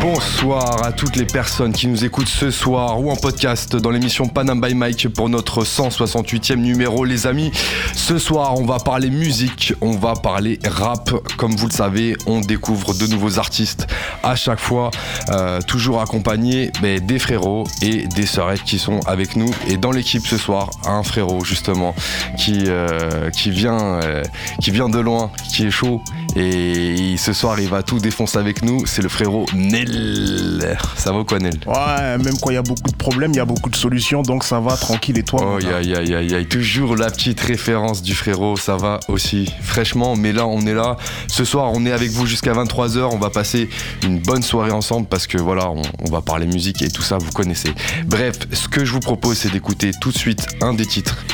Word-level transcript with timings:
Bonsoir 0.00 0.84
à 0.84 0.92
toutes 0.92 1.16
les 1.16 1.24
personnes 1.24 1.72
qui 1.72 1.86
nous 1.86 2.04
écoutent 2.04 2.28
ce 2.28 2.50
soir 2.50 3.00
ou 3.00 3.10
en 3.10 3.16
podcast 3.16 3.76
dans 3.76 3.90
l'émission 3.90 4.26
Panam 4.26 4.60
by 4.60 4.74
Mike 4.74 5.08
pour 5.08 5.28
notre 5.28 5.64
168e 5.64 6.56
numéro 6.56 7.04
les 7.04 7.26
amis. 7.26 7.50
Ce 7.94 8.18
soir 8.18 8.58
on 8.58 8.64
va 8.64 8.78
parler 8.78 9.10
musique, 9.10 9.74
on 9.80 9.92
va 9.92 10.14
parler 10.14 10.58
rap. 10.66 11.10
Comme 11.36 11.54
vous 11.56 11.66
le 11.66 11.72
savez, 11.72 12.16
on 12.26 12.40
découvre 12.40 12.94
de 12.94 13.06
nouveaux 13.06 13.38
artistes 13.38 13.86
à 14.22 14.36
chaque 14.36 14.60
fois, 14.60 14.90
euh, 15.30 15.60
toujours 15.60 16.00
accompagnés 16.00 16.70
des 16.82 17.18
frérots 17.18 17.64
et 17.82 18.06
des 18.06 18.26
sœurettes 18.26 18.64
qui 18.64 18.78
sont 18.78 19.00
avec 19.06 19.36
nous. 19.36 19.50
Et 19.68 19.76
dans 19.76 19.90
l'équipe 19.90 20.26
ce 20.26 20.38
soir, 20.38 20.70
un 20.86 21.02
frérot 21.02 21.44
justement 21.44 21.94
qui, 22.38 22.64
euh, 22.66 23.30
qui, 23.30 23.50
vient, 23.50 24.00
euh, 24.02 24.22
qui 24.60 24.70
vient 24.70 24.88
de 24.88 24.98
loin, 24.98 25.30
qui 25.52 25.66
est 25.66 25.70
chaud. 25.70 26.00
Et 26.36 27.16
ce 27.16 27.32
soir 27.32 27.58
il 27.60 27.68
va 27.68 27.82
tout 27.82 27.98
défoncer 27.98 28.38
avec 28.38 28.62
nous, 28.62 28.86
c'est 28.86 29.02
le 29.02 29.08
frérot 29.08 29.39
Nel. 29.54 30.78
Ça 30.96 31.12
va 31.12 31.24
quoi 31.24 31.38
Nel? 31.38 31.58
Ouais, 31.66 32.18
même 32.18 32.34
quand 32.40 32.50
il 32.50 32.54
y 32.54 32.56
a 32.58 32.62
beaucoup 32.62 32.90
de 32.90 32.96
problèmes, 32.96 33.32
il 33.32 33.36
y 33.36 33.40
a 33.40 33.44
beaucoup 33.44 33.70
de 33.70 33.76
solutions, 33.76 34.22
donc 34.22 34.44
ça 34.44 34.60
va 34.60 34.76
tranquille 34.76 35.18
et 35.18 35.22
toi 35.22 35.40
Oh, 35.42 35.58
ya, 35.58 35.80
ya, 35.82 36.02
ya, 36.02 36.22
ya. 36.22 36.44
Toujours 36.44 36.96
la 36.96 37.10
petite 37.10 37.40
référence 37.40 38.02
du 38.02 38.14
frérot, 38.14 38.56
ça 38.56 38.76
va 38.76 39.00
aussi 39.08 39.52
fraîchement. 39.62 40.16
Mais 40.16 40.32
là, 40.32 40.46
on 40.46 40.60
est 40.66 40.74
là. 40.74 40.96
Ce 41.28 41.44
soir, 41.44 41.70
on 41.74 41.84
est 41.86 41.92
avec 41.92 42.10
vous 42.10 42.26
jusqu'à 42.26 42.52
23h. 42.52 43.08
On 43.12 43.18
va 43.18 43.30
passer 43.30 43.68
une 44.04 44.18
bonne 44.18 44.42
soirée 44.42 44.72
ensemble 44.72 45.06
parce 45.08 45.26
que 45.26 45.38
voilà, 45.38 45.70
on, 45.70 45.82
on 46.00 46.10
va 46.10 46.20
parler 46.22 46.46
musique 46.46 46.82
et 46.82 46.90
tout 46.90 47.02
ça, 47.02 47.18
vous 47.18 47.30
connaissez. 47.32 47.72
Bref, 48.06 48.36
ce 48.52 48.68
que 48.68 48.84
je 48.84 48.92
vous 48.92 49.00
propose, 49.00 49.38
c'est 49.38 49.52
d'écouter 49.52 49.92
tout 50.00 50.10
de 50.12 50.18
suite 50.18 50.46
un 50.60 50.74
des 50.74 50.86
titres 50.86 51.24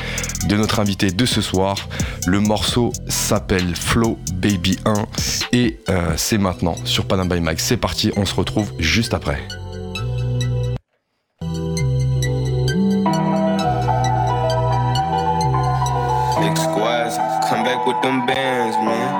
de 0.48 0.56
notre 0.56 0.78
invité 0.80 1.10
de 1.10 1.26
ce 1.26 1.40
soir. 1.40 1.88
Le 2.26 2.40
morceau 2.40 2.92
s'appelle 3.08 3.74
Flow 3.74 4.18
Baby 4.34 4.78
1 4.84 4.94
et 5.52 5.80
euh, 5.88 6.12
c'est 6.16 6.38
maintenant 6.38 6.76
sur 6.84 7.06
Panam 7.06 7.28
by 7.28 7.40
Mike. 7.40 7.60
C'est 7.60 7.76
parti, 7.76 7.95
on 8.16 8.24
se 8.24 8.34
retrouve 8.34 8.72
juste 8.78 9.14
après. 9.14 9.38
Big 16.40 16.56
squads, 16.58 17.16
come 17.48 17.62
back 17.64 17.86
with 17.86 18.00
them 18.02 18.26
bands, 18.26 18.76
man. 18.84 19.12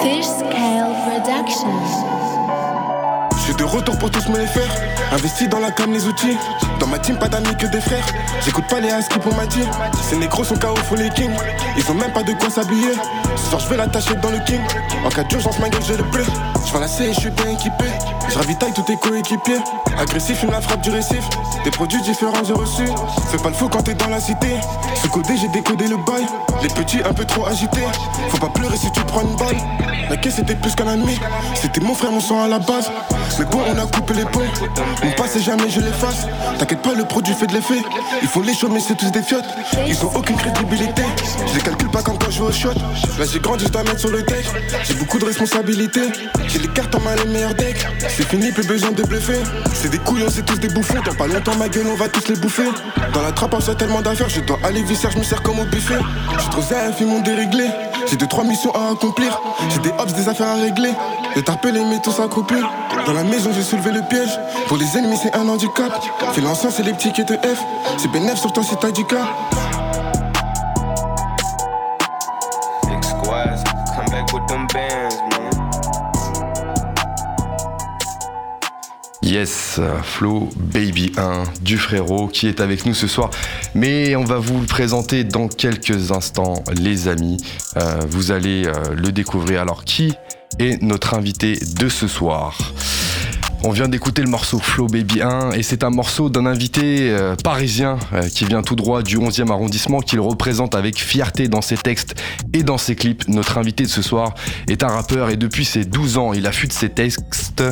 Fish 0.00 0.26
Scale 0.26 0.94
Productions. 1.04 2.05
De 3.58 3.64
retour 3.64 3.96
pour 3.98 4.10
tous 4.10 4.28
me 4.28 4.38
les 4.38 4.46
faire. 4.46 4.68
Investi 5.12 5.48
dans 5.48 5.60
la 5.60 5.70
cam, 5.70 5.90
les 5.90 6.06
outils. 6.06 6.36
Dans 6.78 6.86
ma 6.86 6.98
team, 6.98 7.16
pas 7.16 7.28
d'amis 7.28 7.56
que 7.56 7.66
des 7.66 7.80
frères. 7.80 8.04
J'écoute 8.44 8.66
pas 8.68 8.80
les 8.80 8.90
husky 8.90 9.18
pour 9.18 9.34
ma 9.34 9.46
team. 9.46 9.64
Ces 10.02 10.16
négros 10.16 10.44
sont 10.44 10.56
KO, 10.56 10.76
faut 10.88 10.96
les 10.96 11.08
kings. 11.10 11.34
Ils 11.76 11.90
ont 11.90 11.94
même 11.94 12.12
pas 12.12 12.22
de 12.22 12.32
quoi 12.32 12.50
s'habiller. 12.50 12.92
Ce 13.36 13.50
soir, 13.50 13.60
je 13.60 13.68
vais 13.68 13.76
l'attacher 13.76 14.14
dans 14.16 14.30
le 14.30 14.40
king. 14.40 14.60
En 15.04 15.08
cas 15.08 15.24
d'urgence, 15.24 15.58
ma 15.58 15.70
gueule, 15.70 15.82
j'ai 15.86 15.96
le 15.96 16.04
play. 16.04 16.24
Je 16.66 16.72
vais 16.72 16.80
la 16.80 16.86
et 16.86 17.14
je 17.14 17.20
suis 17.20 17.30
bien 17.30 17.50
équipé. 17.50 17.86
Je 18.28 18.36
ravitaille 18.36 18.72
tous 18.74 18.82
tes 18.82 18.96
coéquipiers. 18.96 19.60
Agressif, 19.98 20.42
une 20.42 20.50
la 20.50 20.60
frappe 20.60 20.82
du 20.82 20.90
récif. 20.90 21.24
Des 21.64 21.70
produits 21.70 22.02
différents, 22.02 22.44
j'ai 22.44 22.52
reçu. 22.52 22.84
Fais 23.30 23.38
pas 23.38 23.48
le 23.48 23.54
fou 23.54 23.68
quand 23.68 23.82
t'es 23.82 23.94
dans 23.94 24.08
la 24.08 24.20
cité. 24.20 24.48
Sous 25.00 25.08
codé, 25.08 25.34
j'ai 25.40 25.48
décodé 25.48 25.88
le 25.88 25.96
bail. 25.96 26.26
Les 26.62 26.68
petits 26.68 26.98
un 27.08 27.12
peu 27.14 27.24
trop 27.24 27.46
agités. 27.46 27.86
Faut 28.28 28.38
pas 28.38 28.50
pleurer 28.50 28.76
si 28.76 28.90
tu 28.92 29.00
prends 29.04 29.22
une 29.22 29.36
balle. 29.36 29.56
La 30.10 30.16
caisse 30.16 30.38
était 30.38 30.54
plus 30.54 30.74
qu'un 30.74 30.88
ami. 30.88 31.18
C'était 31.54 31.80
mon 31.80 31.94
frère, 31.94 32.12
mon 32.12 32.20
sang 32.20 32.42
à 32.42 32.48
la 32.48 32.58
base. 32.58 32.90
Mais 33.38 33.44
bon, 33.46 33.60
on 33.66 33.78
a 33.78 33.86
coupé 33.86 34.14
les 34.14 34.24
ponts. 34.24 34.40
On 35.02 35.10
passe 35.20 35.36
et 35.36 35.42
jamais 35.42 35.68
je 35.68 35.80
l'efface. 35.80 36.26
T'inquiète 36.58 36.82
pas, 36.82 36.94
le 36.94 37.04
produit 37.04 37.34
fait 37.34 37.46
de 37.46 37.52
l'effet. 37.52 37.82
Ils 38.22 38.28
font 38.28 38.40
les 38.40 38.52
mais 38.70 38.80
c'est 38.80 38.96
tous 38.96 39.10
des 39.10 39.22
fiottes. 39.22 39.44
Ils 39.86 40.04
ont 40.04 40.10
aucune 40.14 40.36
crédibilité. 40.36 41.02
Je 41.46 41.54
les 41.54 41.60
calcule 41.60 41.90
pas 41.90 42.02
quand 42.02 42.16
je 42.26 42.30
joue 42.30 42.44
au 42.44 42.52
shot. 42.52 42.74
Là, 43.18 43.24
j'ai 43.30 43.40
grandi, 43.40 43.66
je 43.66 43.70
dois 43.70 43.82
mettre 43.82 44.00
sur 44.00 44.10
le 44.10 44.22
deck. 44.22 44.46
J'ai 44.84 44.94
beaucoup 44.94 45.18
de 45.18 45.26
responsabilités. 45.26 46.08
J'ai 46.48 46.58
les 46.58 46.68
cartes 46.68 46.94
en 46.94 47.00
main, 47.00 47.14
les 47.24 47.30
meilleurs 47.30 47.54
decks. 47.54 47.86
C'est 48.08 48.26
fini, 48.26 48.52
plus 48.52 48.66
besoin 48.66 48.92
de 48.92 49.02
bluffer. 49.02 49.42
C'est 49.74 49.90
des 49.90 49.98
couillons, 49.98 50.28
c'est 50.30 50.44
tous 50.44 50.58
des 50.58 50.68
bouffons. 50.68 51.00
Dans 51.04 51.14
pas 51.14 51.26
longtemps, 51.26 51.56
ma 51.56 51.68
gueule, 51.68 51.86
on 51.92 51.96
va 51.96 52.08
tous 52.08 52.28
les 52.28 52.36
bouffer. 52.36 52.70
Dans 53.12 53.22
la 53.22 53.32
trappe, 53.32 53.52
on 53.52 53.56
reçoit 53.56 53.74
tellement 53.74 54.00
d'affaires. 54.00 54.28
Je 54.28 54.40
dois 54.40 54.58
aller 54.64 54.82
visser, 54.82 55.08
je 55.12 55.18
me 55.18 55.24
sers 55.24 55.42
comme 55.42 55.58
au 55.58 55.64
buffet. 55.64 55.98
Je 56.38 56.50
trop 56.50 56.62
ils 57.00 57.06
m'ont 57.06 57.20
déréglé. 57.20 57.66
J'ai 58.08 58.16
deux, 58.16 58.26
trois 58.26 58.44
missions 58.44 58.72
à 58.74 58.92
accomplir. 58.92 59.40
J'ai 59.70 59.80
des 59.80 59.90
hops, 59.98 60.12
des 60.12 60.28
affaires 60.28 60.48
à 60.48 60.54
régler. 60.54 60.92
J'ai 61.34 61.42
tapé 61.42 61.72
les 61.72 61.84
métaux 61.84 62.10
s'accroupir. 62.10 62.70
Dans 63.06 63.12
la 63.12 63.24
maison, 63.24 63.50
j'ai 63.52 63.62
soulevé 63.62 63.90
le 63.92 64.02
piège. 64.02 64.38
Pour 64.68 64.76
les 64.76 64.96
ennemis, 64.96 65.18
c'est 65.22 65.34
un 65.34 65.48
handicap. 65.48 65.92
Fais 66.32 66.40
l'encens, 66.40 66.74
c'est 66.76 66.82
les 66.82 66.92
petits 66.92 67.12
qui 67.12 67.24
te 67.24 67.34
F. 67.34 67.62
C'est 67.98 68.10
bénéf 68.10 68.38
sur 68.38 68.52
toi 68.52 68.62
si 68.62 68.76
t'as 68.76 68.90
Yes, 79.26 79.80
Flo 80.04 80.50
Baby 80.56 81.10
1 81.16 81.42
du 81.60 81.78
frérot 81.78 82.28
qui 82.28 82.46
est 82.46 82.60
avec 82.60 82.86
nous 82.86 82.94
ce 82.94 83.08
soir. 83.08 83.30
Mais 83.74 84.14
on 84.14 84.22
va 84.22 84.38
vous 84.38 84.60
le 84.60 84.66
présenter 84.66 85.24
dans 85.24 85.48
quelques 85.48 86.12
instants, 86.12 86.62
les 86.80 87.08
amis. 87.08 87.36
Euh, 87.76 88.02
vous 88.08 88.30
allez 88.30 88.66
euh, 88.66 88.94
le 88.94 89.10
découvrir. 89.10 89.62
Alors, 89.62 89.82
qui 89.82 90.14
est 90.60 90.80
notre 90.80 91.14
invité 91.14 91.58
de 91.80 91.88
ce 91.88 92.06
soir? 92.06 92.56
On 93.66 93.70
vient 93.70 93.88
d'écouter 93.88 94.22
le 94.22 94.28
morceau 94.28 94.60
Flow 94.60 94.86
Baby 94.86 95.22
1 95.22 95.50
et 95.50 95.64
c'est 95.64 95.82
un 95.82 95.90
morceau 95.90 96.30
d'un 96.30 96.46
invité 96.46 97.10
euh, 97.10 97.34
parisien 97.34 97.98
euh, 98.12 98.28
qui 98.28 98.44
vient 98.44 98.62
tout 98.62 98.76
droit 98.76 99.02
du 99.02 99.18
11e 99.18 99.50
arrondissement 99.50 99.98
qu'il 99.98 100.20
représente 100.20 100.76
avec 100.76 100.98
fierté 100.98 101.48
dans 101.48 101.62
ses 101.62 101.76
textes 101.76 102.14
et 102.52 102.62
dans 102.62 102.78
ses 102.78 102.94
clips. 102.94 103.26
Notre 103.26 103.58
invité 103.58 103.82
de 103.82 103.88
ce 103.88 104.02
soir 104.02 104.34
est 104.68 104.84
un 104.84 104.88
rappeur 104.88 105.30
et 105.30 105.36
depuis 105.36 105.64
ses 105.64 105.84
12 105.84 106.16
ans, 106.16 106.32
il 106.32 106.46
affûte 106.46 106.72
ses 106.72 106.90
textes 106.90 107.64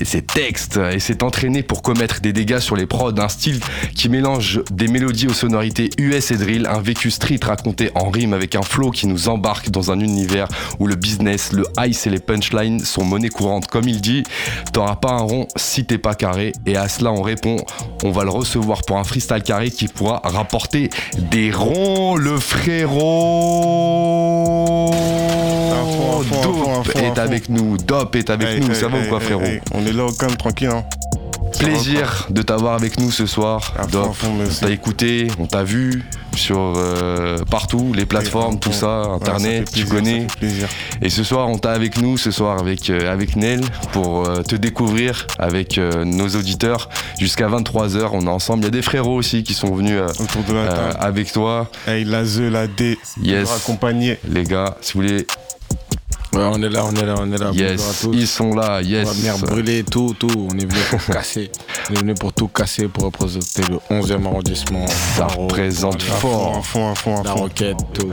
et 0.00 0.06
ses 0.06 0.22
textes 0.22 0.80
et 0.90 1.00
s'est 1.00 1.22
entraîné 1.22 1.62
pour 1.62 1.82
commettre 1.82 2.22
des 2.22 2.32
dégâts 2.32 2.60
sur 2.60 2.74
les 2.74 2.86
prods, 2.86 3.12
un 3.18 3.28
style 3.28 3.60
qui 3.94 4.08
mélange 4.08 4.62
des 4.70 4.88
mélodies 4.88 5.26
aux 5.26 5.34
sonorités 5.34 5.90
US 5.98 6.30
et 6.30 6.38
drill, 6.38 6.66
un 6.66 6.80
vécu 6.80 7.10
street 7.10 7.40
raconté 7.42 7.90
en 7.94 8.08
rime 8.08 8.32
avec 8.32 8.54
un 8.54 8.62
flow 8.62 8.90
qui 8.90 9.06
nous 9.06 9.28
embarque 9.28 9.68
dans 9.68 9.90
un 9.90 10.00
univers 10.00 10.48
où 10.78 10.86
le 10.86 10.94
business, 10.94 11.52
le 11.52 11.66
ice 11.86 12.06
et 12.06 12.10
les 12.10 12.20
punchlines 12.20 12.80
sont 12.80 13.04
monnaie 13.04 13.28
courante. 13.28 13.66
Comme 13.66 13.86
il 13.86 14.00
dit, 14.00 14.22
t'auras 14.72 14.96
pas 14.96 15.10
un 15.10 15.20
rond 15.20 15.41
si 15.56 15.84
t'es 15.84 15.98
pas 15.98 16.14
carré. 16.14 16.52
Et 16.66 16.76
à 16.76 16.88
cela, 16.88 17.12
on 17.12 17.22
répond, 17.22 17.56
on 18.04 18.10
va 18.10 18.24
le 18.24 18.30
recevoir 18.30 18.82
pour 18.82 18.96
un 18.96 19.04
freestyle 19.04 19.42
carré 19.42 19.70
qui 19.70 19.88
pourra 19.88 20.20
rapporter 20.24 20.90
des 21.30 21.50
ronds, 21.50 22.16
le 22.16 22.38
frérot. 22.38 23.02
Dope 26.42 26.96
est 26.96 27.18
avec 27.18 27.48
nous, 27.48 27.76
Dope 27.76 28.16
est 28.16 28.30
avec 28.30 28.48
Hey, 28.48 28.60
nous, 28.60 28.70
hey, 28.70 28.76
ça 28.76 28.88
va 28.88 28.98
hey, 28.98 29.06
ou 29.06 29.08
quoi 29.08 29.20
frérot 29.20 29.42
On 29.74 29.86
est 29.86 29.92
là 29.92 30.04
au 30.04 30.12
calme, 30.12 30.36
tranquille. 30.36 30.68
Hein. 30.68 30.84
Plaisir 31.58 32.26
de 32.30 32.42
t'avoir 32.42 32.74
avec 32.74 32.98
nous 32.98 33.10
ce 33.10 33.26
soir, 33.26 33.74
Dope. 33.90 34.16
On 34.24 34.48
t'a 34.48 34.70
écouté, 34.70 35.28
on 35.38 35.46
t'a 35.46 35.62
vu 35.62 36.04
sur 36.36 36.74
euh, 36.76 37.38
partout, 37.50 37.92
les 37.94 38.06
plateformes, 38.06 38.58
tout 38.58 38.72
ça, 38.72 39.02
Ouais, 39.02 39.14
internet, 39.16 39.68
ça 39.68 39.74
tu 39.76 39.84
connais. 39.86 40.26
Et 41.00 41.10
ce 41.10 41.24
soir, 41.24 41.48
on 41.48 41.58
t'a 41.58 41.72
avec 41.72 42.00
nous, 42.00 42.16
ce 42.16 42.30
soir 42.30 42.58
avec, 42.58 42.90
euh, 42.90 43.12
avec 43.12 43.36
Nel, 43.36 43.60
pour 43.92 44.26
euh, 44.26 44.42
te 44.42 44.56
découvrir 44.56 45.26
avec 45.38 45.78
nos 45.78 46.28
auditeurs 46.28 46.88
jusqu'à 47.18 47.48
23h. 47.48 48.10
On 48.12 48.26
est 48.26 48.28
ensemble. 48.28 48.62
Il 48.62 48.64
y 48.64 48.68
a 48.68 48.70
des 48.70 48.82
frérots 48.82 49.16
aussi 49.16 49.42
qui 49.42 49.54
sont 49.54 49.74
venus 49.74 50.00
Autour 50.20 50.42
de 50.44 50.54
la 50.54 50.66
table. 50.68 50.96
avec 51.00 51.32
toi. 51.32 51.68
Hey, 51.86 52.04
la 52.04 52.24
Z, 52.24 52.40
la 52.50 52.66
D. 52.66 52.98
Yes. 53.22 53.44
Pour 53.44 53.56
accompagner. 53.56 54.18
Les 54.28 54.44
gars, 54.44 54.76
si 54.80 54.94
vous 54.94 55.00
voulez, 55.02 55.26
Ouais, 56.34 56.40
on 56.50 56.62
est 56.62 56.68
là, 56.70 56.84
on 56.86 56.94
est 56.94 57.04
là, 57.04 57.14
on 57.18 57.30
est 57.30 57.36
là. 57.38 57.48
Bonjour 57.52 57.66
à 57.66 57.70
yes, 57.70 58.00
tous. 58.02 58.10
ils 58.14 58.26
sont 58.26 58.54
là, 58.54 58.78
On 58.80 58.84
yes. 58.86 59.06
va 59.06 59.12
venir 59.12 59.38
brûler 59.38 59.84
tout, 59.84 60.14
tout. 60.18 60.28
On 60.50 60.56
est 60.58 60.64
venu 60.64 60.80
pour 60.90 61.04
casser. 61.14 61.50
On 61.90 61.94
est 61.94 61.98
venu 61.98 62.14
pour 62.14 62.32
tout 62.32 62.48
casser, 62.48 62.88
pour 62.88 63.04
représenter 63.04 63.62
le 63.68 63.76
11e 63.90 64.24
arrondissement. 64.26 64.86
Ça 64.86 65.26
représente 65.26 65.96
À 65.96 65.98
fond, 66.06 66.28
fort. 66.30 66.56
à 66.56 66.62
fond, 66.62 66.90
à 66.90 66.94
fond, 66.94 67.20
à 67.20 67.24
La 67.24 67.30
fond. 67.32 67.40
roquette, 67.42 67.76
tout. 67.92 68.10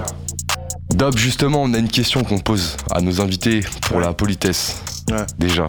Dob, 0.94 1.18
justement, 1.18 1.62
on 1.64 1.74
a 1.74 1.78
une 1.78 1.88
question 1.88 2.24
qu'on 2.24 2.40
pose 2.40 2.76
à 2.92 3.00
nos 3.00 3.22
invités 3.22 3.62
pour 3.88 4.00
la 4.02 4.12
politesse. 4.14 4.82
Ouais, 5.12 5.24
Déjà, 5.38 5.68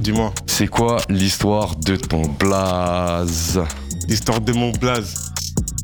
dis-moi. 0.00 0.32
c'est 0.46 0.66
quoi 0.66 0.96
l'histoire 1.08 1.76
de 1.76 1.94
ton 1.96 2.22
blaze? 2.22 3.60
L'histoire 4.08 4.40
de 4.40 4.52
mon 4.52 4.72
blaze. 4.72 5.31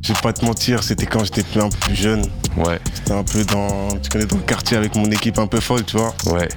Je 0.03 0.13
vais 0.13 0.21
pas 0.23 0.33
te 0.33 0.45
mentir, 0.45 0.83
c'était 0.83 1.07
quand 1.07 1.25
j'étais 1.25 1.43
plus- 1.43 1.61
un 1.61 1.69
peu 1.69 1.77
plus 1.81 1.95
jeune. 1.97 2.23
Ouais, 2.57 2.79
J'étais 2.97 3.13
un 3.13 3.23
peu 3.25 3.45
dans, 3.45 3.89
tu 4.03 4.09
connais, 4.11 4.25
dans 4.27 4.37
le 4.37 4.43
quartier 4.43 4.77
avec 4.77 4.95
mon 4.97 5.05
équipe 5.11 5.39
un 5.39 5.47
peu 5.47 5.61
folle, 5.61 5.85
tu 5.85 5.97
vois. 5.97 6.15
ouais. 6.33 6.49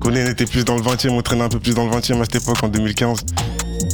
Colin 0.00 0.26
était 0.30 0.46
plus 0.46 0.64
dans 0.64 0.76
le 0.76 0.82
20 0.82 1.04
e 1.06 1.08
on 1.10 1.20
traînait 1.22 1.42
un 1.44 1.48
peu 1.48 1.58
plus 1.58 1.74
dans 1.74 1.84
le 1.84 1.90
20 1.90 2.10
e 2.10 2.20
à 2.20 2.24
cette 2.24 2.36
époque, 2.36 2.62
en 2.62 2.68
2015. 2.68 3.18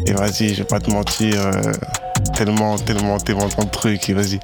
Et 0.06 0.12
vas-y, 0.12 0.50
je 0.50 0.56
vais 0.56 0.64
pas 0.64 0.78
te 0.78 0.90
mentir, 0.90 1.34
euh, 1.40 1.72
tellement, 2.34 2.76
tellement, 2.78 3.18
tellement 3.18 3.46
de 3.46 3.70
trucs, 3.70 4.08
et 4.10 4.14
vas-y. 4.14 4.38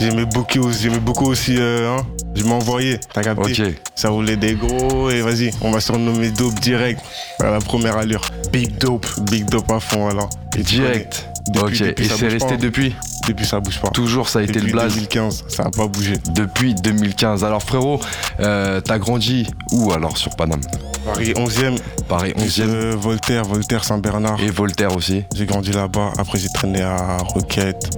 J'aimais 0.00 0.24
beaucoup, 0.26 0.70
j'aimais 0.72 0.98
beaucoup 0.98 1.26
aussi 1.26 1.56
euh, 1.56 1.88
hein, 1.96 2.04
Je 2.34 2.42
m'envoyais, 2.44 2.98
t'as 3.14 3.22
capté 3.22 3.62
Ok. 3.62 3.74
Ça 3.94 4.08
roulait 4.10 4.36
des 4.36 4.54
gros 4.54 5.08
et 5.08 5.22
vas-y, 5.22 5.52
on 5.62 5.70
m'a 5.70 5.80
surnommé 5.80 6.30
Dope 6.32 6.58
direct 6.60 7.00
à 7.40 7.50
la 7.50 7.58
première 7.60 7.96
allure. 7.96 8.20
Big 8.52 8.76
Dope. 8.78 9.06
Big 9.30 9.44
Dope 9.46 9.70
à 9.70 9.78
fond, 9.80 10.08
alors. 10.08 10.28
Et 10.58 10.62
Direct. 10.62 11.28
Depuis- 11.48 11.82
ok. 11.82 11.86
depuis, 11.88 12.04
Et 12.04 12.08
c'est 12.08 12.28
resté 12.28 12.48
pas. 12.48 12.56
depuis 12.56 12.94
Depuis, 13.28 13.44
ça 13.46 13.58
bouge 13.60 13.80
pas. 13.80 13.88
Toujours, 13.90 14.28
ça 14.28 14.38
a 14.38 14.42
été 14.42 14.60
le 14.60 14.70
blaze. 14.70 14.94
2015, 14.94 15.44
ça 15.48 15.64
a 15.64 15.70
pas 15.70 15.86
bougé. 15.88 16.14
Depuis 16.34 16.74
2015. 16.76 17.42
Alors 17.44 17.62
frérot, 17.62 17.98
euh, 18.40 18.80
t'as 18.80 18.98
grandi 18.98 19.46
où 19.72 19.92
alors 19.92 20.16
sur 20.16 20.34
Paname? 20.36 20.60
Paris 21.04 21.32
11e, 21.36 21.76
Paris 22.08 22.32
11e 22.36 22.62
euh, 22.68 22.94
Voltaire, 22.96 23.44
Voltaire, 23.44 23.84
Saint-Bernard. 23.84 24.40
et 24.40 24.50
Voltaire 24.50 24.94
aussi. 24.96 25.24
J'ai 25.34 25.46
grandi 25.46 25.72
là-bas. 25.72 26.12
Après, 26.18 26.38
j'ai 26.38 26.48
traîné 26.48 26.82
à 26.82 27.18
Roquette, 27.18 27.90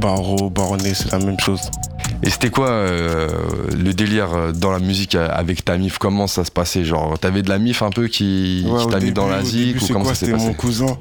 Barreau, 0.00 0.48
Baronnet, 0.50 0.94
c'est 0.94 1.10
la 1.12 1.18
même 1.18 1.38
chose. 1.40 1.70
Et 2.22 2.30
c'était 2.30 2.50
quoi 2.50 2.68
euh, 2.68 3.28
le 3.76 3.92
délire 3.94 4.32
euh, 4.34 4.52
dans 4.52 4.72
la 4.72 4.80
musique 4.80 5.14
euh, 5.14 5.28
avec 5.32 5.64
ta 5.64 5.76
mif? 5.78 5.98
Comment 5.98 6.26
ça 6.26 6.44
se 6.44 6.50
passait? 6.50 6.84
Genre, 6.84 7.16
t'avais 7.18 7.42
de 7.42 7.48
la 7.48 7.58
mif 7.58 7.82
un 7.82 7.90
peu 7.90 8.08
qui, 8.08 8.64
Ouais, 8.66 8.78
qui 8.80 8.86
au 8.86 8.90
t'a 8.90 8.98
mis 8.98 9.12
dans 9.12 9.28
la 9.28 9.44
zik 9.44 9.76
ou 9.82 9.86
comment 9.86 10.00
quoi? 10.00 10.14
ça 10.14 10.20
s'est 10.20 10.26
C'était 10.26 10.32
passé? 10.36 10.46
mon 10.48 10.54
cousin. 10.54 10.96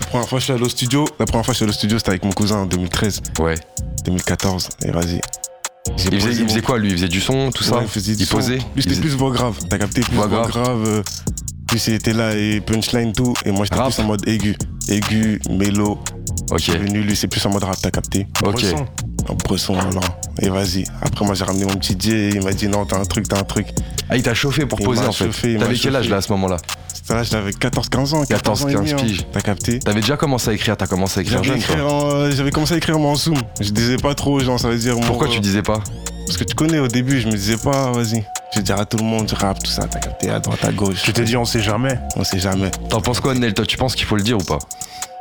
La 0.00 0.06
première 0.06 0.28
fois 0.28 0.38
que 0.38 0.40
je 0.40 0.44
suis 0.44 0.52
allé 0.52 0.62
au 0.64 0.68
studio, 0.68 1.04
la 1.18 1.26
première 1.26 1.44
fois 1.44 1.52
que 1.52 1.54
je 1.54 1.56
suis 1.58 1.64
allé 1.64 1.70
au 1.70 1.74
studio, 1.74 1.98
c'était 1.98 2.10
avec 2.10 2.24
mon 2.24 2.32
cousin 2.32 2.56
en 2.58 2.66
2013, 2.66 3.20
Ouais. 3.38 3.54
2014. 4.04 4.68
Et 4.84 4.90
vas-y. 4.90 5.20
Il 6.12 6.20
faisait, 6.20 6.42
il 6.42 6.62
quoi 6.62 6.78
lui? 6.78 6.88
Il 6.90 6.94
faisait 6.96 7.08
du 7.08 7.20
son, 7.20 7.50
tout 7.50 7.62
ça? 7.64 7.76
Ouais, 7.76 7.82
il 7.84 7.88
faisait 7.88 8.14
du 8.14 8.22
Il 8.22 8.26
son. 8.26 8.36
posait? 8.36 8.56
Lui, 8.56 8.64
Il 8.76 8.82
c'était 8.82 8.94
faisait- 8.96 9.00
plus 9.02 9.14
voix 9.16 9.30
grave. 9.32 9.56
T'as 9.68 9.78
capté? 9.78 10.00
Plus 10.02 10.14
Voix 10.16 10.26
voix, 10.26 10.46
grave. 10.48 10.50
grave. 10.64 10.84
euh, 10.86 11.02
plus 11.66 11.86
il 11.88 11.94
était 11.94 12.12
là 12.12 12.34
et 12.34 12.60
punchline, 12.60 13.12
tout. 13.12 13.34
Et 13.44 13.50
moi, 13.52 13.64
j'étais 13.64 13.82
plus 13.82 13.98
en 14.00 14.04
mode 14.06 14.26
aigu. 14.28 14.56
Aigu, 14.88 15.40
mélo. 15.50 15.98
Ok. 16.50 16.60
C'est 16.60 16.76
venu, 16.78 17.02
lui, 17.02 17.14
c'est 17.16 17.28
plus 17.28 17.44
en 17.46 17.50
mode 17.50 17.64
rap, 17.64 17.76
t'as 17.80 17.90
capté? 17.90 18.26
Ok. 18.42 18.52
Bresson. 18.52 18.86
En 19.28 19.34
bresson, 19.34 19.78
alors. 19.78 20.02
Et 20.40 20.48
vas-y. 20.48 20.84
Après, 21.02 21.24
moi, 21.24 21.34
j'ai 21.34 21.44
ramené 21.44 21.64
mon 21.64 21.76
petit 21.76 21.94
Dieu 21.94 22.14
et 22.16 22.28
il 22.30 22.42
m'a 22.42 22.52
dit 22.52 22.66
non, 22.68 22.84
t'as 22.86 22.98
un 22.98 23.04
truc, 23.04 23.28
t'as 23.28 23.38
un 23.38 23.44
truc. 23.44 23.68
Ah, 24.08 24.16
il 24.16 24.22
t'a 24.22 24.34
chauffé 24.34 24.66
pour 24.66 24.80
Il 24.80 24.86
poser 24.86 25.06
en 25.06 25.12
fait. 25.12 25.28
T'avais 25.58 25.74
quel 25.76 25.94
âge 25.96 26.08
là 26.08 26.16
à 26.16 26.20
ce 26.22 26.32
moment-là? 26.32 26.56
Là, 27.14 27.22
j'avais 27.22 27.50
14-15 27.50 28.14
ans. 28.14 28.24
14, 28.24 28.64
ans 28.64 28.68
et 28.68 28.74
demi, 28.74 28.90
15 28.90 28.92
hein. 28.92 29.04
piges. 29.04 29.26
T'as 29.32 29.40
capté 29.40 29.78
T'avais 29.78 30.00
déjà 30.00 30.16
commencé 30.16 30.50
à 30.50 30.52
écrire 30.52 30.76
T'as 30.76 30.86
commencé 30.86 31.20
à 31.20 31.22
écrire 31.22 31.42
J'avais 31.42 31.60
jeune 31.60 31.80
euh, 31.80 32.30
j'avais 32.30 32.50
commencé 32.50 32.74
à 32.74 32.76
écrire 32.76 32.98
en 32.98 33.14
zoom. 33.14 33.38
Je 33.60 33.70
disais 33.70 33.96
pas 33.96 34.14
trop, 34.14 34.40
genre, 34.40 34.58
ça 34.58 34.68
veut 34.68 34.78
dire. 34.78 34.98
Pourquoi 35.00 35.28
tu 35.28 35.40
disais 35.40 35.62
pas? 35.62 35.80
Parce 36.26 36.36
que 36.36 36.44
tu 36.44 36.54
connais, 36.54 36.78
au 36.78 36.88
début, 36.88 37.20
je 37.20 37.26
me 37.26 37.32
disais 37.32 37.56
pas, 37.56 37.90
vas-y. 37.90 38.24
Je 38.52 38.58
vais 38.58 38.62
dire 38.64 38.78
à 38.80 38.84
tout 38.84 38.96
le 38.96 39.04
monde, 39.04 39.28
je 39.30 39.34
rappe, 39.36 39.62
tout 39.62 39.70
ça, 39.70 39.86
t'as 39.88 40.00
capté, 40.00 40.28
à 40.30 40.40
droite, 40.40 40.64
à 40.64 40.72
gauche. 40.72 41.02
Tu 41.04 41.12
t'es 41.12 41.22
dit, 41.22 41.36
on 41.36 41.44
sait 41.44 41.60
jamais. 41.60 41.98
On 42.16 42.24
sait 42.24 42.40
jamais. 42.40 42.70
T'en 42.88 43.00
penses 43.00 43.20
quoi 43.20 43.34
Nel 43.34 43.54
Toi, 43.54 43.64
tu 43.64 43.76
penses 43.76 43.94
qu'il 43.94 44.06
faut 44.06 44.16
le 44.16 44.22
dire 44.22 44.38
ou 44.38 44.42
pas 44.42 44.58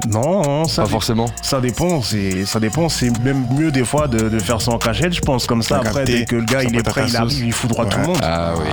Non, 0.08 0.66
ça, 0.66 0.81
Pas 0.81 0.90
forcément. 0.90 1.28
ça 1.44 1.62
dépend. 1.62 2.02
C'est, 2.02 2.46
ça 2.46 2.60
dépend. 2.60 2.90
C'est 2.90 3.12
même 3.24 3.46
mieux 3.52 3.70
des 3.72 3.86
fois 3.86 4.08
de, 4.08 4.30
de 4.30 4.40
faire 4.40 4.60
ça 4.62 4.72
en 4.72 4.80
cachette, 4.80 5.14
je 5.14 5.22
pense. 5.22 5.46
Comme 5.46 5.62
ça, 5.62 5.78
après, 5.78 5.94
capté. 5.94 6.20
dès 6.20 6.26
que 6.26 6.38
le 6.38 6.44
gars 6.46 6.64
il 6.64 6.76
est 6.76 6.81
prêt, 6.81 7.06
il 7.08 7.16
arrive, 7.16 7.46
il 7.46 7.54
foudroie 7.54 7.86
tout 7.86 7.98
le 8.00 8.04
Ouais. 8.04 8.08
monde. 8.08 8.20
Ah 8.24 8.54
oui, 8.58 8.66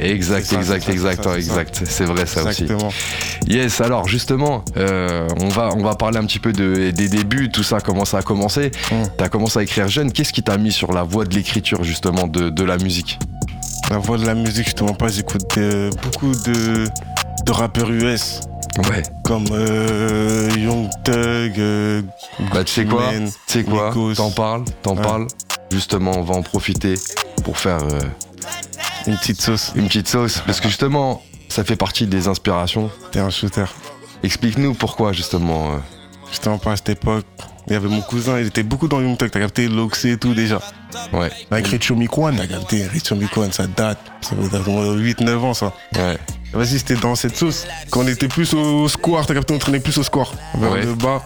exact, 0.00 0.46
C'est 0.46 0.54
ça, 0.54 0.60
exact, 0.76 0.84
ça, 0.84 0.92
exact, 0.92 1.16
c'est 1.16 1.22
ça, 1.24 1.30
ouais, 1.30 1.36
exact. 1.38 1.82
C'est 1.84 2.04
vrai 2.04 2.26
ça 2.26 2.44
aussi. 2.44 2.62
Exactement. 2.62 2.92
Yes, 3.48 3.80
alors 3.80 4.06
justement, 4.06 4.64
euh, 4.76 5.26
on, 5.40 5.48
va, 5.48 5.70
on 5.74 5.82
va 5.82 5.96
parler 5.96 6.18
un 6.18 6.24
petit 6.24 6.38
peu 6.38 6.52
de, 6.52 6.92
des 6.92 7.08
débuts, 7.08 7.50
tout 7.50 7.64
ça, 7.64 7.80
comment 7.80 8.04
ça 8.04 8.18
a 8.18 8.22
commencé. 8.22 8.70
Mm. 8.92 8.94
T'as 9.16 9.28
commencé 9.28 9.58
à 9.58 9.62
écrire 9.64 9.88
jeune, 9.88 10.12
qu'est-ce 10.12 10.32
qui 10.32 10.44
t'a 10.44 10.56
mis 10.56 10.70
sur 10.70 10.92
la 10.92 11.02
voie 11.02 11.24
de 11.24 11.34
l'écriture 11.34 11.82
justement 11.82 12.28
de, 12.28 12.48
de 12.50 12.62
la 12.62 12.76
musique? 12.76 13.18
La 13.90 13.98
voix 13.98 14.18
de 14.18 14.26
la 14.26 14.34
musique, 14.34 14.68
je 14.68 14.74
te 14.74 14.84
mens 14.84 14.94
pas, 14.94 15.08
j'écoute 15.08 15.58
beaucoup 16.02 16.32
de, 16.46 16.86
de 17.46 17.52
rappeurs 17.52 17.90
US. 17.90 18.40
Ouais. 18.90 19.02
Comme 19.24 19.46
euh, 19.50 20.48
Young 20.56 20.88
Thug, 21.04 21.58
euh, 21.58 22.02
Bah 22.52 22.62
tu 22.64 22.72
sais 22.74 22.84
quoi 22.84 23.10
Tu 23.12 23.28
sais 23.46 23.64
quoi 23.64 23.88
Migos. 23.88 24.14
T'en 24.14 24.30
parles, 24.30 24.64
t'en 24.82 24.94
Ouais. 24.96 25.02
parles. 25.02 25.26
Justement, 25.70 26.12
on 26.16 26.22
va 26.22 26.34
en 26.34 26.42
profiter 26.42 26.94
pour 27.44 27.58
faire 27.58 27.82
euh, 27.82 28.00
une 29.06 29.16
petite 29.16 29.40
sauce. 29.40 29.72
une 29.74 29.86
petite 29.88 30.08
sauce. 30.08 30.42
Parce 30.46 30.60
que 30.60 30.68
justement, 30.68 31.22
ça 31.48 31.64
fait 31.64 31.76
partie 31.76 32.06
des 32.06 32.28
inspirations. 32.28 32.90
T'es 33.10 33.18
un 33.20 33.30
shooter. 33.30 33.64
Explique-nous 34.22 34.74
pourquoi 34.74 35.12
justement. 35.12 35.72
euh, 35.72 35.76
Je 36.32 36.38
te 36.38 36.48
mens 36.48 36.58
pas 36.58 36.72
à 36.72 36.76
cette 36.76 36.90
époque. 36.90 37.24
Il 37.66 37.72
y 37.72 37.76
avait 37.76 37.88
mon 37.88 38.00
cousin, 38.00 38.38
il 38.38 38.46
était 38.46 38.62
beaucoup 38.62 38.88
dans 38.88 39.00
Young 39.00 39.16
Thug, 39.18 39.30
t'as 39.30 39.40
capté 39.40 39.68
Loxé 39.68 40.12
et 40.12 40.16
tout 40.18 40.34
déjà. 40.34 40.60
Ouais, 41.12 41.30
Avec 41.50 41.66
Richo 41.68 41.94
Mikwan. 41.94 42.36
T'as 42.36 42.46
capté 42.46 42.86
Richard 42.86 43.18
Mikwan, 43.18 43.52
ça 43.52 43.66
date. 43.66 43.98
Ça 44.20 44.30
fait 44.30 44.58
8-9 44.58 45.36
ans 45.38 45.54
ça. 45.54 45.72
ouais. 45.96 46.18
Vas-y, 46.52 46.78
c'était 46.78 46.94
dans 46.96 47.14
cette 47.14 47.36
sauce. 47.36 47.66
Quand 47.90 48.00
on 48.00 48.06
était 48.08 48.28
plus 48.28 48.54
au 48.54 48.88
square, 48.88 49.26
t'as 49.26 49.34
capté, 49.34 49.52
on 49.54 49.58
traînait 49.58 49.80
plus 49.80 49.98
au 49.98 50.02
square. 50.02 50.32
Vers 50.54 50.72
Ouais. 50.72 50.82
le 50.82 50.94
bas. 50.94 51.22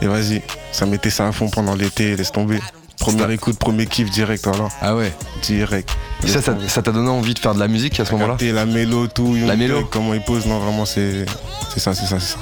Et 0.00 0.06
vas-y, 0.06 0.40
ça 0.70 0.86
mettait 0.86 1.10
ça 1.10 1.26
à 1.26 1.32
fond 1.32 1.48
pendant 1.48 1.74
l'été, 1.74 2.16
laisse 2.16 2.30
tomber. 2.32 2.60
Première 2.98 3.30
écoute, 3.32 3.58
premier 3.58 3.86
kiff 3.86 4.08
direct, 4.10 4.44
voilà. 4.46 4.68
Ah 4.80 4.94
ouais. 4.94 5.12
Direct. 5.42 5.90
Et 6.22 6.28
ça, 6.28 6.40
ça 6.40 6.56
ça 6.68 6.82
t'a 6.82 6.92
donné 6.92 7.08
envie 7.10 7.34
de 7.34 7.38
faire 7.40 7.54
de 7.54 7.58
la 7.58 7.66
musique 7.66 7.98
à 7.98 8.04
ce 8.04 8.12
moment-là 8.12 8.36
la 8.40 8.64
mélo, 8.66 9.08
tout. 9.08 9.34
La 9.44 9.56
mélo 9.56 9.84
Comment 9.90 10.14
il 10.14 10.22
pose, 10.22 10.46
non, 10.46 10.60
vraiment, 10.60 10.84
c'est 10.84 11.26
c'est 11.74 11.80
ça, 11.80 11.94
c'est 11.94 12.06
ça, 12.06 12.20
c'est 12.20 12.34
ça. 12.34 12.38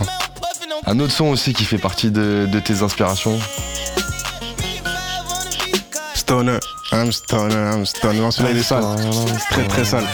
Un 0.87 0.99
autre 1.01 1.13
son 1.13 1.27
aussi 1.27 1.55
qui 1.55 1.65
fait 1.65 1.79
partie 1.79 2.11
de, 2.11 2.47
de 2.51 2.61
tes 2.61 2.83
inspirations. 2.83 3.39
Stoner, 6.31 6.61
I'm 6.93 7.11
stoner, 7.11 7.57
I'm 7.75 7.85
stoner. 7.85 8.21
Non, 8.21 8.31
celui-là, 8.31 8.53
il 8.53 8.59
est 8.59 8.63
sale. 8.63 8.85
Très, 9.51 9.65
très 9.67 9.85
sale. 9.85 10.07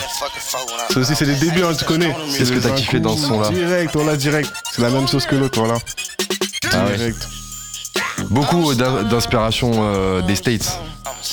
Ça 0.91 0.99
aussi, 0.99 1.15
c'est 1.15 1.25
les 1.25 1.35
débuts, 1.35 1.63
hein, 1.63 1.75
tu 1.77 1.85
connais. 1.85 2.11
Qu'est-ce 2.35 2.51
que 2.51 2.59
C'est 2.59 2.69
t'as 2.69 2.73
kiffé 2.75 2.99
dans 2.99 3.15
ce 3.15 3.27
son-là 3.27 3.49
Direct, 3.51 3.91
voilà, 3.93 4.15
direct. 4.17 4.51
C'est 4.71 4.81
la 4.81 4.89
même 4.89 5.07
sauce 5.07 5.27
que 5.27 5.35
l'autre, 5.35 5.59
voilà. 5.59 5.75
Ah 6.73 6.85
ouais. 6.85 6.97
Direct. 6.97 7.27
Beaucoup 8.31 8.73
d'in- 8.73 9.03
d'inspiration 9.03 9.71
euh, 9.75 10.21
des 10.23 10.35
States. 10.35 10.79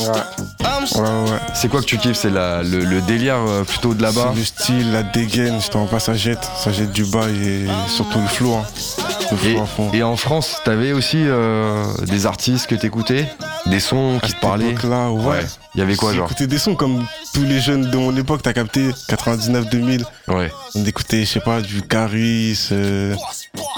Ouais. 0.00 0.06
Ouais, 0.06 1.00
ouais. 1.00 1.38
C'est 1.54 1.68
quoi 1.68 1.80
que 1.80 1.86
tu 1.86 1.96
kiffes? 1.96 2.18
C'est 2.18 2.28
la- 2.28 2.62
le, 2.62 2.80
le 2.80 3.00
délire 3.00 3.36
euh, 3.38 3.64
plutôt 3.64 3.94
de 3.94 4.02
là-bas? 4.02 4.32
C'est 4.34 4.38
le 4.38 4.44
style, 4.44 4.92
la 4.92 5.02
dégaine, 5.02 5.62
je 5.64 5.70
t'en 5.70 5.86
pas, 5.86 5.98
ça 5.98 6.12
jette. 6.12 6.46
Ça 6.62 6.72
jette 6.72 6.92
du 6.92 7.06
bas 7.06 7.26
et 7.30 7.64
surtout 7.88 8.20
le 8.20 8.26
flow. 8.28 8.56
Hein. 8.56 8.64
Et, 9.92 10.02
en 10.02 10.16
France, 10.16 10.60
t'avais 10.64 10.92
aussi 10.92 11.18
euh, 11.20 11.84
des 12.06 12.26
artistes 12.26 12.66
que 12.66 12.74
t'écoutais? 12.74 13.26
Des 13.66 13.80
sons 13.80 14.18
qui 14.22 14.32
te 14.32 14.40
parlaient? 14.40 14.70
Époque-là, 14.70 15.10
ouais. 15.10 15.44
Il 15.74 15.80
y 15.80 15.82
avait 15.82 15.96
quoi, 15.96 16.12
genre? 16.12 16.26
écouté 16.26 16.46
des 16.46 16.58
sons 16.58 16.74
comme 16.74 17.04
tous 17.32 17.42
les 17.42 17.60
jeunes 17.60 17.90
de 17.90 17.96
mon 17.96 18.14
époque, 18.16 18.42
t'as 18.42 18.52
capté 18.52 18.90
99-2000. 19.08 20.04
Ouais. 20.28 20.52
On 20.74 20.84
écoutait, 20.84 21.24
je 21.24 21.30
sais 21.32 21.40
pas, 21.40 21.60
du 21.60 21.82
Caris, 21.82 22.68
euh, 22.72 23.14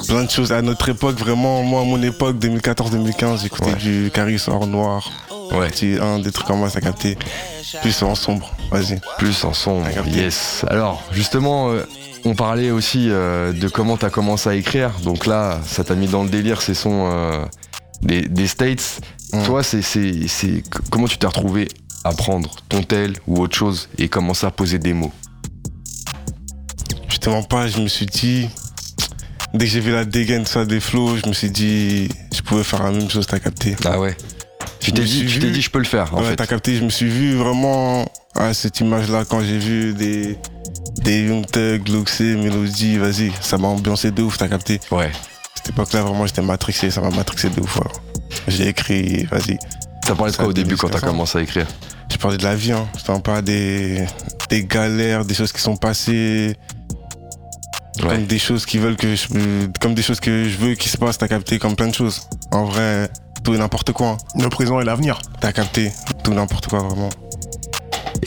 plein 0.06 0.24
de 0.24 0.30
choses. 0.30 0.52
À 0.52 0.62
notre 0.62 0.88
époque, 0.88 1.16
vraiment, 1.18 1.62
moi, 1.62 1.82
à 1.82 1.84
mon 1.84 2.02
époque, 2.02 2.36
2014-2015, 2.38 3.42
j'écoutais 3.42 3.66
Ouais. 3.66 3.74
du 3.76 4.10
Caris 4.12 4.42
hors 4.48 4.66
noir. 4.66 5.10
Ouais. 5.52 5.68
Petit 5.68 5.96
un, 6.00 6.18
des 6.18 6.32
trucs 6.32 6.46
comme 6.46 6.64
ça, 6.68 6.80
t'as 6.80 6.86
capté. 6.86 7.16
Plus 7.82 8.02
en 8.02 8.14
sombre, 8.14 8.50
vas-y. 8.70 9.00
Plus 9.18 9.44
en 9.44 9.52
capté. 9.52 10.10
Yes. 10.10 10.64
Alors, 10.68 11.02
justement, 11.12 11.70
euh, 11.70 11.86
on 12.26 12.34
parlait 12.34 12.70
aussi 12.70 13.08
euh, 13.08 13.52
de 13.52 13.68
comment 13.68 13.96
t'as 13.96 14.10
commencé 14.10 14.48
à 14.48 14.54
écrire. 14.54 14.90
Donc 15.04 15.26
là, 15.26 15.60
ça 15.64 15.84
t'a 15.84 15.94
mis 15.94 16.08
dans 16.08 16.24
le 16.24 16.28
délire 16.28 16.60
ces 16.60 16.74
sons 16.74 17.08
euh, 17.12 17.44
des, 18.02 18.22
des 18.22 18.46
States. 18.48 19.00
Mm. 19.32 19.42
Toi, 19.44 19.62
c'est, 19.62 19.82
c'est, 19.82 20.26
c'est- 20.28 20.62
comment 20.90 21.06
tu 21.06 21.18
t'es 21.18 21.26
retrouvé 21.26 21.68
à 22.04 22.12
prendre 22.12 22.50
ton 22.68 22.82
tel 22.82 23.14
ou 23.26 23.40
autre 23.40 23.56
chose 23.56 23.88
et 23.98 24.08
commencer 24.08 24.46
à 24.46 24.50
poser 24.50 24.78
des 24.78 24.92
mots? 24.92 25.12
Je 27.08 27.18
te 27.18 27.30
mens 27.30 27.42
pas, 27.44 27.68
je 27.68 27.80
me 27.80 27.88
suis 27.88 28.06
dit, 28.06 28.48
dès 29.54 29.64
que 29.64 29.70
j'ai 29.70 29.80
vu 29.80 29.92
la 29.92 30.04
dégaine, 30.04 30.46
ça, 30.46 30.64
des 30.64 30.80
flows, 30.80 31.16
je 31.16 31.28
me 31.28 31.32
suis 31.32 31.50
dit, 31.50 32.08
je 32.34 32.42
pouvais 32.42 32.64
faire 32.64 32.82
la 32.82 32.90
même 32.90 33.08
chose, 33.08 33.26
t'as 33.26 33.38
capté. 33.38 33.76
Ah 33.84 33.98
ouais. 34.00 34.16
Tu 34.80 34.90
Je 34.90 34.94
t'es 34.96 35.02
dit, 35.04 35.26
tu 35.26 35.38
t'es 35.38 35.50
dit, 35.50 35.62
je 35.62 35.70
peux 35.70 35.78
le 35.78 35.84
faire. 35.84 36.12
En 36.14 36.18
ouais, 36.20 36.30
fait. 36.30 36.36
t'as 36.36 36.46
capté, 36.46 36.76
je 36.76 36.84
me 36.84 36.90
suis 36.90 37.08
vu 37.08 37.34
vraiment 37.34 38.04
à 38.34 38.52
cette 38.52 38.80
image-là 38.80 39.24
quand 39.24 39.40
j'ai 39.40 39.58
vu 39.58 39.94
des, 39.94 40.36
des 41.06 41.22
Young 41.28 41.46
Thug, 41.46 41.88
Luxé, 41.88 42.34
Melody, 42.36 42.98
vas-y, 42.98 43.32
ça 43.40 43.56
m'a 43.58 43.68
ambiancé 43.68 44.10
de 44.10 44.22
ouf, 44.22 44.36
t'as 44.38 44.48
capté. 44.48 44.80
Ouais. 44.90 45.10
Cette 45.54 45.70
époque-là, 45.70 46.02
vraiment, 46.02 46.26
j'étais 46.26 46.42
matrixé, 46.42 46.90
ça 46.90 47.00
m'a 47.00 47.10
matrixé 47.10 47.48
de 47.48 47.60
ouf. 47.60 47.76
alors. 47.80 48.00
J'ai 48.48 48.68
écrit, 48.68 49.24
vas-y. 49.30 49.56
Ça 50.06 50.14
parlait 50.14 50.32
de 50.32 50.36
quoi 50.36 50.46
au 50.46 50.52
début 50.52 50.76
quand 50.76 50.88
t'as 50.88 51.00
commencé 51.00 51.38
à 51.38 51.42
écrire? 51.42 51.66
Je 52.12 52.16
parlais 52.18 52.36
de 52.38 52.42
la 52.44 52.54
vie, 52.54 52.72
hein. 52.72 52.86
Je 52.98 53.04
parle 53.04 53.22
pas 53.22 53.40
des, 53.42 54.04
des 54.50 54.64
galères, 54.64 55.24
des 55.24 55.34
choses 55.34 55.52
qui 55.52 55.60
sont 55.60 55.76
passées, 55.76 56.56
Ouais. 58.02 58.08
comme 58.10 58.26
des 58.26 58.38
choses 58.38 58.66
qui 58.66 58.76
veulent 58.76 58.96
que 58.96 59.14
je, 59.16 59.26
comme 59.80 59.94
des 59.94 60.02
choses 60.02 60.20
que 60.20 60.44
je 60.46 60.58
veux 60.58 60.74
qui 60.74 60.90
se 60.90 60.98
passent, 60.98 61.16
t'as 61.16 61.28
capté, 61.28 61.58
comme 61.58 61.74
plein 61.76 61.88
de 61.88 61.94
choses. 61.94 62.28
En 62.52 62.64
vrai, 62.66 63.08
tout 63.42 63.54
et 63.54 63.58
n'importe 63.58 63.92
quoi. 63.92 64.08
hein. 64.08 64.16
Le 64.38 64.50
présent 64.50 64.78
et 64.80 64.84
l'avenir. 64.84 65.18
T'as 65.40 65.52
capté, 65.52 65.90
tout 66.22 66.32
et 66.32 66.34
n'importe 66.34 66.66
quoi, 66.66 66.80
vraiment. 66.80 67.08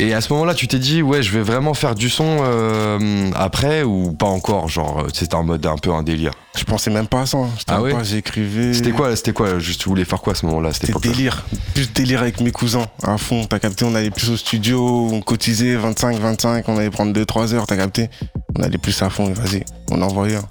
Et 0.01 0.13
à 0.13 0.21
ce 0.21 0.31
moment-là, 0.31 0.53
tu 0.53 0.67
t'es 0.69 0.79
dit, 0.79 1.01
ouais, 1.01 1.21
je 1.21 1.31
vais 1.31 1.41
vraiment 1.43 1.73
faire 1.73 1.93
du 1.93 2.09
son 2.09 2.37
euh, 2.41 3.29
après 3.35 3.83
ou 3.83 4.13
pas 4.13 4.27
encore 4.27 4.69
Genre, 4.69 5.01
euh, 5.01 5.07
c'était 5.13 5.35
en 5.35 5.43
mode 5.43 5.65
un 5.65 5.75
peu 5.75 5.91
un 5.91 6.03
délire? 6.03 6.31
Je 6.57 6.63
pensais 6.63 6.89
même 6.89 7.07
pas 7.07 7.21
à 7.21 7.25
ça. 7.25 7.37
hein. 7.37 7.49
Ah 7.67 7.81
ouais? 7.81 7.93
j'écrivais. 8.03 8.73
C'était 8.73 8.91
quoi 8.91 9.13
C'était 9.17 9.33
quoi 9.33 9.59
Juste, 9.59 9.81
tu 9.81 9.89
voulais 9.89 10.05
faire 10.05 10.21
quoi 10.21 10.31
à 10.33 10.35
ce 10.37 10.45
moment-là 10.45 10.71
C'était 10.71 10.93
délire. 11.01 11.45
Plus 11.73 11.91
délire 11.91 12.21
avec 12.21 12.39
mes 12.39 12.51
cousins, 12.51 12.85
à 13.03 13.17
fond. 13.17 13.43
T'as 13.45 13.59
capté, 13.59 13.83
on 13.83 13.93
allait 13.93 14.09
plus 14.09 14.29
au 14.29 14.37
studio, 14.37 15.09
on 15.11 15.19
cotisait 15.19 15.75
25, 15.75 16.17
25, 16.17 16.69
on 16.69 16.77
allait 16.77 16.89
prendre 16.89 17.11
2-3 17.11 17.53
heures, 17.53 17.67
t'as 17.67 17.75
capté. 17.75 18.09
On 18.57 18.63
allait 18.63 18.77
plus 18.77 19.01
à 19.01 19.09
fond, 19.09 19.31
vas-y. 19.33 19.65
On 19.91 20.01
envoyait. 20.01 20.35
hein. 20.37 20.45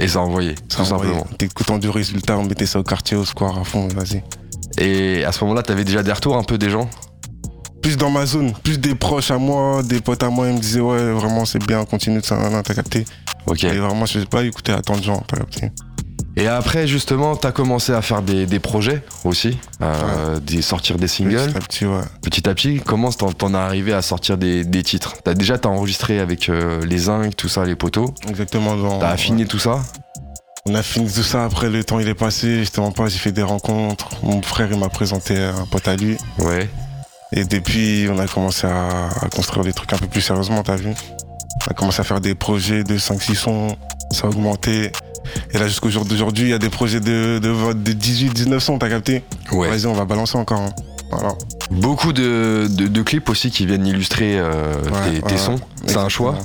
Et 0.00 0.08
ça 0.08 0.20
envoyait, 0.20 0.54
tout 0.54 0.82
Ça 0.82 0.94
envoyait. 0.94 1.12
simplement. 1.12 1.36
T'écoutant 1.36 1.76
du 1.76 1.90
résultat, 1.90 2.38
on 2.38 2.44
mettait 2.44 2.64
ça 2.64 2.80
au 2.80 2.82
quartier, 2.82 3.18
au 3.18 3.26
square, 3.26 3.58
à 3.58 3.64
fond, 3.64 3.88
vas-y. 3.94 4.22
Et 4.78 5.22
à 5.26 5.32
ce 5.32 5.44
moment-là, 5.44 5.62
t'avais 5.62 5.84
déjà 5.84 6.02
des 6.02 6.12
retours 6.12 6.36
un 6.38 6.44
peu 6.44 6.56
des 6.56 6.70
gens? 6.70 6.88
Plus 7.82 7.96
dans 7.96 8.10
ma 8.10 8.26
zone, 8.26 8.52
plus 8.62 8.78
des 8.78 8.94
proches 8.94 9.30
à 9.30 9.38
moi, 9.38 9.82
des 9.82 10.00
potes 10.00 10.22
à 10.22 10.30
moi, 10.30 10.48
ils 10.48 10.54
me 10.54 10.60
disaient 10.60 10.80
ouais, 10.80 11.12
vraiment 11.12 11.44
c'est 11.44 11.64
bien, 11.64 11.84
continue 11.84 12.20
de 12.20 12.24
ça, 12.24 12.36
t'as 12.64 12.74
capté. 12.74 13.04
Ok. 13.46 13.64
Et 13.64 13.78
vraiment, 13.78 14.06
je 14.06 14.20
sais 14.20 14.26
pas 14.26 14.44
écouter 14.44 14.72
à 14.72 14.82
tant 14.82 14.96
de 14.96 15.02
gens, 15.02 15.22
t'as 15.26 15.38
capté. 15.38 15.72
Et 16.36 16.46
après, 16.46 16.86
justement, 16.86 17.34
t'as 17.34 17.50
commencé 17.50 17.92
à 17.92 18.02
faire 18.02 18.22
des, 18.22 18.46
des 18.46 18.60
projets 18.60 19.02
aussi, 19.24 19.58
euh, 19.82 20.38
des, 20.40 20.62
sortir 20.62 20.96
des 20.96 21.08
singles. 21.08 21.52
Petit 21.52 21.56
à 21.56 21.60
petit, 21.60 21.86
ouais. 21.86 22.02
Petit 22.22 22.48
à 22.48 22.54
petit, 22.54 22.80
comment 22.84 23.10
t'en 23.10 23.52
es 23.52 23.56
arrivé 23.56 23.92
à 23.92 24.00
sortir 24.00 24.38
des, 24.38 24.64
des 24.64 24.82
titres? 24.82 25.16
T'as 25.24 25.34
déjà 25.34 25.58
t'as 25.58 25.68
enregistré 25.68 26.20
avec 26.20 26.48
euh, 26.48 26.84
les 26.86 26.98
zincs, 26.98 27.34
tout 27.34 27.48
ça, 27.48 27.64
les 27.64 27.74
poteaux? 27.74 28.14
Exactement. 28.28 28.98
T'as 29.00 29.08
affiné 29.08 29.42
ouais. 29.42 29.48
tout 29.48 29.58
ça? 29.58 29.80
On 30.66 30.74
a 30.74 30.82
fini 30.82 31.10
tout 31.10 31.22
ça, 31.22 31.44
après 31.44 31.70
le 31.70 31.82
temps 31.82 31.98
il 31.98 32.06
est 32.06 32.14
passé, 32.14 32.58
justement 32.58 32.92
pas, 32.92 33.08
j'ai 33.08 33.18
fait 33.18 33.32
des 33.32 33.42
rencontres. 33.42 34.10
Mon 34.22 34.42
frère 34.42 34.68
il 34.70 34.78
m'a 34.78 34.90
présenté 34.90 35.36
un 35.36 35.66
pote 35.66 35.88
à 35.88 35.96
lui. 35.96 36.16
Ouais. 36.38 36.68
Et 37.32 37.44
depuis, 37.44 38.06
on 38.10 38.18
a 38.18 38.26
commencé 38.26 38.66
à, 38.66 39.08
à 39.22 39.28
construire 39.28 39.64
des 39.64 39.72
trucs 39.72 39.92
un 39.92 39.98
peu 39.98 40.06
plus 40.08 40.20
sérieusement, 40.20 40.62
t'as 40.62 40.76
vu 40.76 40.90
On 41.66 41.70
a 41.70 41.74
commencé 41.74 42.00
à 42.00 42.04
faire 42.04 42.20
des 42.20 42.34
projets 42.34 42.82
de 42.84 42.96
5-6 42.98 43.34
sons, 43.36 43.76
ça 44.10 44.26
a 44.26 44.30
augmenté. 44.30 44.90
Et 45.52 45.58
là, 45.58 45.68
jusqu'au 45.68 45.90
jour 45.90 46.04
d'aujourd'hui, 46.04 46.44
il 46.46 46.50
y 46.50 46.54
a 46.54 46.58
des 46.58 46.70
projets 46.70 46.98
de, 47.00 47.38
de, 47.38 47.72
de 47.72 47.92
18-19 47.92 48.58
sons, 48.58 48.78
t'as 48.78 48.88
capté 48.88 49.22
Ouais. 49.52 49.68
Vas-y, 49.68 49.86
on 49.86 49.92
va 49.92 50.04
balancer 50.04 50.36
encore. 50.38 50.60
hein. 50.60 50.70
Voilà. 51.12 51.34
Beaucoup 51.70 52.12
de, 52.12 52.66
de, 52.70 52.86
de 52.88 53.02
clips 53.02 53.28
aussi 53.28 53.50
qui 53.50 53.66
viennent 53.66 53.86
illustrer 53.86 54.38
euh, 54.38 54.74
Ouais, 54.84 55.12
tes, 55.12 55.20
tes 55.22 55.32
ouais, 55.32 55.38
sons. 55.38 55.56
C'est 55.86 55.96
un 55.96 56.08
choix 56.08 56.36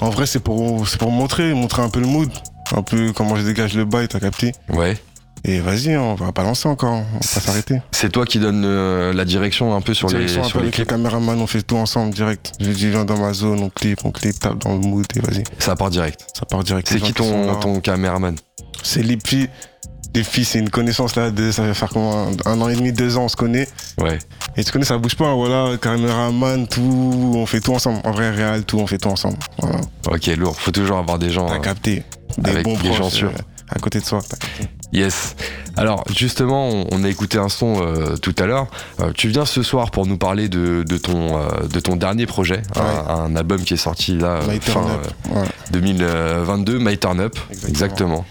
En 0.00 0.10
vrai, 0.10 0.26
c'est 0.26 0.40
pour, 0.40 0.88
c'est 0.88 0.98
pour 0.98 1.10
montrer, 1.10 1.52
montrer 1.54 1.82
un 1.82 1.88
peu 1.88 2.00
le 2.00 2.06
mood, 2.06 2.30
un 2.76 2.82
peu 2.82 3.12
comment 3.12 3.36
je 3.36 3.42
dégage 3.42 3.74
le 3.74 3.84
bail, 3.84 4.08
t'as 4.08 4.20
capté 4.20 4.52
Ouais. 4.68 4.96
Et 5.44 5.58
vas-y, 5.58 5.96
on 5.96 6.14
va 6.14 6.30
balancer 6.30 6.68
encore, 6.68 6.92
on 6.92 7.00
va 7.00 7.18
pas 7.18 7.40
s'arrêter. 7.40 7.82
C'est 7.90 8.10
toi 8.12 8.24
qui 8.24 8.38
donne 8.38 8.62
euh, 8.64 9.12
la 9.12 9.24
direction 9.24 9.74
un 9.74 9.80
peu 9.80 9.92
sur 9.92 10.08
les, 10.08 10.38
un 10.38 10.44
sur 10.44 10.60
peu 10.60 10.64
les 10.66 10.70
clips. 10.70 10.86
caméraman, 10.86 11.40
on 11.40 11.48
fait 11.48 11.62
tout 11.62 11.76
ensemble 11.76 12.14
direct. 12.14 12.52
Je 12.60 12.66
lui 12.66 12.74
dis, 12.76 12.88
viens 12.90 13.04
dans 13.04 13.18
ma 13.18 13.32
zone, 13.32 13.58
on 13.60 13.68
clip, 13.68 14.04
on 14.04 14.12
clip, 14.12 14.38
tape 14.38 14.58
dans 14.58 14.74
le 14.74 14.78
mood 14.78 15.04
et 15.16 15.20
vas-y. 15.20 15.42
Ça 15.58 15.74
part 15.74 15.90
direct. 15.90 16.24
Ça 16.38 16.46
part 16.46 16.62
direct. 16.62 16.86
C'est 16.88 16.94
Les 16.94 17.00
qui 17.00 17.12
ton, 17.12 17.80
caméraman? 17.80 18.36
C'est 18.84 19.02
Lippi. 19.02 19.48
Lippi, 20.14 20.44
c'est 20.44 20.58
une 20.60 20.70
connaissance 20.70 21.16
là, 21.16 21.30
de, 21.32 21.50
ça 21.50 21.62
va 21.64 21.74
faire 21.74 21.88
comment 21.88 22.28
un, 22.28 22.50
un 22.50 22.60
an 22.60 22.68
et 22.68 22.76
demi, 22.76 22.92
deux 22.92 23.16
ans, 23.16 23.24
on 23.24 23.28
se 23.28 23.34
connaît. 23.36 23.66
Ouais. 23.98 24.18
Et 24.56 24.62
tu 24.62 24.70
connais, 24.70 24.84
ça 24.84 24.98
bouge 24.98 25.16
pas, 25.16 25.34
voilà, 25.34 25.76
caméraman, 25.78 26.68
tout, 26.68 27.32
on 27.34 27.46
fait 27.46 27.60
tout 27.60 27.72
ensemble. 27.72 28.00
En 28.04 28.12
vrai, 28.12 28.30
réel, 28.30 28.64
tout, 28.64 28.78
on 28.78 28.86
fait 28.86 28.98
tout 28.98 29.08
ensemble. 29.08 29.38
Voilà. 29.58 29.80
Ok, 30.08 30.26
lourd. 30.36 30.54
Faut 30.60 30.70
toujours 30.70 30.98
avoir 30.98 31.18
des 31.18 31.30
gens. 31.30 31.46
T'as 31.46 31.54
hein. 31.54 31.60
capté. 31.60 32.04
Des 32.38 32.50
Avec 32.50 32.64
bons 32.64 32.78
des 32.78 32.92
gens 32.92 33.10
sûrs. 33.10 33.30
euh, 33.30 33.74
à 33.74 33.78
côté 33.80 33.98
de 34.00 34.04
soi. 34.04 34.20
t'as 34.28 34.36
capté. 34.36 34.68
Yes. 34.92 35.36
Alors 35.78 36.04
justement, 36.14 36.68
on, 36.68 36.86
on 36.92 37.02
a 37.04 37.08
écouté 37.08 37.38
un 37.38 37.48
son 37.48 37.80
euh, 37.80 38.16
tout 38.16 38.34
à 38.38 38.44
l'heure. 38.44 38.66
Euh, 39.00 39.10
tu 39.14 39.28
viens 39.28 39.46
ce 39.46 39.62
soir 39.62 39.90
pour 39.90 40.04
nous 40.06 40.18
parler 40.18 40.50
de, 40.50 40.84
de 40.86 40.96
ton, 40.98 41.38
euh, 41.38 41.66
de 41.72 41.80
ton 41.80 41.96
dernier 41.96 42.26
projet, 42.26 42.60
un, 42.76 43.14
un 43.14 43.36
album 43.36 43.62
qui 43.62 43.72
est 43.72 43.78
sorti 43.78 44.14
là 44.18 44.40
My 44.46 44.60
fin 44.60 44.72
Turn 44.72 44.90
Up. 44.90 45.06
euh, 45.34 45.40
Ouais. 45.40 45.46
2022, 45.70 46.78
My 46.78 46.98
Turn 46.98 47.20
Up. 47.20 47.38
Exactement. 47.66 48.26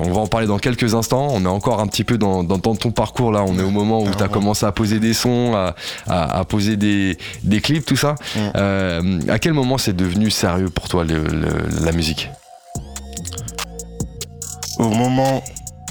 On 0.00 0.12
va 0.12 0.20
en 0.20 0.26
parler 0.28 0.46
dans 0.46 0.58
quelques 0.58 0.94
instants. 0.94 1.28
On 1.32 1.42
est 1.44 1.48
encore 1.48 1.80
un 1.80 1.86
petit 1.88 2.04
peu 2.04 2.16
dans, 2.16 2.42
dans, 2.42 2.56
dans 2.56 2.74
ton 2.76 2.90
parcours 2.92 3.30
là. 3.32 3.44
On 3.46 3.58
est 3.58 3.62
au 3.62 3.70
moment 3.70 4.00
où 4.02 4.08
tu 4.16 4.22
as 4.22 4.28
commencé 4.28 4.64
à 4.64 4.72
poser 4.72 4.98
des 5.00 5.12
sons, 5.12 5.52
à, 5.54 5.74
à, 6.08 6.38
à 6.38 6.44
poser 6.46 6.76
des, 6.78 7.18
des 7.42 7.60
clips, 7.60 7.84
tout 7.84 7.96
ça. 7.96 8.14
À 8.54 9.38
quel 9.38 9.52
moment 9.52 9.76
c'est 9.76 9.94
devenu 9.96 10.30
sérieux 10.30 10.70
pour 10.70 10.88
toi 10.88 11.04
le- 11.04 11.24
le- 11.26 11.84
la 11.84 11.92
musique? 11.92 12.30
Au 14.78 14.88
moment 14.88 15.42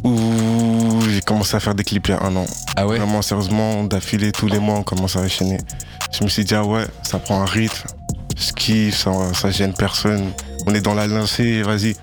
où 0.06 1.02
j'ai 1.10 1.22
commencé 1.22 1.56
à 1.56 1.60
faire 1.60 1.76
des 1.76 1.84
clips 1.84 2.08
il 2.08 2.12
y 2.12 2.14
a 2.14 2.24
un 2.24 2.36
an. 2.36 2.46
Ah 2.76 2.88
ouais? 2.88 2.98
Vraiment, 2.98 3.22
sérieusement, 3.22 3.84
d'affilée, 3.84 4.32
tous 4.32 4.48
les 4.48 4.60
mois, 4.60 4.76
on 4.76 4.84
commence 4.84 5.16
à 5.16 5.22
enchaîner. 5.22 5.58
Je 6.18 6.24
me 6.24 6.30
suis 6.30 6.46
dit, 6.46 6.56
ah 6.56 6.64
ouais, 6.64 6.86
ça 7.04 7.20
prend 7.20 7.42
un 7.42 7.46
rythme. 7.46 7.88
Je 8.38 8.52
kiffe, 8.54 8.98
ça, 8.98 9.12
ça 9.34 9.50
gêne 9.50 9.74
personne. 9.74 10.32
On 10.68 10.74
est 10.76 10.82
dans 10.82 10.94
la 10.94 11.08
lancée, 11.08 11.62
vas-y. 11.64 11.96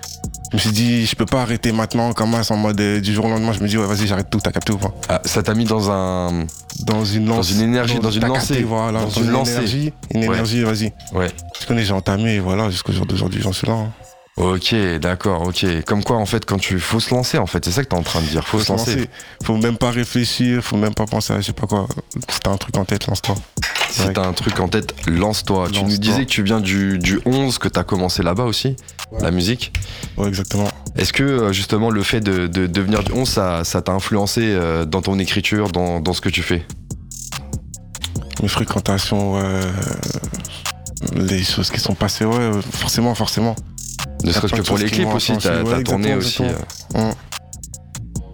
Je 0.51 0.57
me 0.57 0.59
suis 0.59 0.71
dit, 0.71 1.05
je 1.07 1.15
peux 1.15 1.25
pas 1.25 1.41
arrêter 1.41 1.71
maintenant, 1.71 2.09
on 2.09 2.13
commence 2.13 2.51
en 2.51 2.57
mode 2.57 2.79
euh, 2.79 2.99
du 3.01 3.11
jour 3.13 3.25
au 3.25 3.29
lendemain. 3.29 3.53
Je 3.53 3.59
me 3.59 3.67
dis, 3.67 3.77
ouais, 3.77 3.87
vas-y, 3.87 4.05
j'arrête 4.07 4.29
tout, 4.29 4.39
t'as 4.39 4.51
capté 4.51 4.71
ou 4.73 4.77
pas? 4.77 4.93
Ah, 5.09 5.21
Ça 5.25 5.41
t'a 5.41 5.53
mis 5.55 5.65
dans 5.65 5.89
un. 5.89 6.45
Dans 6.81 7.03
une 7.05 7.25
lance. 7.27 7.51
une 7.51 7.61
énergie, 7.61 7.97
dans 7.99 8.11
une 8.11 8.21
t'as 8.21 8.27
lancée. 8.27 8.47
capté, 8.49 8.63
voilà, 8.63 8.99
Dans 8.99 9.05
dans, 9.05 9.11
une 9.11 9.23
une, 9.25 9.31
lancée. 9.31 9.51
énergie. 9.53 9.93
Une 10.13 10.19
Ouais. 10.21 10.25
énergie, 10.27 10.61
vas-y. 10.63 10.93
Ouais. 11.13 11.29
Je 11.59 11.65
connais, 11.65 11.83
j'ai 11.83 11.93
entamé, 11.93 12.35
et 12.35 12.39
voilà, 12.39 12.69
jusqu'au 12.69 12.93
jour 12.93 13.05
d'aujourd'hui, 13.05 13.41
j'en 13.41 13.51
suis 13.53 13.65
là. 13.67 13.73
hein. 13.73 13.89
Ok, 14.35 14.73
d'accord, 14.99 15.43
ok. 15.43 15.63
Comme 15.85 16.03
quoi, 16.03 16.17
en 16.17 16.25
fait, 16.25 16.43
quand 16.45 16.57
tu 16.57 16.79
faut 16.79 16.99
se 16.99 17.13
lancer, 17.13 17.37
en 17.37 17.45
fait, 17.45 17.63
c'est 17.63 17.71
ça 17.71 17.83
que 17.83 17.89
t'es 17.89 17.95
en 17.95 18.01
train 18.01 18.19
de 18.19 18.25
dire. 18.25 18.47
Faut, 18.47 18.59
se 18.59 18.71
lancer. 18.71 19.07
Faut 19.43 19.57
même 19.57 19.77
pas 19.77 19.91
réfléchir, 19.91 20.63
faut 20.63 20.75
même 20.75 20.95
pas 20.95 21.05
penser 21.05 21.33
à 21.33 21.39
je 21.39 21.45
sais 21.47 21.53
pas 21.53 21.67
quoi. 21.67 21.87
Si 22.29 22.39
t'as 22.39 22.49
un 22.49 22.57
truc 22.57 22.75
en 22.77 22.83
tête, 22.83 23.05
lance-toi. 23.05 23.35
Si 23.91 24.01
Ouais. 24.01 24.13
t'as 24.13 24.25
un 24.25 24.33
truc 24.33 24.59
en 24.59 24.67
tête, 24.67 24.95
lance-toi. 25.05 25.67
Tu 25.71 25.83
nous 25.83 25.97
disais 25.97 26.25
que 26.25 26.31
tu 26.31 26.41
viens 26.41 26.59
du, 26.61 26.97
du 26.97 27.19
11, 27.25 27.59
que 27.59 27.67
t'as 27.67 27.83
commencé 27.83 28.23
là-bas 28.23 28.45
aussi, 28.45 28.75
Ouais. 29.11 29.21
la 29.21 29.29
musique. 29.29 29.71
Ouais, 30.17 30.29
exactement. 30.29 30.67
Est-ce 30.95 31.13
que 31.13 31.21
euh, 31.23 31.53
justement 31.53 31.91
le 31.91 32.01
fait 32.01 32.19
de, 32.21 32.47
de 32.47 32.65
devenir 32.65 33.03
du 33.03 33.11
11, 33.11 33.29
ça 33.29 33.63
ça 33.63 33.83
t'a 33.83 33.91
influencé 33.91 34.41
euh, 34.43 34.85
dans 34.85 35.03
ton 35.03 35.19
écriture, 35.19 35.69
dans, 35.71 35.99
dans 35.99 36.13
ce 36.13 36.21
que 36.21 36.29
tu 36.29 36.41
fais? 36.41 36.65
Mes 38.41 38.47
fréquentations, 38.47 39.35
ouais, 39.35 39.41
euh, 39.43 39.71
les 41.15 41.43
choses 41.43 41.69
qui 41.69 41.79
sont 41.79 41.93
passées, 41.93 42.25
ouais, 42.25 42.49
forcément, 42.71 43.13
forcément. 43.13 43.55
Ne 44.23 44.31
serait-ce 44.31 44.53
que 44.53 44.61
pour 44.61 44.77
les 44.77 44.89
clips 44.89 45.13
aussi, 45.13 45.37
t'as 45.37 45.61
Ouais, 45.63 45.83
tourné 45.83 46.13
aussi. 46.15 46.43
euh, 46.43 46.53
Hum. 46.95 47.13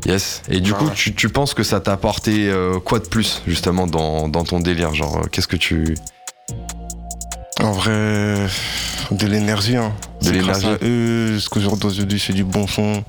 Yes. 0.06 0.42
Et 0.50 0.60
du 0.62 0.72
coup, 0.74 0.80
Voilà. 0.86 0.96
tu, 0.96 1.14
tu 1.14 1.30
penses 1.30 1.54
que 1.54 1.64
ça 1.64 1.80
t'a 1.82 1.92
apporté 1.94 2.50
euh, 2.50 2.80
quoi 2.80 3.00
de 3.00 3.08
plus, 3.08 3.42
justement, 3.48 3.86
dans, 3.86 4.28
dans 4.30 4.44
ton 4.44 4.60
délire? 4.60 4.94
Genre, 4.96 5.18
euh, 5.18 5.28
qu'est-ce 5.32 5.48
que 5.48 5.56
tu. 5.58 5.96
En 7.62 7.74
vrai, 7.74 8.48
de 9.12 9.28
l'énergie. 9.28 9.76
Hein. 9.76 9.94
De 10.22 10.28
C'est 10.28 10.32
l'énergie. 10.34 10.68
eux, 10.82 11.38
jour 11.58 11.78
d'aujourd'hui, 11.78 12.18
je 12.18 12.24
fais 12.26 12.34
du 12.34 12.44
bon 12.46 12.66
son. 12.68 13.04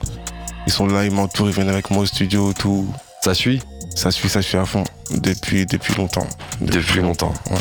Ils 0.67 0.73
sont 0.73 0.87
là, 0.87 1.05
ils 1.05 1.13
m'entourent, 1.13 1.49
ils 1.49 1.55
viennent 1.55 1.69
avec 1.69 1.91
moi 1.91 2.03
au 2.03 2.07
studio, 2.07 2.53
tout. 2.53 2.87
Ça 3.23 3.35
suit? 3.35 3.63
Ça 3.95 4.11
suit, 4.11 4.29
ça 4.29 4.43
suit 4.43 4.57
à 4.59 4.65
fond. 4.65 4.85
Depuis, 5.11 5.67
depuis 5.67 5.95
longtemps. 5.95 6.27
Depuis 6.61 7.01
longtemps. 7.01 7.33
Ouais. 7.51 7.57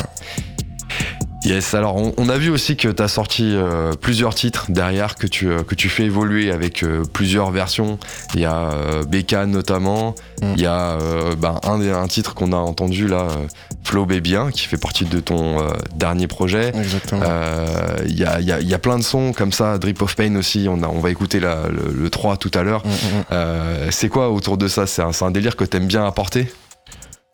Yes, 1.42 1.72
alors 1.72 1.96
on, 1.96 2.12
on 2.18 2.28
a 2.28 2.36
vu 2.36 2.50
aussi 2.50 2.76
que 2.76 2.88
tu 2.88 3.02
as 3.02 3.08
sorti 3.08 3.54
euh, 3.54 3.92
plusieurs 3.98 4.34
titres 4.34 4.66
derrière, 4.68 5.14
que 5.14 5.26
tu, 5.26 5.48
euh, 5.48 5.62
que 5.62 5.74
tu 5.74 5.88
fais 5.88 6.04
évoluer 6.04 6.50
avec 6.50 6.82
euh, 6.82 7.02
plusieurs 7.10 7.50
versions. 7.50 7.98
Il 8.34 8.40
y 8.40 8.44
a 8.44 8.70
euh, 8.72 9.04
Bécane 9.04 9.50
notamment, 9.50 10.14
Mm. 10.42 10.52
il 10.56 10.62
y 10.62 10.66
a 10.66 10.92
euh, 10.98 11.34
ben, 11.36 11.60
un, 11.64 11.78
des- 11.78 11.90
un 11.90 12.06
titre 12.08 12.32
qu'on 12.34 12.52
a 12.52 12.56
entendu 12.56 13.06
là, 13.08 13.28
euh, 13.30 13.46
Flow 13.84 14.06
Baby 14.06 14.36
1, 14.36 14.50
qui 14.52 14.66
fait 14.66 14.78
partie 14.78 15.04
de 15.04 15.20
ton 15.20 15.60
euh, 15.60 15.70
dernier 15.96 16.28
projet. 16.28 16.72
Exactement. 16.74 17.20
Euh, 17.24 17.96
Il 18.06 18.18
y, 18.18 18.24
a, 18.24 18.40
il 18.40 18.46
y 18.46 18.52
a- 18.52 18.58
il 18.60 18.66
y 18.68 18.72
a 18.72 18.78
plein 18.78 18.96
de 18.98 19.02
sons 19.02 19.32
comme 19.36 19.52
ça, 19.52 19.76
Drip 19.76 20.00
of 20.00 20.16
Pain 20.16 20.34
aussi, 20.36 20.66
on, 20.70 20.82
a, 20.82 20.88
on 20.88 21.00
va 21.00 21.10
écouter 21.10 21.40
la- 21.40 21.68
le, 21.68 21.92
le 21.94 22.08
3 22.10 22.38
tout 22.38 22.50
à 22.54 22.62
l'heure. 22.62 22.82
Hum. 22.86 22.90
Euh, 23.32 23.88
c'est 23.90 24.08
quoi 24.08 24.30
autour 24.30 24.56
de 24.56 24.66
ça? 24.66 24.86
C'est 24.86 25.02
un, 25.02 25.12
c'est 25.12 25.26
un 25.26 25.30
délire 25.30 25.56
que 25.56 25.64
t'aimes 25.64 25.86
bien 25.86 26.06
apporter? 26.06 26.50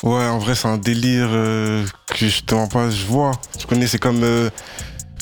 Ouais, 0.03 0.27
en 0.27 0.39
vrai, 0.39 0.55
c'est 0.55 0.69
un 0.69 0.77
délire 0.79 1.29
euh, 1.31 1.87
que 2.09 2.17
justement 2.17 2.69
pas, 2.69 2.91
je 2.91 3.05
vois. 3.07 3.33
Tu 3.59 3.67
connais, 3.67 3.87
c'est 3.87 3.99
comme. 3.99 4.23
euh, 4.23 4.51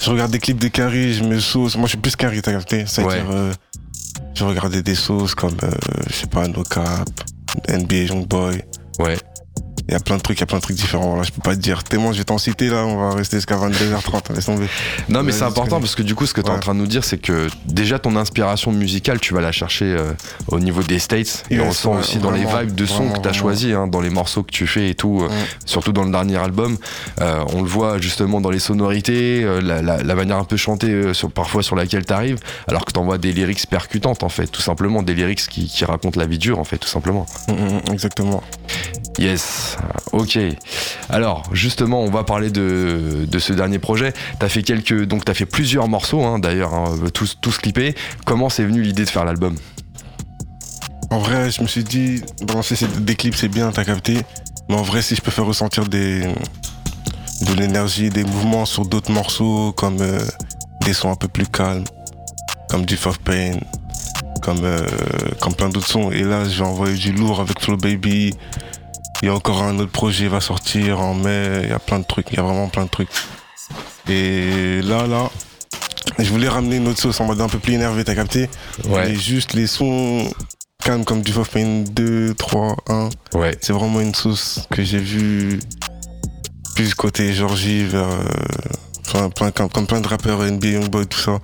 je 0.03 0.11
regarde 0.11 0.33
des 0.33 0.41
clips 0.41 0.59
de 0.59 0.69
Carrie, 0.69 1.15
je 1.15 1.23
me 1.25 1.39
sauce. 1.39 1.77
Moi, 1.77 1.85
je 1.87 1.91
suis 1.91 1.99
plus 1.99 2.17
Carrie, 2.17 2.43
t'as 2.43 2.53
capté? 2.53 2.85
C'est-à-dire, 2.87 3.29
Ouais. 3.29 3.35
euh, 3.37 3.53
je 4.35 4.45
regardais 4.45 4.83
des 4.83 4.97
sauces 4.97 5.35
comme, 5.37 5.57
euh, 5.63 5.71
je 6.09 6.13
sais 6.15 6.27
pas, 6.27 6.49
No 6.49 6.65
Cap, 6.65 7.09
NBA 7.69 7.95
Youngboy. 8.13 8.63
Ouais. 8.99 9.17
Il 9.87 9.93
y 9.93 9.97
a 9.97 10.01
plein 10.01 10.17
de 10.17 10.23
trucs, 10.23 10.39
il 10.39 10.41
y 10.41 10.45
a 10.45 10.47
plein 10.47 10.57
de 10.59 10.63
trucs 10.63 10.77
différents. 10.77 11.09
Voilà, 11.11 11.25
je 11.25 11.31
peux 11.31 11.43
pas 11.43 11.55
te 11.55 11.61
dire 11.61 11.85
tellement, 11.85 12.11
je 12.13 12.19
vais 12.19 12.25
t'en 12.25 12.39
citer 12.39 12.69
là, 12.69 12.87
on 12.87 12.97
va 13.11 13.15
rester 13.17 13.37
jusqu'à 13.37 13.57
22h30, 13.57 14.35
laisse 14.35 14.47
tomber. 14.47 14.67
Non, 15.11 15.23
mais 15.23 15.31
c'est 15.31 15.43
important 15.43 15.79
parce 15.79 15.95
que 15.95 16.03
du 16.03 16.15
coup, 16.15 16.25
ce 16.25 16.33
que 16.33 16.41
tu 16.41 16.47
es 16.49 16.51
en 16.51 16.59
train 16.59 16.75
de 16.75 16.81
nous 16.81 16.87
dire, 16.87 17.05
c'est 17.05 17.19
que 17.19 17.49
déjà 17.67 17.99
ton 17.99 18.17
inspiration 18.17 18.73
musicale, 18.73 19.21
tu 19.21 19.35
vas 19.35 19.43
la 19.43 19.53
chercher 19.53 19.85
euh, 19.85 20.13
au 20.49 20.59
niveau 20.59 20.83
des 20.83 20.99
States. 20.99 21.45
Et 21.51 21.61
on 21.61 21.67
le 21.67 21.73
sent 21.73 21.89
ouais, 21.89 21.99
aussi 21.99 22.19
dans 22.19 22.31
les 22.31 22.47
vibes 22.47 22.75
de 22.75 22.87
sons 22.87 23.11
que 23.11 23.21
tu 23.21 23.29
as 23.29 23.33
choisis, 23.35 23.75
hein, 23.75 23.87
dans 23.87 24.01
les 24.01 24.09
morceaux 24.11 24.43
que 24.43 24.51
tu 24.53 24.67
fais 24.67 24.89
et 24.89 24.95
tout, 24.95 25.21
euh, 25.23 25.29
Mm. 25.29 25.33
surtout 25.67 25.93
dans 25.93 26.05
le 26.05 26.11
dernier 26.11 26.37
album. 26.39 26.79
Euh, 27.21 27.45
on 27.53 27.61
le 27.63 27.69
voit 27.69 27.99
justement 28.01 28.41
dans 28.41 28.51
les 28.51 28.59
sonorités, 28.61 29.43
la, 29.63 29.83
la- 29.83 30.03
la 30.03 30.15
manière 30.15 30.39
un 30.39 30.45
peu 30.45 30.57
chantée 30.57 31.13
sur, 31.13 31.31
parfois 31.31 31.63
sur 31.63 31.77
laquelle 31.77 32.07
tu 32.07 32.13
arrives, 32.15 32.39
alors 32.69 32.85
que 32.87 32.93
tu 32.93 32.99
envoies 32.99 33.19
des 33.19 33.33
lyrics 33.33 33.67
percutantes 33.69 34.23
en 34.23 34.29
fait, 34.31 34.47
tout 34.47 34.63
simplement, 34.63 35.03
des 35.03 35.15
lyrics 35.15 35.47
qui, 35.47 35.67
qui 35.67 35.85
racontent 35.85 36.19
la 36.19 36.27
vie 36.27 36.39
dure 36.39 36.59
en 36.59 36.65
fait, 36.65 36.79
tout 36.79 36.89
simplement. 36.89 37.27
Hum, 37.49 37.57
hum, 37.59 37.69
hum, 37.87 37.93
exactement. 37.93 38.43
Yes, 39.19 39.74
ok. 40.13 40.39
Alors, 41.09 41.43
justement, 41.53 42.01
on 42.03 42.11
va 42.11 42.25
parler 42.25 42.51
de, 42.51 43.27
ce 43.39 43.53
dernier 43.53 43.79
projet. 43.79 44.13
T'as 44.39 44.49
fait 44.49 44.63
quelques, 44.63 45.05
donc 45.05 45.25
t'as 45.25 45.35
fait 45.35 45.47
plusieurs 45.47 45.89
morceaux, 45.89 46.23
hein, 46.23 46.39
d'ailleurs, 46.39 46.75
hein, 46.75 46.97
tous, 47.13 47.39
tous 47.41 47.59
clippés. 47.59 47.95
Comment 48.25 48.49
c'est 48.49 48.65
venu 48.65 48.83
l'idée 48.83 49.05
de 49.05 49.11
faire 49.11 49.25
l'album? 49.25 49.57
En 51.11 51.19
vrai, 51.19 51.51
je 51.51 51.63
me 51.63 51.67
suis 51.67 51.85
dit, 51.85 52.23
balancer 52.43 52.75
des 52.99 53.15
clips, 53.15 53.37
c'est 53.37 53.49
bien, 53.49 53.71
t'as 53.71 53.85
capté. 53.85 54.19
Mais 54.69 54.77
en 54.77 54.83
vrai, 54.83 55.03
si 55.03 55.15
je 55.15 55.21
peux 55.21 55.31
faire 55.31 55.47
ressentir 55.47 55.89
de 55.89 56.25
l'énergie, 57.57 58.09
des 58.09 58.25
mouvements 58.25 58.65
sur 58.65 58.87
d'autres 58.87 59.13
morceaux, 59.13 59.73
comme 59.73 60.01
euh, 60.01 60.21
des 60.85 60.93
sons 60.93 61.11
un 61.11 61.17
peu 61.17 61.29
plus 61.29 61.47
calmes, 61.47 61.85
comme 62.69 62.85
Death 62.87 63.07
of 63.07 63.19
Pain, 63.21 63.59
comme, 64.45 64.65
euh, 64.65 64.87
comme 65.41 65.55
plein 65.55 65.69
d'autres 65.69 65.87
sons. 65.87 66.11
Et 66.11 66.23
là, 66.23 66.49
je 66.49 66.59
vais 66.59 66.69
envoyer 66.69 66.97
du 66.97 67.13
lourd 67.13 67.41
avec 67.41 67.61
Flow 67.61 67.77
Baby. 67.77 68.35
Il 69.25 69.29
y 69.29 69.31
a 69.31 69.35
encore 69.35 69.63
un 69.63 69.79
autre 69.79 69.91
projet 69.91 70.25
qui 70.25 70.29
va 70.29 70.43
sortir 70.43 71.01
en 71.01 71.15
mai. 71.15 71.61
Il 71.63 71.71
y 71.71 71.73
a 71.73 71.79
plein 71.79 71.99
de 71.99 72.05
trucs. 72.05 72.27
Il 72.31 72.37
y 72.37 72.41
a 72.41 72.43
vraiment 72.43 72.69
plein 72.69 72.85
de 72.85 72.91
trucs. 72.91 73.09
Et 74.07 74.83
là, 74.83 75.07
là, 75.07 75.31
je 76.19 76.29
voulais 76.29 76.51
ramener 76.51 76.77
une 76.77 76.89
autre 76.89 77.01
sauce 77.01 77.19
en 77.23 77.25
mode 77.25 77.41
un 77.41 77.49
peu 77.49 77.59
plus 77.59 77.73
énervé, 77.73 78.05
t'as 78.05 78.15
capté? 78.15 78.51
Ouais. 78.87 79.13
Et 79.13 79.17
juste 79.17 79.55
les 79.55 79.67
sons 79.67 80.31
calmes 80.85 81.07
comme 81.07 81.23
du 81.23 81.33
Fof 81.33 81.49
Pain 81.49 81.85
2, 81.91 82.35
3, 82.35 82.77
1. 82.87 83.09
Ouais. 83.33 83.57
C'est 83.63 83.73
vraiment 83.73 84.03
une 84.03 84.15
sauce 84.15 84.67
que 84.71 84.83
j'ai 84.83 84.99
vue 84.99 85.59
plus 86.75 86.95
côté 86.95 87.33
Georgie 87.33 87.87
vers. 87.87 88.05
euh, 88.07 88.25
enfin, 89.07 89.31
plein, 89.31 89.51
comme, 89.53 89.71
comme 89.71 89.87
plein 89.87 90.03
de 90.03 90.09
rappeurs 90.09 90.41
NBA, 90.43 90.67
Youngboy, 90.67 91.07
tout 91.07 91.19
ça. 91.19 91.39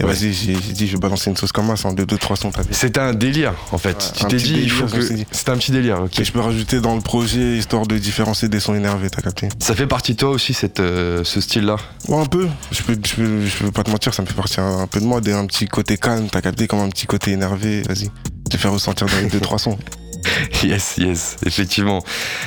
Et 0.00 0.04
Ouais. 0.04 0.12
vas-y, 0.14 0.32
j'ai 0.32 0.54
dit, 0.54 0.86
je 0.86 0.92
vais 0.94 0.98
balancer 0.98 1.28
une 1.30 1.36
sauce 1.36 1.52
comme 1.52 1.76
ça, 1.76 1.88
en 1.88 1.92
2, 1.92 2.06
2, 2.06 2.16
3 2.16 2.36
sons, 2.36 2.50
C'était 2.70 3.00
un 3.00 3.12
délire 3.12 3.52
en 3.70 3.76
fait. 3.78 3.90
Ouais, 3.90 4.12
tu 4.16 4.24
t'es 4.24 4.36
dit, 4.36 4.60
il 4.62 4.70
faut 4.70 4.86
que. 4.86 5.00
C'était 5.30 5.50
un 5.50 5.58
petit 5.58 5.72
délire, 5.72 6.00
ok. 6.04 6.18
Et 6.18 6.24
je 6.24 6.32
peux 6.32 6.40
rajouter 6.40 6.80
dans 6.80 6.94
le 6.94 7.02
projet 7.02 7.58
histoire 7.58 7.86
de 7.86 7.98
différencier 7.98 8.48
des 8.48 8.60
sons 8.60 8.74
énervés, 8.74 9.10
t'as 9.10 9.20
capté 9.20 9.48
Ça 9.58 9.74
fait 9.74 9.86
partie 9.86 10.14
de 10.14 10.18
toi 10.18 10.30
aussi 10.30 10.54
cette, 10.54 10.80
euh, 10.80 11.22
ce 11.24 11.40
style-là? 11.42 11.76
Ouais, 12.08 12.18
un 12.18 12.24
peu. 12.26 12.48
Je 12.72 12.82
peux, 12.82 12.96
je, 13.06 13.14
peux, 13.14 13.46
je 13.46 13.56
peux 13.64 13.70
pas 13.72 13.82
te 13.84 13.90
mentir, 13.90 14.14
ça 14.14 14.22
me 14.22 14.26
fait 14.26 14.34
partie 14.34 14.58
un, 14.60 14.78
un 14.80 14.86
peu 14.86 15.00
de 15.00 15.04
moi, 15.04 15.20
d'un 15.20 15.44
petit 15.46 15.66
côté 15.66 15.98
calme, 15.98 16.28
t'as 16.30 16.40
capté 16.40 16.66
comme 16.66 16.80
un 16.80 16.88
petit 16.88 17.06
côté 17.06 17.32
énervé, 17.32 17.82
vas-y. 17.82 18.10
Je 18.50 18.56
vais 18.56 18.58
faire 18.58 18.72
ressentir 18.72 19.06
dans 19.06 19.16
les 19.20 19.28
2-3 19.28 19.58
sons. 19.58 19.78
Yes, 20.62 20.96
yes, 20.98 21.36
effectivement. 21.46 22.02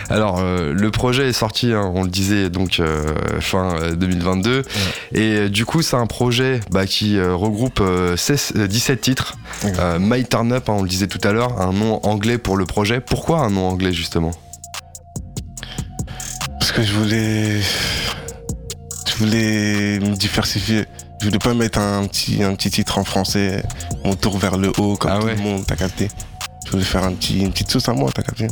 Alors, 0.10 0.40
euh, 0.40 0.72
le 0.74 0.92
projet 0.92 1.30
est 1.30 1.34
sorti, 1.34 1.74
hein, 1.74 1.92
on 1.96 2.04
le 2.04 2.10
disait, 2.10 2.50
donc 2.52 2.80
euh, 2.80 3.16
fin 3.40 3.76
euh, 3.82 3.96
2022. 3.96 4.64
Et 5.14 5.20
euh, 5.20 5.50
du 5.50 5.66
coup, 5.66 5.82
c'est 5.82 5.96
un 5.96 6.06
projet 6.06 6.60
bah, 6.70 6.86
qui 6.86 7.20
regroupe 7.20 7.80
euh, 7.82 8.16
16, 8.16 8.54
euh, 8.58 8.68
17 8.68 9.02
titres. 9.02 9.36
My 10.00 10.24
Turn 10.26 10.52
Up, 10.54 10.70
hein, 10.70 10.76
on 10.78 10.84
le 10.84 10.90
disait 10.90 11.08
tout 11.08 11.20
à 11.28 11.32
l'heure, 11.32 11.60
un 11.60 11.74
nom 11.74 12.00
anglais 12.06 12.38
pour 12.38 12.56
le 12.56 12.66
projet. 12.66 13.00
Pourquoi 13.00 13.40
un 13.40 13.50
nom 13.50 13.68
anglais, 13.68 13.94
justement? 13.94 14.32
Parce 16.60 16.72
que 16.72 16.84
je 16.84 16.94
voulais. 16.94 17.60
Je 19.08 19.16
voulais 19.18 20.00
me 20.00 20.16
diversifier. 20.16 20.86
Je 21.20 21.26
voulais 21.28 21.40
pas 21.40 21.54
mettre 21.54 21.80
un 21.80 22.06
petit, 22.08 22.44
un 22.44 22.54
petit 22.56 22.70
titre 22.70 22.98
en 22.98 23.04
français, 23.04 23.64
mon 24.04 24.14
tour 24.16 24.38
vers 24.38 24.58
le 24.58 24.72
haut, 24.78 24.98
comme 24.98 25.12
Ah 25.12 25.20
tout 25.20 25.26
ouais. 25.28 25.36
le 25.36 25.42
monde, 25.42 25.64
t'as 25.66 25.76
capté. 25.76 26.10
Je 26.74 26.78
voulais 26.80 26.90
faire 26.90 27.04
un 27.04 27.14
petit, 27.14 27.40
une 27.40 27.52
petite 27.52 27.70
sauce 27.70 27.88
à 27.88 27.94
moi, 27.94 28.10
t'as 28.12 28.24
capté. 28.24 28.48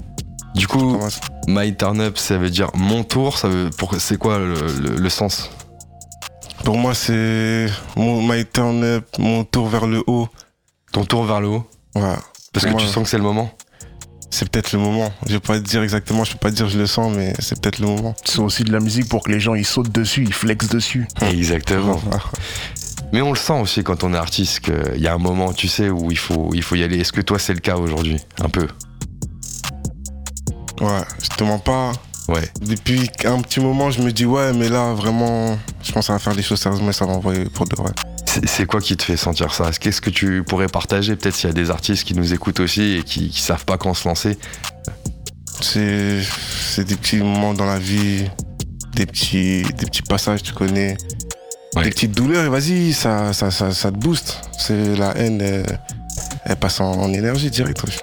Du 0.54 0.68
coup, 0.68 1.00
My 1.48 1.75
Turn 1.75 2.00
Up, 2.01 2.20
ça 2.20 2.38
veut 2.38 2.51
dire 2.51 2.70
mon 2.75 3.04
tour. 3.04 3.36
Ça 3.36 3.48
veut, 3.48 3.72
pour, 3.75 3.96
c'est 4.00 4.18
quoi 4.20 4.38
le, 4.38 4.54
le- 4.80 4.96
le 4.98 5.10
sens 5.10 5.50
Pour 6.63 6.78
moi, 6.78 6.94
c'est 6.94 7.66
mon 7.96 8.22
my 8.22 8.46
turn 8.46 8.84
up, 8.84 9.06
mon 9.18 9.44
tour 9.44 9.70
vers 9.70 9.88
le 9.88 10.04
haut. 10.06 10.30
Ton 10.92 11.04
tour 11.04 11.24
vers 11.25 11.42
le 11.42 11.48
haut 11.48 11.68
Voilà. 11.96 12.20
Parce 12.54 12.68
que 12.68 12.72
Ouais. 12.72 12.78
tu 12.78 12.86
sens 12.86 13.06
que 13.06 13.10
c'est 13.10 13.18
le 13.18 13.24
moment 13.24 13.50
C'est 14.30 14.48
peut-être 14.48 14.72
le 14.74 14.78
moment. 14.78 15.12
Je 15.25 15.34
vais 15.34 15.40
pas 15.40 15.58
te 15.60 15.63
dire 15.68 15.82
exactement, 15.82 16.24
je 16.24 16.34
peux 16.34 16.38
pas 16.38 16.51
te 16.51 16.56
dire 16.58 16.70
je 16.70 16.78
le 16.78 16.86
sens, 16.86 17.12
mais 17.16 17.34
c'est 17.40 17.60
peut-être 17.60 17.80
le 17.80 17.88
moment. 17.88 18.13
C'est 18.24 18.38
aussi 18.40 18.63
de 18.63 18.72
la 18.72 18.80
musique 18.82 19.10
pour 19.10 19.24
que 19.24 19.32
les 19.32 19.40
gens 19.40 19.56
ils 19.56 19.66
sautent 19.66 19.92
dessus, 19.92 20.25
ils 20.25 20.34
flexent 20.34 20.70
dessus. 20.70 21.08
Exactement. 21.22 22.00
Mais 23.13 23.22
on 23.22 23.32
le 23.32 23.38
sent 23.38 23.60
aussi 23.60 23.84
quand 23.84 24.03
on 24.03 24.13
est 24.13 24.18
artiste 24.18 24.62
qu'il 24.62 25.01
y 25.01 25.08
a 25.08 25.13
un 25.13 25.18
moment, 25.18 25.53
tu 25.53 25.68
sais, 25.68 25.89
où 25.89 26.12
il 26.12 26.18
faut, 26.18 26.51
il 26.53 26.63
faut 26.63 26.75
y 26.75 26.84
aller. 26.84 27.00
Est-ce 27.00 27.12
que 27.12 27.22
toi, 27.22 27.39
c'est 27.39 27.53
le 27.53 27.60
cas 27.60 27.75
aujourd'hui 27.75 28.18
Un 28.39 28.50
peu? 28.50 28.68
Ouais, 30.80 31.01
je 31.22 31.27
te 31.30 31.44
mens 31.44 31.60
pas. 31.60 31.91
Ouais. 32.27 32.50
Depuis 32.62 33.10
un 33.25 33.41
petit 33.41 33.60
moment, 33.60 33.91
je 33.91 34.01
me 34.01 34.12
dis 34.12 34.25
ouais, 34.25 34.53
mais 34.53 34.70
là, 34.70 34.94
vraiment, 34.94 35.60
je 35.84 35.91
pense 35.91 36.10
à 36.10 36.18
faire 36.18 36.34
les 36.34 36.41
choses 36.41 36.60
sérieusement 36.60 36.91
ça 36.91 37.06
va 37.06 37.13
envoyer 37.13 37.46
pour 37.46 37.68
de 37.68 37.75
vrai. 37.75 37.91
C'est 38.46 38.65
quoi 38.65 38.80
qui 38.80 38.96
te 38.96 39.03
fait 39.03 39.18
sentir 39.18 39.53
ça? 39.53 39.72
Qu'est-ce 39.72 40.00
que 40.00 40.10
tu 40.10 40.44
pourrais 40.44 40.68
partager? 40.68 41.18
Peut-être 41.18 41.36
s'il 41.36 41.50
y 41.50 41.51
a 41.51 41.53
des 41.53 41.70
artistes 41.70 42.06
qui 42.06 42.13
nous 42.13 42.34
écoutent 42.34 42.62
aussi 42.62 42.98
et 42.98 43.03
qui, 43.03 43.30
qui 43.30 43.41
savent 43.41 43.65
pas 43.65 43.77
quand 43.77 43.94
se 43.94 44.08
lancer. 44.08 44.38
C'est, 45.60 46.22
c'est 46.24 46.86
des 46.86 46.96
petits 46.96 47.18
moments 47.18 47.53
dans 47.53 47.65
la 47.65 47.77
vie, 47.77 48.24
des 48.96 49.06
petits, 49.06 49.63
des 49.63 49.86
petits 49.86 50.01
passages, 50.01 50.44
tu 50.44 50.53
connais. 50.53 50.96
Ouais. 51.75 51.84
Des 51.84 51.90
petites 51.90 52.12
douleurs, 52.12 52.46
et 52.46 52.50
vas-y, 52.50 52.94
ça, 52.94 53.32
ça, 53.34 53.50
ça, 53.50 53.72
ça 53.72 53.92
te 53.92 53.98
booste. 53.98 54.42
C'est 54.58 54.96
la 54.98 55.16
haine, 55.18 55.40
elle, 55.42 55.80
elle 56.46 56.56
passe 56.58 56.82
en, 56.82 56.92
en 56.92 57.13
énergie 57.13 57.50
direct. 57.50 57.82
wesh. 57.84 58.00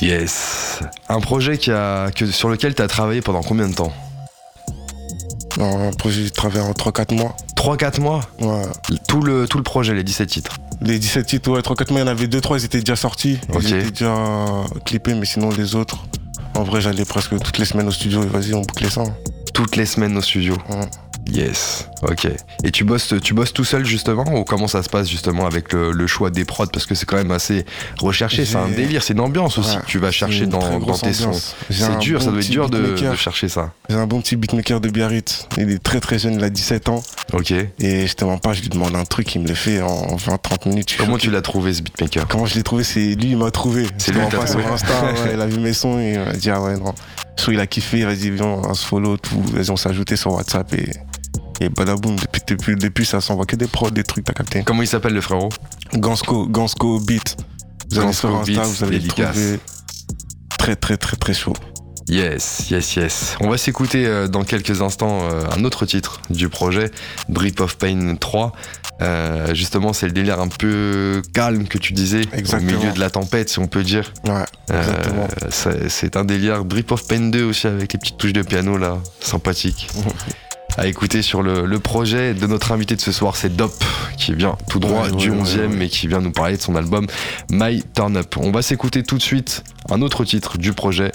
Yes. 0.00 0.80
Un 1.08 1.20
projet 1.20 1.58
qui 1.58 1.70
a, 1.70 2.10
que, 2.10 2.26
sur 2.26 2.48
lequel 2.48 2.74
tu 2.74 2.82
as 2.82 2.88
travaillé 2.88 3.20
pendant 3.20 3.42
combien 3.42 3.68
de 3.68 3.74
temps? 3.74 3.92
Un 5.60 5.90
projet 5.90 6.22
de 6.24 6.28
travail 6.28 6.62
en 6.62 6.72
3-4 6.72 7.14
mois. 7.14 7.36
3-4 7.56 8.00
mois? 8.00 8.20
Ouais. 8.40 8.62
tout 9.08 9.22
le, 9.22 9.46
tout 9.48 9.56
le 9.58 9.64
projet, 9.64 9.94
les 9.94 10.04
17 10.04 10.28
titres? 10.28 10.56
Les 10.80 10.98
17 11.00 11.26
titres, 11.26 11.50
ouais, 11.50 11.60
3-4 11.60 11.90
mois, 11.90 12.00
il 12.00 12.04
y 12.04 12.04
en 12.04 12.06
avait 12.06 12.26
2-3, 12.26 12.60
ils 12.60 12.64
étaient 12.64 12.78
déjà 12.80 12.94
sortis. 12.96 13.38
Ils 13.60 13.66
étaient 13.74 13.90
déjà 13.90 14.14
clippés, 14.84 15.14
mais 15.14 15.26
sinon 15.26 15.50
les 15.50 15.74
autres, 15.74 16.06
en 16.54 16.62
vrai, 16.62 16.80
j'allais 16.80 17.04
presque 17.04 17.36
toutes 17.38 17.58
les 17.58 17.64
semaines 17.64 17.88
au 17.88 17.92
studio 17.92 18.22
et 18.22 18.26
vas-y, 18.26 18.54
on 18.54 18.60
bouclait 18.62 18.90
ça. 18.90 19.02
Toutes 19.52 19.74
les 19.74 19.86
semaines 19.86 20.16
au 20.16 20.22
studio. 20.22 20.56
Ouais. 20.70 20.86
Yes, 21.30 21.88
ok. 22.02 22.28
Et 22.64 22.70
tu 22.70 22.84
bosses, 22.84 23.14
tu 23.22 23.34
bosses 23.34 23.52
tout 23.52 23.64
seul 23.64 23.84
justement 23.84 24.24
ou 24.34 24.44
comment 24.44 24.66
ça 24.66 24.82
se 24.82 24.88
passe 24.88 25.08
justement 25.08 25.46
avec 25.46 25.72
le, 25.72 25.92
le 25.92 26.06
choix 26.06 26.30
des 26.30 26.44
prods? 26.44 26.66
Parce 26.66 26.86
que 26.86 26.94
c'est 26.94 27.04
quand 27.04 27.16
même 27.16 27.30
assez 27.30 27.66
recherché, 28.00 28.44
c'est 28.44 28.56
un 28.56 28.68
délire, 28.68 29.02
c'est 29.02 29.12
une 29.12 29.20
ambiance 29.20 29.58
aussi 29.58 29.76
que 29.76 29.86
tu 29.86 29.98
vas 29.98 30.10
chercher 30.10 30.46
dans, 30.46 30.80
tes 30.96 31.12
sons. 31.12 31.32
C'est 31.70 31.98
dur, 31.98 32.22
ça 32.22 32.30
doit 32.30 32.40
être 32.40 32.50
dur 32.50 32.70
de, 32.70 32.96
chercher 33.14 33.48
ça. 33.48 33.72
J'ai 33.88 33.96
un 33.96 34.06
bon 34.06 34.20
petit 34.20 34.36
beatmaker 34.36 34.80
de 34.80 34.88
Biarritz. 34.88 35.48
Il 35.58 35.70
est 35.70 35.82
très 35.82 36.00
très 36.00 36.18
jeune, 36.18 36.34
il 36.34 36.44
a 36.44 36.50
17 36.50 36.88
ans. 36.88 37.02
Ok. 37.32 37.52
Et 37.52 38.06
je 38.06 38.14
te 38.14 38.24
mens 38.24 38.38
pas, 38.38 38.52
je 38.52 38.62
lui 38.62 38.68
demande 38.68 38.96
un 38.96 39.04
truc, 39.04 39.34
il 39.34 39.42
me 39.42 39.48
le 39.48 39.54
fait 39.54 39.82
en 39.82 40.16
20-30 40.16 40.68
minutes. 40.68 40.96
Comment 40.98 41.12
choqué. 41.12 41.26
tu 41.26 41.30
l'as 41.30 41.42
trouvé 41.42 41.74
ce 41.74 41.82
beatmaker? 41.82 42.26
Comment 42.28 42.46
je 42.46 42.54
l'ai 42.54 42.62
trouvé? 42.62 42.84
C'est 42.84 43.14
lui, 43.14 43.30
il 43.30 43.36
m'a 43.36 43.50
trouvé. 43.50 43.86
C'est 43.98 44.12
lui 44.12 44.20
pas 44.30 44.46
sur. 44.46 44.58
Insta, 44.66 45.02
ouais, 45.02 45.34
il 45.34 45.40
a 45.40 45.46
vu 45.46 45.60
mes 45.60 45.72
sons 45.72 45.98
et 45.98 46.14
il 46.14 46.18
m'a 46.20 46.32
dit 46.32 46.50
ah 46.50 46.60
ouais 46.60 46.76
non. 46.78 46.94
So, 47.36 47.52
il 47.52 47.60
a 47.60 47.66
kiffé, 47.66 48.04
vas-y 48.04 48.30
viens, 48.30 48.46
on 48.46 48.74
se 48.74 48.84
follow, 48.84 49.16
tout. 49.16 49.40
Vas-y, 49.52 49.70
on 49.70 49.74
ajouté 49.88 50.16
sur 50.16 50.32
WhatsApp 50.32 50.72
et, 50.74 50.90
et 51.60 51.68
badaboum. 51.68 52.16
Depuis, 52.16 52.42
depuis, 52.46 52.76
depuis 52.76 53.06
ça 53.06 53.20
s'envoie 53.20 53.46
que 53.46 53.56
des 53.56 53.66
prods, 53.66 53.90
des 53.90 54.04
trucs, 54.04 54.24
t'as 54.24 54.32
capté. 54.32 54.62
Comment 54.64 54.82
il 54.82 54.88
s'appelle 54.88 55.14
le 55.14 55.20
frérot 55.20 55.50
Gansco, 55.94 56.46
Gansco 56.46 57.00
Beat. 57.00 57.36
Vous 57.90 57.98
allez 57.98 58.12
sur 58.12 58.34
Insta, 58.34 58.62
vous 58.62 58.84
allez 58.84 58.98
le 58.98 59.08
trouver. 59.08 59.60
Très 60.58 60.76
très 60.76 60.96
très 60.96 61.16
très 61.16 61.32
chaud. 61.34 61.54
Yes, 62.08 62.70
yes, 62.70 62.96
yes. 62.96 63.36
On 63.40 63.50
va 63.50 63.58
s'écouter 63.58 64.06
euh, 64.06 64.28
dans 64.28 64.42
quelques 64.42 64.80
instants 64.80 65.28
euh, 65.30 65.44
un 65.54 65.64
autre 65.64 65.84
titre 65.84 66.22
du 66.30 66.48
projet, 66.48 66.90
Drip 67.28 67.60
of 67.60 67.76
Pain 67.76 68.14
3. 68.18 68.52
Euh, 69.00 69.54
justement, 69.54 69.92
c'est 69.92 70.06
le 70.06 70.12
délire 70.12 70.40
un 70.40 70.48
peu 70.48 71.20
calme 71.34 71.68
que 71.68 71.76
tu 71.76 71.92
disais, 71.92 72.22
Exactement. 72.32 72.72
au 72.72 72.80
milieu 72.80 72.92
de 72.92 72.98
la 72.98 73.10
tempête, 73.10 73.50
si 73.50 73.58
on 73.58 73.66
peut 73.66 73.82
dire. 73.82 74.12
Ouais, 74.24 74.44
exactement. 74.74 75.28
c'est 75.50 75.90
c'est 75.90 76.16
un 76.16 76.24
délire. 76.24 76.64
Drip 76.64 76.90
of 76.92 77.06
Pain 77.06 77.28
2 77.28 77.44
aussi 77.44 77.66
avec 77.66 77.92
les 77.92 77.98
petites 77.98 78.16
touches 78.16 78.32
de 78.32 78.42
piano 78.42 78.78
là, 78.78 78.98
sympathique. 79.20 79.88
à 80.78 80.86
écouter 80.86 81.22
sur 81.22 81.42
le, 81.42 81.66
le 81.66 81.78
projet 81.80 82.34
de 82.34 82.46
notre 82.46 82.70
invité 82.72 82.94
de 82.94 83.00
ce 83.00 83.10
soir, 83.12 83.34
c'est 83.36 83.54
Dop, 83.54 83.72
qui 84.16 84.32
vient 84.34 84.56
tout 84.70 84.78
droit 84.78 85.08
Ouais, 85.08 85.16
du 85.16 85.30
ouais, 85.30 85.42
11e 85.42 85.76
ouais. 85.78 85.86
et 85.86 85.88
qui 85.88 86.06
vient 86.06 86.20
nous 86.20 86.30
parler 86.32 86.56
de 86.56 86.62
son 86.62 86.76
album 86.76 87.06
My 87.50 87.82
Turn 87.94 88.16
Up. 88.16 88.36
On 88.38 88.50
va 88.52 88.62
s'écouter 88.62 89.02
tout 89.02 89.16
de 89.18 89.22
suite 89.22 89.64
un 89.90 90.00
autre 90.02 90.24
titre 90.24 90.56
du 90.56 90.72
projet. 90.72 91.10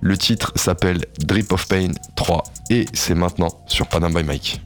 Le 0.00 0.16
titre 0.16 0.52
s'appelle 0.54 1.04
Drip 1.18 1.52
of 1.52 1.66
Pain 1.66 1.88
3 2.14 2.44
et 2.70 2.86
c'est 2.94 3.14
maintenant 3.14 3.48
sur 3.66 3.88
Panam 3.88 4.14
by 4.14 4.22
Mike. 4.22 4.60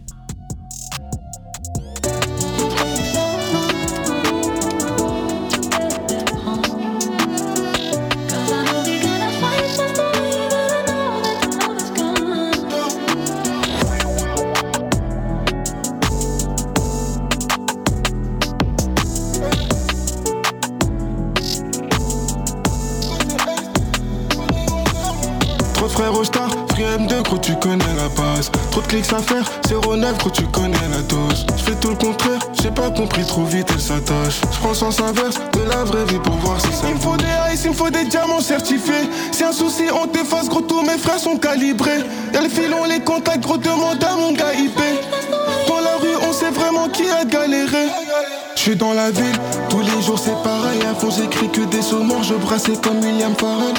Clics 28.92 29.12
à 29.14 29.22
faire, 29.22 29.50
09, 29.70 30.18
gros, 30.18 30.28
tu 30.28 30.42
connais 30.48 30.76
la 30.90 31.00
dose. 31.08 31.46
Je 31.56 31.62
fais 31.62 31.74
tout 31.76 31.88
le 31.88 31.94
contraire, 31.94 32.38
j'ai 32.62 32.70
pas 32.70 32.90
compris 32.90 33.24
trop 33.24 33.44
vite, 33.44 33.66
elle 33.72 33.80
s'attache. 33.80 34.42
Je 34.52 34.58
prends 34.58 34.74
sens 34.74 35.00
inverse 35.00 35.36
de 35.54 35.60
la 35.66 35.82
vraie 35.84 36.04
vie 36.04 36.18
pour 36.18 36.34
voir 36.36 36.60
si 36.60 36.70
ça. 36.72 36.88
Il 36.88 36.96
me 36.96 37.00
faut 37.00 37.16
des 37.16 37.54
ice, 37.54 37.62
il 37.64 37.70
me 37.70 37.74
faut 37.74 37.88
des 37.88 38.04
diamants 38.04 38.42
certifiés. 38.42 39.08
C'est 39.30 39.44
un 39.44 39.52
souci, 39.52 39.84
on 39.90 40.06
t'efface, 40.08 40.46
gros, 40.50 40.60
tous 40.60 40.82
mes 40.82 40.98
frères 40.98 41.18
sont 41.18 41.38
calibrés. 41.38 42.04
Y'a 42.34 42.42
le 42.42 42.50
filon, 42.50 42.84
les 42.84 43.00
contacts, 43.00 43.40
gros, 43.40 43.56
demande 43.56 44.04
à 44.04 44.14
mon 44.14 44.32
gars 44.32 44.52
IP. 44.52 44.78
Dans 45.68 45.80
la 45.80 45.96
rue, 45.96 46.16
on 46.28 46.32
sait 46.34 46.50
vraiment 46.50 46.88
qui 46.88 47.08
a 47.08 47.24
galéré. 47.24 47.86
Je 48.54 48.60
suis 48.60 48.76
dans 48.76 48.92
la 48.92 49.10
ville, 49.10 49.38
tous 49.70 49.80
les 49.80 50.02
jours 50.02 50.18
c'est 50.18 50.40
pareil. 50.44 50.80
À 50.88 50.94
fond, 50.94 51.08
j'écris 51.10 51.48
que 51.48 51.62
des 51.62 51.82
sauts 51.82 52.04
morts, 52.04 52.22
je 52.22 52.34
brassais 52.34 52.76
comme 52.82 53.00
William 53.00 53.34
Farrell. 53.36 53.74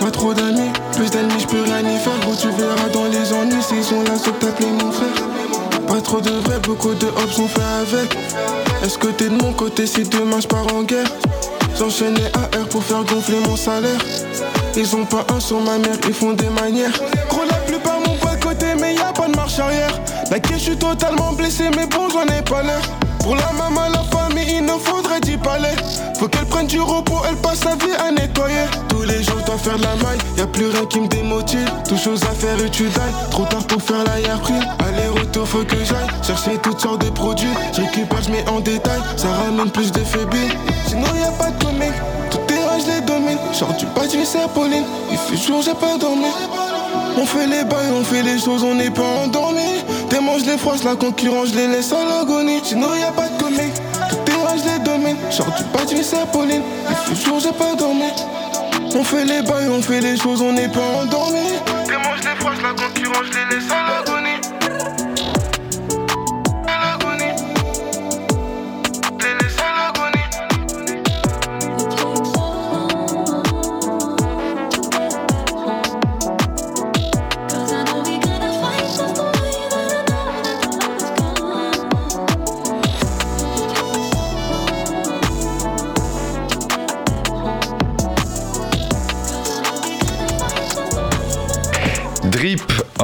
Pas 0.00 0.10
trop 0.10 0.34
d'amis, 0.34 0.70
plus 0.94 1.10
d'ennemis, 1.10 1.40
je 1.40 1.46
peux 1.46 1.62
rien 1.62 1.80
y 1.80 1.98
faire. 1.98 2.12
Gros, 2.20 2.36
tu 2.36 2.48
verras 2.50 2.88
dans 2.92 3.03
les 3.24 3.32
ennuis 3.32 3.62
s'ils 3.62 3.82
sont 3.82 4.02
là, 4.02 4.16
sauf 4.16 4.38
t'appeler 4.38 4.70
mon 4.70 4.90
frère. 4.92 5.86
Pas 5.86 6.00
trop 6.00 6.20
de 6.20 6.30
vrais, 6.30 6.58
beaucoup 6.60 6.94
de 6.94 7.06
hops 7.06 7.32
sont 7.32 7.48
faits 7.48 7.62
avec. 7.80 8.16
Est-ce 8.84 8.98
que 8.98 9.08
t'es 9.08 9.28
de 9.28 9.36
mon 9.42 9.52
côté 9.52 9.86
si 9.86 10.02
demain 10.02 10.40
je 10.40 10.46
pars 10.46 10.66
en 10.74 10.82
guerre? 10.82 11.10
J'enchaînais 11.78 12.30
AR 12.34 12.66
pour 12.68 12.82
faire 12.82 13.04
gonfler 13.04 13.40
mon 13.40 13.56
salaire. 13.56 13.98
Ils 14.76 14.94
ont 14.96 15.04
pas 15.04 15.24
un 15.34 15.40
sur 15.40 15.60
ma 15.60 15.78
mère, 15.78 15.96
ils 16.06 16.14
font 16.14 16.32
des 16.32 16.48
manières. 16.48 16.92
Gros, 17.28 17.44
la 17.48 17.56
plupart 17.56 17.98
m'ont 18.00 18.16
pas 18.16 18.36
côté, 18.36 18.66
mais 18.78 18.94
y 18.94 18.98
a 18.98 19.12
pas 19.12 19.28
de 19.28 19.36
marche 19.36 19.58
arrière. 19.58 20.00
La 20.30 20.38
je 20.52 20.58
suis 20.58 20.76
totalement 20.76 21.32
blessé, 21.32 21.64
mais 21.76 21.86
bon, 21.86 22.08
j'en 22.10 22.24
ai 22.24 22.42
pas 22.42 22.62
l'air. 22.62 22.82
Pour 23.20 23.36
la 23.36 23.52
maman, 23.52 23.88
la 23.88 24.02
famille, 24.16 24.56
il 24.58 24.66
nous 24.66 24.78
faudrait 24.78 25.20
10 25.20 25.38
palais. 25.38 25.76
Faut 26.18 26.28
qu'elle 26.28 26.46
prenne 26.46 26.66
du 26.66 26.80
repos, 26.80 27.20
elle 27.28 27.36
passe 27.36 27.60
sa 27.60 27.74
vie 27.76 27.92
à 27.98 28.10
nettoyer. 28.10 28.66
Tous 28.88 29.02
les 29.02 29.22
jours, 29.22 29.40
dois 29.46 29.58
faire 29.58 29.76
de 29.76 29.82
la 29.82 29.96
maille. 29.96 30.18
Y 30.36 30.40
a 30.40 30.46
plus 30.46 30.66
rien 30.66 30.86
qui 30.86 31.00
me 31.00 31.08
démotive. 31.08 31.70
Tout 31.88 31.96
chose 31.96 32.22
à 32.24 32.34
faire 32.34 32.58
et 32.64 32.70
tu 32.70 32.84
dailles. 32.84 33.14
Trop 33.30 33.44
tard 33.44 33.64
pour 33.64 33.82
faire 33.82 34.04
la 34.04 34.36
prix. 34.38 34.54
Aller-retour, 34.86 35.46
faut 35.46 35.64
que 35.64 35.76
j'aille. 35.76 36.06
Chercher 36.22 36.58
toutes 36.62 36.80
sortes 36.80 37.04
de 37.04 37.10
produits. 37.10 37.48
Je 37.72 37.80
récupère, 37.80 38.20
en 38.52 38.60
détail. 38.60 39.00
Ça 39.16 39.28
ramène 39.28 39.70
plus 39.70 39.92
de 39.92 40.00
faiblesse. 40.00 40.52
Sinon, 40.86 41.06
y 41.18 41.24
a 41.24 41.32
pas 41.32 41.50
de 41.50 41.64
comique. 41.64 41.94
Tout 42.30 42.38
terrain, 42.46 42.78
je 42.78 42.92
les 42.92 43.00
domine. 43.00 43.38
Genre 43.58 43.74
du 43.76 43.86
bâtiment, 43.86 44.24
c'est 44.24 44.48
Pauline. 44.54 44.84
Il 45.10 45.18
fait 45.18 45.36
jour, 45.36 45.62
j'ai 45.62 45.74
pas 45.74 45.96
dormi. 45.98 46.30
On 47.16 47.26
fait 47.26 47.46
les 47.46 47.64
bails, 47.64 47.92
on 47.92 48.02
fait 48.02 48.22
les 48.22 48.38
choses, 48.40 48.64
on 48.64 48.74
n'est 48.74 48.90
pas 48.90 49.02
endormi. 49.24 49.84
Manges 50.24 50.46
les 50.46 50.56
froisses, 50.56 50.84
la 50.84 50.94
concurrence, 50.94 51.48
je 51.48 51.56
les 51.56 51.66
laisse 51.66 51.92
à 51.92 52.02
l'agonie. 52.02 52.60
Sinon 52.64 52.94
y 52.94 53.02
a 53.02 53.12
pas 53.12 53.28
de 53.28 53.42
comique, 53.42 53.74
Bâtiment, 55.84 56.02
c'est 56.02 56.32
Pauline. 56.32 56.62
Jour, 57.26 57.40
j'ai 57.40 57.52
pas 57.52 57.74
dormi. 57.74 58.10
On 58.94 59.04
fait 59.04 59.24
les 59.26 59.42
bails, 59.42 59.68
on 59.68 59.82
fait 59.82 60.00
les 60.00 60.16
choses, 60.16 60.40
on 60.40 60.52
n'est 60.52 60.68
pas 60.68 61.02
endormi. 61.02 61.58
Tes 61.86 61.96
manges 61.96 62.24
les 62.24 62.40
froisses, 62.40 62.62
la 62.62 62.70
concurrence, 62.70 63.26
je 63.30 63.38
les 63.38 63.56
laisse 63.56 63.68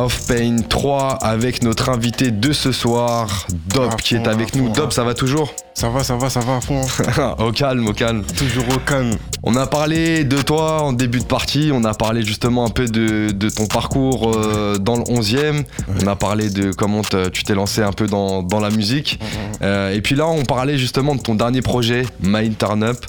of 0.01 0.27
Pain 0.27 0.57
3 0.67 1.19
avec 1.21 1.63
notre 1.63 1.91
invité 1.91 2.31
de 2.31 2.53
ce 2.53 2.73
soir, 2.73 3.47
Dob, 3.69 3.97
qui 3.97 4.15
est 4.15 4.27
avec 4.27 4.55
nous. 4.55 4.71
Dob, 4.71 4.93
ça 4.93 5.05
va 5.05 5.13
toujours 5.13 5.53
Ça 5.75 5.91
va, 5.91 6.03
ça 6.03 6.17
va, 6.17 6.31
ça 6.31 6.41
va 6.41 6.57
à 6.57 6.61
fond. 6.61 6.81
Au 7.39 7.53
calme, 7.53 7.87
au 7.87 7.93
calme. 7.93 8.23
Toujours 8.37 8.65
au 8.75 8.79
calme. 8.79 9.17
On 9.43 9.57
a 9.57 9.67
parlé 9.67 10.25
de 10.25 10.41
toi 10.41 10.83
en 10.83 10.93
début 10.93 11.19
de 11.19 11.25
partie, 11.25 11.71
on 11.73 11.85
a 11.85 11.95
parlé 11.95 12.23
justement 12.23 12.65
un 12.67 12.71
peu 12.71 12.87
de, 12.87 13.31
de 13.31 13.49
ton 13.51 13.67
parcours 13.67 14.33
euh, 14.35 14.79
dans 14.79 14.97
le 14.97 15.03
11e, 15.03 15.65
on 16.03 16.07
a 16.07 16.17
parlé 16.17 16.51
de 16.51 16.73
comment 16.73 17.03
tu 17.03 17.45
t'es 17.45 17.55
lancé 17.55 17.83
un 17.83 17.93
peu 17.93 18.07
dans, 18.07 18.43
dans 18.43 18.61
la 18.61 18.71
musique. 18.71 19.21
Euh, 19.63 19.95
et 19.95 20.01
puis 20.01 20.15
là, 20.15 20.27
on 20.27 20.45
parlait 20.45 20.79
justement 20.79 21.15
de 21.15 21.21
ton 21.21 21.35
dernier 21.35 21.63
projet, 21.63 22.07
Mind 22.23 22.57
Turn 22.57 22.83
Up, 22.83 23.05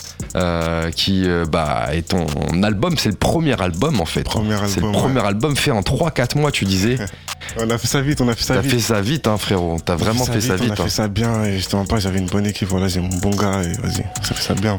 qui 0.92 1.24
euh, 1.28 1.46
bah, 1.46 1.88
est 1.92 2.10
ton 2.10 2.26
album, 2.64 2.98
c'est 2.98 3.10
le 3.10 3.16
premier 3.16 3.60
album 3.62 4.00
en 4.00 4.06
fait. 4.06 4.24
Premier 4.24 4.56
C'est 4.68 4.80
le 4.80 4.88
album, 4.88 5.02
premier 5.02 5.26
album 5.26 5.56
fait 5.56 5.72
en 5.72 5.82
3-4 5.82 6.38
mois, 6.38 6.52
tu 6.52 6.66
disais. 6.66 6.98
On 7.58 7.70
a 7.70 7.78
fait 7.78 7.88
ça 7.88 8.02
vite, 8.02 8.22
on 8.22 8.30
a 8.30 8.36
fait 8.36 8.44
ça 8.44 8.54
T'as 8.54 8.62
vite. 8.62 8.72
fait 8.72 8.80
ça 8.80 9.02
vite, 9.02 9.28
hein, 9.28 9.38
frérot. 9.38 9.78
T'as 9.84 9.94
On 9.94 9.96
a 9.96 10.00
vraiment 10.00 10.26
fait 10.26 10.40
ça 10.40 10.54
On 10.54 10.58
vite. 10.58 10.70
a 10.70 10.74
hein. 10.74 10.84
fait 10.86 10.90
ça 10.90 11.08
bien 11.08 11.44
et 11.44 11.58
justement 11.58 11.86
pas, 11.86 12.00
j'avais 12.00 12.20
une 12.20 12.28
bonne 12.28 12.46
équipe, 12.46 12.70
voilà, 12.70 12.88
j'ai 12.88 13.02
mon 13.02 13.18
bon 13.18 13.32
gars 13.32 13.62
et 13.64 13.74
vas-y, 13.82 14.06
ça 14.22 14.34
fait 14.36 14.42
ça 14.42 14.54
bien. 14.54 14.78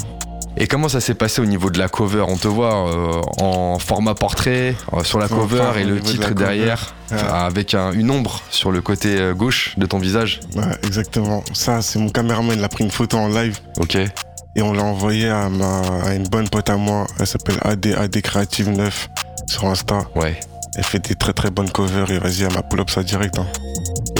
Et 0.55 0.67
comment 0.67 0.87
ça 0.87 1.01
s'est 1.01 1.15
passé 1.15 1.41
au 1.41 1.45
niveau 1.45 1.69
de 1.71 1.79
la 1.79 1.89
cover? 1.89 2.23
On 2.27 2.37
te 2.37 2.47
voit 2.47 2.87
euh, 2.87 3.21
en 3.39 3.79
format 3.79 4.13
portrait 4.13 4.75
euh, 4.93 5.03
sur 5.03 5.17
la 5.17 5.27
cover 5.27 5.71
et 5.79 5.83
le 5.83 5.95
de 5.95 5.99
titre 6.01 6.33
derrière, 6.35 6.93
ouais. 7.11 7.17
avec 7.17 7.73
un- 7.73 7.91
une 7.91 8.11
ombre 8.11 8.39
sur 8.51 8.71
le 8.71 8.81
côté 8.81 9.17
euh, 9.19 9.33
gauche 9.33 9.73
de 9.77 9.85
ton 9.87 9.97
visage. 9.97 10.41
Ouais, 10.55 10.63
exactement. 10.83 11.43
Ça, 11.53 11.81
c'est 11.81 11.97
mon 11.97 12.09
caméraman, 12.09 12.55
il 12.57 12.63
a 12.63 12.69
pris 12.69 12.83
une 12.83 12.91
photo 12.91 13.17
en 13.17 13.29
live 13.29 13.57
Ok. 13.79 13.95
et 13.95 14.61
on 14.61 14.73
l'a 14.73 14.83
envoyé 14.83 15.27
à, 15.27 15.49
ma, 15.49 15.81
à 16.05 16.13
une 16.13 16.27
bonne 16.27 16.47
pote 16.49 16.69
à 16.69 16.77
moi. 16.77 17.07
Elle 17.19 17.25
s'appelle 17.27 17.57
AD, 17.63 17.87
AD 17.97 18.21
Creative 18.21 18.69
9 18.69 19.09
sur 19.47 19.65
Insta. 19.65 20.01
Ouais. 20.15 20.39
Elle 20.75 20.83
fait 20.83 20.99
des 20.99 21.15
très 21.15 21.33
très 21.33 21.49
bonnes 21.49 21.69
covers 21.71 22.11
et 22.11 22.19
vas-y, 22.19 22.43
elle 22.43 22.53
m'a 22.53 22.61
pull 22.61 22.79
up 22.79 22.91
ça 22.91 23.01
direct. 23.03 23.39
hein. 23.39 23.47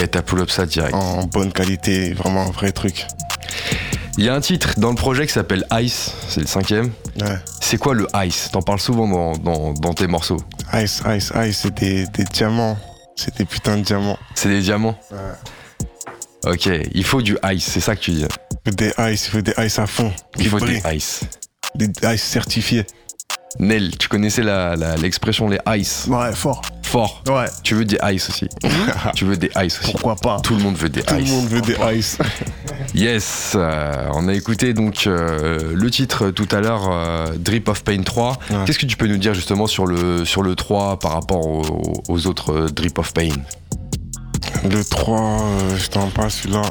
Et 0.01 0.07
t'as 0.07 0.23
pull 0.23 0.39
up 0.41 0.49
ça 0.49 0.65
direct. 0.65 0.93
En, 0.95 1.19
en 1.19 1.23
bonne 1.25 1.51
qualité, 1.51 2.13
vraiment 2.13 2.41
un 2.47 2.51
vrai 2.51 2.71
truc. 2.71 3.05
Il 4.17 4.25
y 4.25 4.29
a 4.29 4.35
un 4.35 4.41
titre 4.41 4.73
dans 4.77 4.89
le 4.89 4.95
projet 4.95 5.25
qui 5.25 5.33
s'appelle 5.33 5.65
Ice, 5.73 6.11
c'est 6.29 6.41
le 6.41 6.45
cinquième. 6.47 6.91
Ouais. 7.19 7.37
C'est 7.61 7.77
quoi 7.77 7.95
le 7.95 8.07
Ice? 8.25 8.49
T'en 8.51 8.61
parles 8.61 8.79
souvent 8.79 9.07
dans, 9.07 9.33
dans- 9.37 9.73
dans 9.73 9.93
tes 9.93 10.05
morceaux. 10.07 10.37
Ice, 10.73 11.01
ice, 11.07 11.31
ice, 11.35 11.59
c'est 11.63 11.73
des, 11.73 12.05
des 12.07 12.23
diamants. 12.25 12.77
C'est 13.15 13.35
des 13.37 13.45
putains 13.45 13.77
de 13.77 13.81
diamants. 13.83 14.17
C'est 14.35 14.49
des 14.49 14.61
diamants? 14.61 14.95
Ouais. 15.11 16.51
Ok, 16.53 16.69
il 16.93 17.03
faut 17.03 17.21
du 17.21 17.37
Ice, 17.45 17.63
c'est 17.65 17.79
ça 17.79 17.95
que 17.95 18.01
tu 18.01 18.11
dis. 18.11 18.25
Il 18.65 18.71
faut 18.71 18.75
des 18.75 18.93
ice, 19.13 19.27
il 19.27 19.31
faut 19.31 19.41
des 19.41 19.53
ice 19.65 19.79
à 19.79 19.87
fond. 19.87 20.11
Il 20.37 20.47
faut 20.49 20.59
des 20.59 20.81
Ice. 20.93 21.21
Des 21.75 21.89
ice 22.13 22.23
certifiés. 22.23 22.85
Nel, 23.59 23.97
tu 23.97 24.07
connaissais 24.09 24.43
la- 24.43 24.75
la- 24.75 24.95
l'expression 24.97 25.47
les 25.49 25.59
Ice? 25.77 26.05
Ouais, 26.07 26.33
fort. 26.33 26.61
Fort. 26.93 27.23
Ouais, 27.27 27.47
Tu 27.63 27.73
veux 27.73 27.85
des 27.85 27.97
Ice 28.13 28.29
aussi. 28.29 28.47
tu 29.15 29.25
veux 29.25 29.35
des 29.35 29.49
Ice 29.63 29.79
aussi. 29.81 29.91
pourquoi 29.93 30.15
pas. 30.15 30.39
Tout 30.41 30.55
le 30.55 30.61
monde 30.61 30.75
veut 30.75 30.89
des 30.89 31.01
Tout 31.01 31.15
le 31.15 31.21
Ice. 31.21 31.31
monde 31.31 31.47
veut 31.47 31.61
des 31.61 31.75
ice. 31.97 32.19
Yes, 32.93 33.53
euh, 33.55 34.09
on 34.13 34.27
a 34.27 34.33
écouté 34.35 34.75
donc 34.75 35.07
euh, 35.07 35.73
le 35.73 35.89
titre 35.89 36.29
tout 36.29 36.47
à 36.51 36.59
l'heure, 36.59 36.87
euh, 36.91 37.25
Drip 37.35 37.67
of 37.67 37.83
Pain 37.83 38.03
3. 38.03 38.37
Ouais. 38.51 38.57
Qu'est-ce 38.67 38.77
que 38.77 38.85
tu 38.85 38.95
peux 38.95 39.07
nous 39.07 39.17
dire 39.17 39.33
justement 39.33 39.65
sur 39.65 39.87
le, 39.87 40.23
sur 40.25 40.43
le 40.43 40.53
3 40.55 40.99
par 40.99 41.13
rapport 41.13 41.47
aux, 41.47 42.03
aux 42.07 42.27
autres 42.27 42.53
euh, 42.53 42.67
Drip 42.69 42.99
of 42.99 43.11
Pain? 43.13 43.29
Le 44.69 44.83
3, 44.83 45.19
euh, 45.19 45.77
je 45.77 45.87
t'en 45.89 46.07
parle 46.09 46.29
celui-là. 46.29 46.61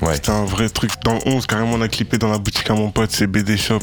Ouais. 0.00 0.14
C'était 0.14 0.30
un 0.30 0.46
vrai 0.46 0.70
truc. 0.70 0.90
Dans 1.04 1.12
le 1.14 1.20
11, 1.26 1.46
carrément, 1.46 1.72
on 1.74 1.80
a 1.82 1.88
clippé 1.88 2.16
dans 2.16 2.30
la 2.30 2.38
boutique 2.38 2.70
à 2.70 2.74
mon 2.74 2.90
pote, 2.90 3.10
c'est 3.12 3.26
BD 3.26 3.58
Shop. 3.58 3.80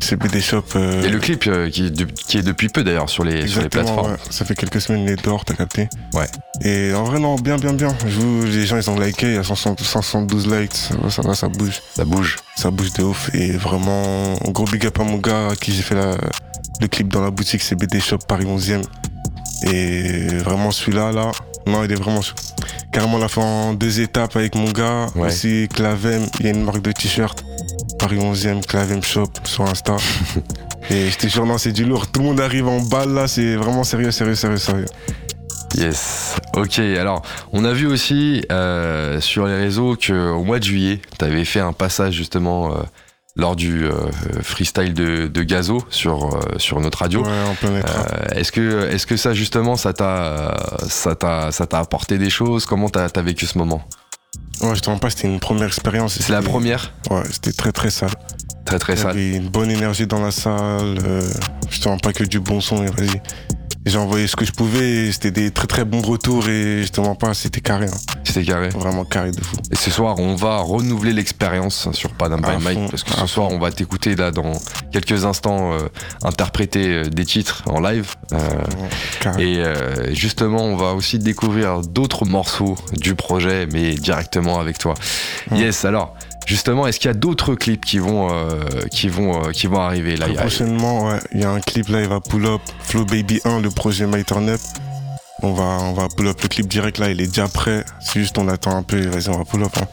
C'est 0.00 0.16
BD 0.16 0.40
Shop. 0.40 0.62
euh, 0.76 1.02
Et 1.02 1.08
le 1.08 1.18
clip 1.18 1.44
euh, 1.46 1.68
qui, 1.70 1.86
est 1.86 1.90
de- 1.90 2.04
qui 2.04 2.38
est 2.38 2.42
depuis 2.42 2.68
peu 2.68 2.84
d'ailleurs 2.84 3.08
sur 3.10 3.24
les, 3.24 3.46
sur 3.48 3.60
les 3.62 3.68
plateformes. 3.68 4.12
ouais. 4.12 4.18
Ça 4.30 4.44
fait 4.44 4.54
quelques 4.54 4.80
semaines, 4.80 5.02
il 5.04 5.10
est 5.10 5.24
dehors, 5.24 5.44
t'as 5.44 5.54
capté 5.54 5.88
Ouais. 6.12 6.26
Et 6.62 6.94
en 6.94 7.04
vrai, 7.04 7.18
non, 7.18 7.34
bien, 7.36 7.56
bien, 7.56 7.72
bien. 7.72 7.88
Je 8.06 8.20
vous- 8.20 8.44
les 8.44 8.66
gens, 8.66 8.76
ils 8.76 8.88
ont 8.90 8.98
liké, 9.00 9.26
il 9.26 9.34
y 9.34 9.38
a 9.38 9.42
160 9.42 9.80
172 9.80 10.46
likes, 10.52 10.74
ça 10.74 10.94
va, 11.02 11.10
ça 11.10 11.22
va, 11.22 11.34
ça 11.34 11.48
bouge. 11.48 11.80
Ça 11.96 12.04
bouge. 12.04 12.36
Ça 12.56 12.70
bouge 12.70 12.92
de 12.92 13.02
ouf. 13.02 13.30
Et 13.34 13.52
vraiment, 13.52 14.34
gros 14.50 14.64
big 14.66 14.86
up 14.86 15.00
à 15.00 15.02
mon 15.04 15.16
gars 15.18 15.48
à 15.52 15.56
qui 15.56 15.72
j'ai 15.72 15.82
fait 15.82 15.94
la- 15.96 16.16
le 16.80 16.88
clip 16.88 17.08
dans 17.08 17.22
la 17.22 17.30
boutique, 17.30 17.62
c'est 17.62 17.74
BD 17.74 17.98
Shop 17.98 18.18
Paris 18.28 18.44
11e. 18.46 18.82
Et 19.62 20.28
vraiment, 20.38 20.70
celui-là, 20.70 21.12
là, 21.12 21.32
non, 21.66 21.82
il 21.84 21.90
est 21.90 21.96
vraiment. 21.96 22.20
Carrément, 22.92 23.16
on 23.16 23.18
l'a 23.18 23.28
fait 23.28 23.40
en 23.40 23.72
deux 23.72 24.00
étapes 24.00 24.36
avec 24.36 24.54
mon 24.54 24.70
gars. 24.70 25.06
Ouais. 25.14 25.28
Aussi, 25.28 25.68
Clavem, 25.72 26.26
il 26.40 26.46
y 26.46 26.48
a 26.48 26.52
une 26.52 26.62
marque 26.62 26.82
de 26.82 26.92
t-shirt. 26.92 27.42
Paris 27.98 28.18
11e, 28.18 28.64
Clavem 28.64 29.02
Shop 29.02 29.30
sur 29.44 29.64
Insta. 29.64 29.96
Et 30.90 31.10
je 31.10 31.18
te 31.18 31.26
jure, 31.26 31.46
non, 31.46 31.58
c'est 31.58 31.72
du 31.72 31.84
lourd. 31.84 32.06
Tout 32.06 32.20
le 32.20 32.26
monde 32.26 32.40
arrive 32.40 32.68
en 32.68 32.80
balle 32.80 33.12
là, 33.14 33.26
c'est 33.26 33.56
vraiment 33.56 33.84
sérieux, 33.84 34.10
sérieux, 34.10 34.34
sérieux, 34.34 34.58
sérieux. 34.58 34.86
Yes. 35.76 36.36
Ok, 36.54 36.78
alors 36.78 37.22
on 37.52 37.64
a 37.64 37.72
vu 37.72 37.86
aussi 37.86 38.44
euh, 38.50 39.20
sur 39.20 39.46
les 39.46 39.56
réseaux 39.56 39.96
qu'au 39.96 40.42
mois 40.42 40.58
de 40.58 40.64
juillet, 40.64 41.00
tu 41.18 41.24
avais 41.24 41.44
fait 41.44 41.60
un 41.60 41.72
passage 41.72 42.14
justement 42.14 42.72
euh, 42.72 42.82
lors 43.34 43.56
du 43.56 43.84
euh, 43.84 43.92
freestyle 44.42 44.94
de, 44.94 45.26
de 45.26 45.42
Gazo 45.42 45.84
sur, 45.90 46.40
sur 46.56 46.80
notre 46.80 46.98
radio. 46.98 47.22
Ouais, 47.24 47.42
en 47.50 47.54
plein 47.54 47.78
écran. 47.78 48.00
Euh, 48.10 48.38
est-ce 48.38 48.52
que 48.52 48.88
est-ce 48.88 49.06
que 49.06 49.16
ça 49.16 49.34
justement 49.34 49.76
ça 49.76 49.92
t'a 49.92 50.56
ça 50.88 51.14
t'a 51.14 51.52
ça 51.52 51.66
t'a 51.66 51.78
apporté 51.80 52.16
des 52.16 52.30
choses? 52.30 52.64
Comment 52.64 52.88
t'as 52.88 53.08
as 53.14 53.22
vécu 53.22 53.46
ce 53.46 53.58
moment? 53.58 53.82
Ouais, 54.62 54.74
je 54.74 54.80
te 54.80 54.88
rends 54.90 54.98
pas, 54.98 55.10
c'était 55.10 55.28
une 55.28 55.40
première 55.40 55.66
expérience. 55.66 56.18
C'est 56.20 56.32
la 56.32 56.42
première, 56.42 56.92
Ouais, 57.10 57.22
c'était 57.30 57.52
très 57.52 57.72
très 57.72 57.90
sale. 57.90 58.10
très 58.64 58.78
très 58.78 58.94
Il 58.94 58.98
y 58.98 59.02
sale. 59.02 59.10
avait 59.10 59.36
une 59.36 59.48
bonne 59.48 59.70
énergie 59.70 60.06
dans 60.06 60.20
la 60.20 60.30
salle. 60.30 60.98
euh, 61.04 61.28
je 61.70 61.80
te 61.80 61.88
rends 61.88 61.98
pas 61.98 62.12
que 62.12 62.24
du 62.24 62.40
bon 62.40 62.60
son 62.60 62.82
et 62.84 62.86
vas-y. 62.90 63.20
J'ai 63.86 63.98
envoyé 63.98 64.26
ce 64.26 64.34
que 64.34 64.44
je 64.44 64.50
pouvais 64.50 65.06
et 65.06 65.12
c'était 65.12 65.30
des 65.30 65.52
très 65.52 65.68
très 65.68 65.84
bons 65.84 66.02
retours 66.02 66.48
et 66.48 66.82
je 66.82 66.90
te 66.90 67.00
mens 67.00 67.14
pas, 67.14 67.34
c'était 67.34 67.60
carré. 67.60 67.86
hein. 67.86 67.96
C'était 68.24 68.42
carré. 68.44 68.68
Vraiment 68.70 69.04
carré 69.04 69.30
de 69.30 69.40
fou. 69.40 69.56
Et 69.70 69.76
ce 69.76 69.92
soir, 69.92 70.18
on 70.18 70.34
va 70.34 70.56
renouveler 70.58 71.12
l'expérience 71.12 71.88
sur 71.92 72.10
Panam 72.10 72.40
by 72.40 72.62
Mike 72.64 72.90
parce 72.90 73.04
que 73.04 73.12
ce 73.12 73.26
soir, 73.28 73.48
on 73.52 73.60
va 73.60 73.70
t'écouter 73.70 74.16
là 74.16 74.32
dans 74.32 74.52
quelques 74.92 75.24
instants 75.24 75.72
euh, 75.72 75.78
interpréter 76.24 76.88
euh, 76.88 77.04
des 77.04 77.24
titres 77.24 77.62
en 77.66 77.80
live. 77.80 78.12
Euh. 78.32 78.38
Et 79.38 79.58
euh, 79.58 80.12
justement, 80.12 80.62
on 80.64 80.76
va 80.76 80.92
aussi 80.94 81.20
découvrir 81.20 81.80
d'autres 81.82 82.24
morceaux 82.24 82.76
du 82.98 83.14
projet, 83.14 83.68
mais 83.72 83.94
directement 83.94 84.58
avec 84.58 84.78
toi. 84.78 84.94
Yes, 85.52 85.84
alors, 85.84 86.14
justement, 86.46 86.86
est-ce 86.86 86.98
qu'il 86.98 87.08
y 87.08 87.10
a 87.10 87.14
d'autres 87.14 87.54
clips 87.54 87.84
qui 87.84 87.98
vont, 87.98 88.28
euh, 88.32 88.60
qui 88.90 89.08
vont, 89.08 89.44
euh, 89.44 89.50
qui 89.50 89.66
vont 89.66 89.80
arriver 89.80 90.16
là 90.16 90.28
prochainement, 90.28 91.06
ouais, 91.08 91.18
il 91.32 91.40
y 91.40 91.44
a 91.44 91.50
un 91.50 91.60
clip 91.60 91.88
là, 91.88 92.00
il 92.00 92.08
va 92.08 92.20
pull 92.20 92.46
up. 92.46 92.60
Flow 92.80 93.04
Baby 93.04 93.40
1, 93.44 93.60
le 93.60 93.70
projet 93.70 94.06
My 94.06 94.24
Turn 94.24 94.48
Up. 94.48 94.60
On 95.42 95.52
va, 95.52 95.64
on 95.64 95.92
va 95.92 96.08
pull 96.16 96.28
up 96.28 96.40
le 96.42 96.48
clip 96.48 96.66
direct 96.66 96.96
là, 96.98 97.10
il 97.10 97.20
est 97.20 97.26
déjà 97.26 97.46
prêt. 97.46 97.84
C'est 98.00 98.20
juste 98.20 98.38
on 98.38 98.48
attend 98.48 98.74
un 98.74 98.82
peu, 98.82 98.98
vas-y, 99.06 99.28
on 99.28 99.36
va 99.36 99.44
pull 99.44 99.62
up. 99.64 99.72
hein. 99.80 99.86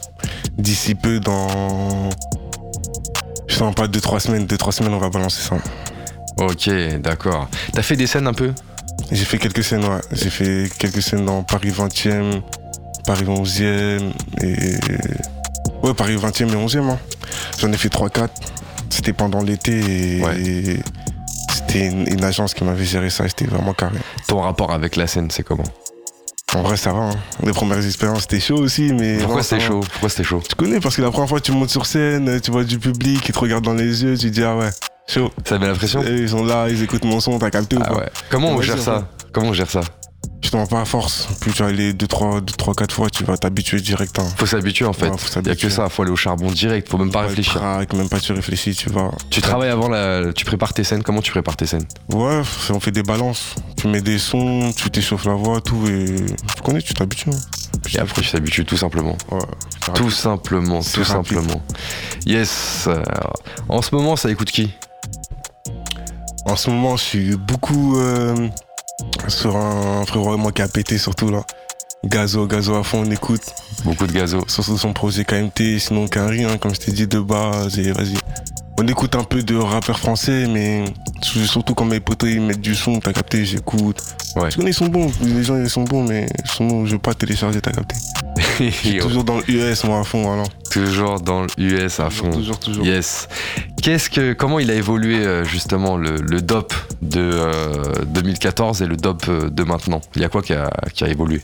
D'ici 0.57 0.95
peu, 0.95 1.19
dans. 1.19 2.09
Je 3.47 3.55
sens 3.55 3.75
pas 3.75 3.87
2-3 3.87 4.19
semaines, 4.19 4.45
2-3 4.45 4.71
semaines, 4.71 4.93
on 4.93 4.99
va 4.99 5.09
balancer 5.09 5.41
ça. 5.41 5.57
Ok, 6.37 6.69
d'accord. 7.01 7.49
T'as 7.73 7.81
fait 7.81 7.95
des 7.97 8.07
scènes 8.07 8.25
un 8.27 8.33
peu? 8.33 8.53
J'ai 9.11 9.25
fait 9.25 9.37
quelques 9.37 9.63
scènes, 9.63 9.83
ouais. 9.83 9.99
J'ai 10.11 10.29
fait 10.29 10.69
quelques 10.79 11.01
scènes 11.01 11.25
dans 11.25 11.43
Paris 11.43 11.69
20e, 11.71 12.41
Paris 13.05 13.25
11e 13.25 14.11
et. 14.41 14.77
Ouais, 15.83 15.93
Paris 15.93 16.15
20e 16.15 16.49
et 16.49 16.55
11e. 16.55 16.89
hein. 16.89 16.97
J'en 17.59 17.71
ai 17.71 17.77
fait 17.77 17.89
3-4. 17.89 18.29
C'était 18.89 19.13
pendant 19.13 19.41
l'été 19.41 20.17
et. 20.17 20.23
Ouais. 20.23 20.77
C'était 21.53 21.87
une, 21.87 22.07
une 22.07 22.23
agence 22.23 22.53
qui 22.53 22.63
m'avait 22.63 22.85
géré 22.85 23.09
ça, 23.09 23.27
c'était 23.27 23.45
vraiment 23.45 23.73
carré. 23.73 23.97
Ton 24.27 24.39
rapport 24.41 24.71
avec 24.71 24.95
la 24.95 25.07
scène, 25.07 25.29
c'est 25.31 25.43
comment? 25.43 25.63
En 26.55 26.61
vrai, 26.61 26.77
ça 26.77 26.93
va. 26.93 26.99
hein. 26.99 27.15
Les 27.43 27.51
premières 27.51 27.83
expériences, 27.83 28.21
c'était 28.21 28.39
chaud 28.39 28.57
aussi, 28.57 28.93
mais. 28.93 29.17
Pourquoi 29.17 29.41
c'était 29.43 29.59
chaud? 29.61 29.79
Pourquoi 29.91 30.09
c'était 30.09 30.23
chaud? 30.23 30.41
Tu 30.47 30.55
connais 30.55 30.79
parce 30.79 30.95
que 30.95 31.01
la 31.01 31.09
première 31.11 31.27
fois 31.29 31.39
que 31.39 31.45
tu 31.45 31.51
montes 31.51 31.69
sur 31.71 31.85
scène, 31.85 32.39
tu 32.41 32.51
vois 32.51 32.63
du 32.63 32.77
public 32.79 33.21
qui 33.21 33.31
te 33.31 33.39
regarde 33.39 33.63
dans 33.63 33.73
les 33.73 34.03
yeux, 34.03 34.15
tu 34.17 34.29
dis 34.29 34.43
ah 34.43 34.55
ouais, 34.55 34.69
chaud. 35.07 35.31
Ça 35.45 35.57
met 35.57 35.67
la 35.67 35.73
pression 35.73 36.03
ils 36.05 36.29
sont 36.29 36.45
là, 36.45 36.67
ils 36.69 36.81
écoutent 36.83 37.05
mon 37.05 37.19
son, 37.19 37.39
t'as 37.39 37.49
capté 37.49 37.75
ou 37.75 37.79
Ah 37.83 37.89
pas? 37.89 37.95
ouais. 37.97 38.09
Comment 38.29 38.49
on 38.49 38.61
gère 38.61 38.77
ça? 38.79 39.07
Comment 39.31 39.47
on 39.49 39.53
gère 39.53 39.69
ça? 39.69 39.81
Tu 40.43 40.49
t'en 40.49 40.57
vas 40.59 40.67
pas 40.67 40.81
à 40.81 40.85
force. 40.85 41.27
Plus 41.39 41.53
tu 41.53 41.63
vas 41.63 41.69
aller 41.69 41.93
2, 41.93 42.05
3, 42.05 42.41
2, 42.41 42.53
3, 42.53 42.73
4 42.75 42.93
fois, 42.93 43.09
tu 43.09 43.23
vas 43.23 43.37
t'habituer 43.37 43.79
direct. 43.79 44.19
Hein. 44.19 44.25
Faut 44.37 44.45
s'habituer 44.45 44.85
en 44.85 44.91
fait. 44.91 45.07
Ouais, 45.09 45.15
Il 45.41 45.47
y 45.47 45.51
a 45.51 45.55
que 45.55 45.69
ça, 45.69 45.87
faut 45.87 46.01
aller 46.03 46.11
au 46.11 46.17
charbon 46.17 46.51
direct, 46.51 46.89
faut 46.89 46.97
même 46.97 47.11
pas 47.11 47.21
Ouais, 47.21 47.27
réfléchir. 47.27 47.61
même 47.95 48.09
pas 48.09 48.19
tu 48.19 48.33
réfléchis, 48.33 48.75
tu 48.75 48.89
vas. 48.89 49.09
Tu 49.29 49.41
travailles 49.41 49.69
avant 49.69 49.87
la. 49.87 50.33
Tu 50.33 50.43
prépares 50.43 50.73
tes 50.73 50.83
scènes, 50.83 51.01
comment 51.01 51.21
tu 51.21 51.31
prépares 51.31 51.55
tes 51.55 51.65
scènes? 51.65 51.85
Ouais, 52.11 52.41
on 52.69 52.79
fait 52.81 52.91
des 52.91 53.03
balances. 53.03 53.55
Tu 53.77 53.87
mets 53.87 54.01
des 54.01 54.19
sons, 54.19 54.71
tu 54.75 54.91
t'échauffes 54.91 55.25
la 55.25 55.33
voix, 55.35 55.61
tout, 55.61 55.87
et 55.87 56.13
tu 56.55 56.61
connais, 56.61 56.81
tu 56.81 56.93
t'habitues. 56.93 57.29
hein. 57.29 57.39
Et 57.95 57.99
après 57.99 58.21
tu 58.21 58.29
t'habitues 58.31 58.65
tout 58.65 58.77
simplement. 58.77 59.17
Ouais, 59.31 59.39
Tout 59.95 60.11
simplement, 60.11 60.81
tout 60.81 60.99
rapide. 61.03 61.05
simplement. 61.05 61.61
Yes. 62.25 62.87
En 63.69 63.81
ce 63.81 63.95
moment, 63.95 64.15
ça 64.17 64.29
écoute 64.29 64.51
qui? 64.51 64.71
En 66.45 66.55
ce 66.57 66.69
moment, 66.69 66.97
je 66.97 67.03
suis 67.03 67.35
beaucoup 67.37 67.97
euh, 67.97 68.49
sur 69.27 69.55
un 69.55 70.05
frérot, 70.05 70.37
moi 70.37 70.51
qui 70.51 70.61
a 70.61 70.67
pété 70.67 70.97
surtout 70.97 71.29
là. 71.29 71.43
Gazo, 72.05 72.47
gazo 72.47 72.75
à 72.75 72.83
fond, 72.83 73.03
on 73.05 73.11
écoute. 73.11 73.43
Beaucoup 73.85 74.05
de 74.07 74.11
gazo. 74.11 74.43
Surtout 74.47 74.77
son 74.77 74.91
projet 74.91 75.23
KMT, 75.23 75.79
sinon 75.79 76.07
Quinry, 76.07 76.43
hein, 76.43 76.57
comme 76.57 76.75
je 76.75 76.79
t'ai 76.79 76.91
dit 76.91 77.07
de 77.07 77.19
base, 77.19 77.79
et 77.79 77.93
vas-y. 77.93 78.17
On 78.77 78.87
écoute 78.87 79.15
un 79.15 79.23
peu 79.23 79.43
de 79.43 79.55
rappeurs 79.55 79.99
français, 79.99 80.47
mais 80.47 80.83
surtout 81.21 81.75
quand 81.75 81.85
mes 81.85 81.99
potos 81.99 82.29
ils 82.29 82.41
mettent 82.41 82.59
du 82.59 82.75
son, 82.75 82.99
t'as 82.99 83.13
capté, 83.13 83.45
j'écoute. 83.45 84.01
Ouais. 84.35 84.49
Tu 84.49 84.57
connais, 84.57 84.71
ils 84.71 84.73
sont 84.73 84.87
bons, 84.87 85.11
les 85.21 85.43
gens 85.43 85.57
ils 85.57 85.69
sont 85.69 85.83
bons, 85.83 86.03
mais 86.03 86.27
sont 86.43 86.85
je 86.85 86.93
veux 86.93 86.99
pas 86.99 87.13
télécharger, 87.13 87.61
t'as 87.61 87.71
capté. 87.71 87.95
Toujours 88.99 89.23
dans 89.23 89.37
le 89.37 89.49
US, 89.49 89.83
moi 89.83 89.99
à 89.99 90.03
fond, 90.03 90.23
voilà. 90.23 90.43
Toujours 90.71 91.21
dans 91.21 91.43
le 91.43 91.49
US 91.57 91.99
à 91.99 92.09
fond. 92.09 92.31
Toujours, 92.31 92.59
toujours. 92.59 92.85
Yes. 92.85 93.27
Qu'est-ce 93.83 94.09
que, 94.09 94.31
comment 94.31 94.59
il 94.59 94.71
a 94.71 94.75
évolué 94.75 95.17
euh, 95.25 95.43
justement 95.43 95.97
le, 95.97 96.15
le 96.15 96.41
DOP 96.41 96.73
de 97.01 97.19
euh, 97.19 98.05
2014 98.05 98.81
et 98.81 98.85
le 98.85 98.95
DOP 98.95 99.27
euh, 99.27 99.49
de 99.49 99.63
maintenant? 99.63 99.99
Il 100.15 100.21
y 100.21 100.25
a 100.25 100.29
quoi 100.29 100.41
qui 100.41 100.53
a, 100.53 100.71
qui 100.93 101.03
a 101.03 101.09
évolué? 101.09 101.41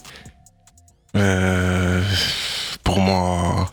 Euh, 1.17 2.01
pour 2.85 2.99
moi, 3.01 3.69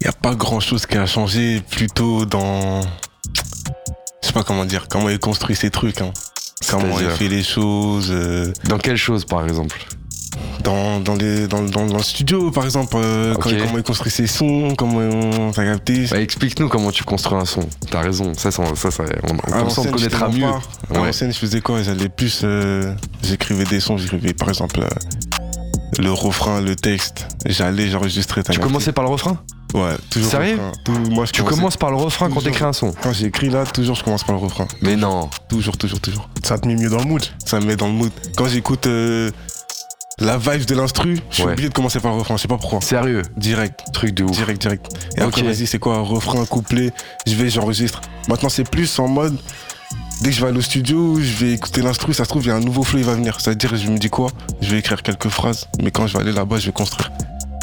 il 0.00 0.04
n'y 0.04 0.08
a 0.08 0.12
pas 0.12 0.36
grand 0.36 0.60
chose 0.60 0.86
qui 0.86 0.96
a 0.98 1.06
changé, 1.06 1.60
plutôt 1.68 2.24
dans. 2.26 2.82
Je 4.22 4.28
sais 4.28 4.32
pas 4.32 4.44
comment 4.44 4.64
dire, 4.64 4.86
comment 4.88 5.08
il 5.08 5.18
construit 5.18 5.56
ses 5.56 5.70
trucs. 5.70 6.00
Hein. 6.00 6.12
Comment 6.70 7.00
il 7.00 7.10
fait 7.10 7.28
les 7.28 7.42
choses. 7.42 8.10
euh, 8.12 8.52
Dans 8.68 8.78
quelle 8.78 8.96
chose 8.96 9.24
par 9.24 9.44
exemple? 9.44 9.84
Dans, 10.64 11.00
dans, 11.00 11.14
les, 11.14 11.46
dans, 11.46 11.62
dans, 11.62 11.86
dans 11.86 11.96
le 11.96 12.02
studio, 12.02 12.50
par 12.50 12.64
exemple, 12.64 12.96
euh, 12.98 13.34
quand- 13.36 13.50
comment 13.50 13.76
il 13.78 13.82
construit 13.82 14.10
ses 14.10 14.26
sons, 14.26 14.74
comment 14.76 15.50
t'as 15.52 15.64
capté. 15.64 16.06
bah, 16.10 16.20
Explique-nous 16.20 16.68
comment 16.68 16.90
tu 16.90 17.04
construis 17.04 17.38
un 17.38 17.44
son. 17.44 17.60
T'as 17.90 18.00
raison. 18.00 18.32
Ça, 18.34 18.50
ça, 18.50 18.64
ça, 18.74 18.90
ça- 18.90 19.04
on, 19.24 19.34
on, 19.60 19.68
te 19.68 19.88
connaîtra 19.90 20.28
mieux. 20.28 20.44
Ouais. 20.44 20.96
l'ancienne, 21.06 21.32
je 21.32 21.38
faisais 21.38 21.60
quoi? 21.60 21.82
J'allais 21.82 22.08
plus. 22.08 22.40
euh, 22.44 22.92
J'écrivais 23.22 23.64
des 23.64 23.80
sons, 23.80 23.96
j'écrivais 23.98 24.32
par 24.34 24.48
exemple 24.48 24.80
euh, 24.80 24.88
le 25.98 26.12
refrain, 26.12 26.60
le 26.60 26.76
texte. 26.76 27.26
J'allais, 27.46 27.88
j'enregistrais. 27.88 28.42
Tu 28.42 28.58
commençais 28.58 28.92
par 28.92 29.04
le 29.04 29.10
refrain? 29.10 29.38
Ouais, 29.74 29.96
toujours. 30.10 30.30
Sérieux? 30.30 30.58
Tout- 30.84 30.92
moi, 31.10 31.26
je 31.26 31.32
Tu 31.32 31.42
commences 31.42 31.76
par 31.76 31.90
le 31.90 31.96
refrain 31.96 32.28
quand 32.28 32.36
toujours. 32.36 32.52
t'écris 32.52 32.64
un 32.64 32.72
son? 32.72 32.92
Quand 33.02 33.12
j'écris 33.12 33.50
là, 33.50 33.64
toujours, 33.66 33.96
je 33.96 34.02
commence 34.04 34.24
par 34.24 34.34
le 34.34 34.40
refrain. 34.40 34.66
Mais 34.80 34.96
non. 34.96 35.28
Toujours, 35.48 35.76
toujours, 35.76 36.00
toujours. 36.00 36.28
Ça 36.42 36.58
te 36.58 36.66
met 36.66 36.74
mieux 36.74 36.88
dans 36.88 36.98
le 36.98 37.04
mood. 37.04 37.22
Ça 37.44 37.60
me 37.60 37.66
met 37.66 37.76
dans 37.76 37.86
le 37.88 37.92
mood. 37.92 38.10
Quand 38.36 38.48
j'écoute 38.48 38.86
euh, 38.86 39.30
la 40.20 40.36
vibe 40.38 40.64
de 40.64 40.74
l'instru, 40.74 41.18
je 41.30 41.34
suis 41.36 41.44
Ouais. 41.44 41.52
obligé 41.52 41.68
de 41.68 41.74
commencer 41.74 42.00
par 42.00 42.12
le 42.12 42.18
refrain. 42.18 42.36
Je 42.36 42.42
sais 42.42 42.48
pas 42.48 42.56
pourquoi. 42.58 42.80
Sérieux 42.80 43.22
Direct. 43.36 43.80
Truc 43.92 44.14
de 44.14 44.24
ouf. 44.24 44.32
Direct, 44.32 44.60
direct. 44.60 44.86
Et 45.16 45.20
après, 45.20 45.42
vas-y, 45.42 45.66
c'est 45.66 45.78
quoi 45.78 46.00
Refrain, 46.00 46.44
couplet, 46.46 46.92
je 47.26 47.34
vais, 47.34 47.48
j'enregistre. 47.50 48.00
Maintenant, 48.28 48.48
c'est 48.48 48.68
plus 48.68 48.98
en 48.98 49.06
mode, 49.08 49.36
dès 50.22 50.30
que 50.30 50.34
je 50.34 50.40
vais 50.42 50.48
aller 50.48 50.58
au 50.58 50.62
studio, 50.62 51.16
je 51.20 51.32
vais 51.44 51.52
écouter 51.52 51.82
l'instru, 51.82 52.12
ça 52.14 52.24
se 52.24 52.28
trouve, 52.28 52.44
il 52.44 52.48
y 52.48 52.50
a 52.50 52.56
un 52.56 52.60
nouveau 52.60 52.82
flow, 52.82 52.98
il 52.98 53.04
va 53.04 53.14
venir. 53.14 53.40
C'est-à-dire, 53.40 53.76
je 53.76 53.88
me 53.90 53.98
dis 53.98 54.10
quoi? 54.10 54.30
Je 54.60 54.70
vais 54.70 54.78
écrire 54.78 55.02
quelques 55.02 55.28
phrases, 55.28 55.68
mais 55.82 55.90
quand 55.90 56.06
je 56.06 56.14
vais 56.14 56.20
aller 56.20 56.32
là-bas, 56.32 56.58
je 56.58 56.66
vais 56.66 56.72
construire. 56.72 57.10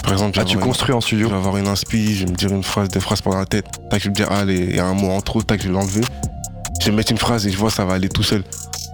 Par 0.03 0.13
exemple, 0.13 0.35
je 0.35 0.41
Ah, 0.41 0.45
tu 0.45 0.53
une- 0.55 0.59
construis 0.61 0.93
en 0.93 0.99
je 1.01 1.07
studio 1.07 1.29
vais 1.29 1.35
avoir 1.35 1.57
une 1.57 1.67
inspi, 1.67 2.15
je 2.15 2.25
vais 2.25 2.31
me 2.31 2.35
dire 2.37 2.51
une 2.51 2.63
phrase, 2.63 2.89
des 2.89 2.99
phrases 2.99 3.21
pendant 3.21 3.39
la 3.39 3.45
tête. 3.47 3.65
Tac, 3.89 3.99
je 3.99 4.05
vais 4.05 4.09
me 4.11 4.15
dire, 4.15 4.27
ah, 4.29 4.39
allez, 4.41 4.67
il 4.69 4.75
y 4.75 4.79
a 4.79 4.85
un 4.85 4.93
mot 4.93 5.09
en 5.09 5.19
trop, 5.21 5.41
tac, 5.41 5.61
je 5.61 5.67
vais 5.67 5.73
l'enlever. 5.73 6.01
Je 6.79 6.85
vais 6.85 6.95
mettre 6.95 7.11
une 7.11 7.17
phrase 7.17 7.47
et 7.47 7.51
je 7.51 7.57
vois, 7.57 7.71
ça 7.71 7.85
va 7.85 7.95
aller 7.95 8.09
tout 8.09 8.21
seul. 8.21 8.43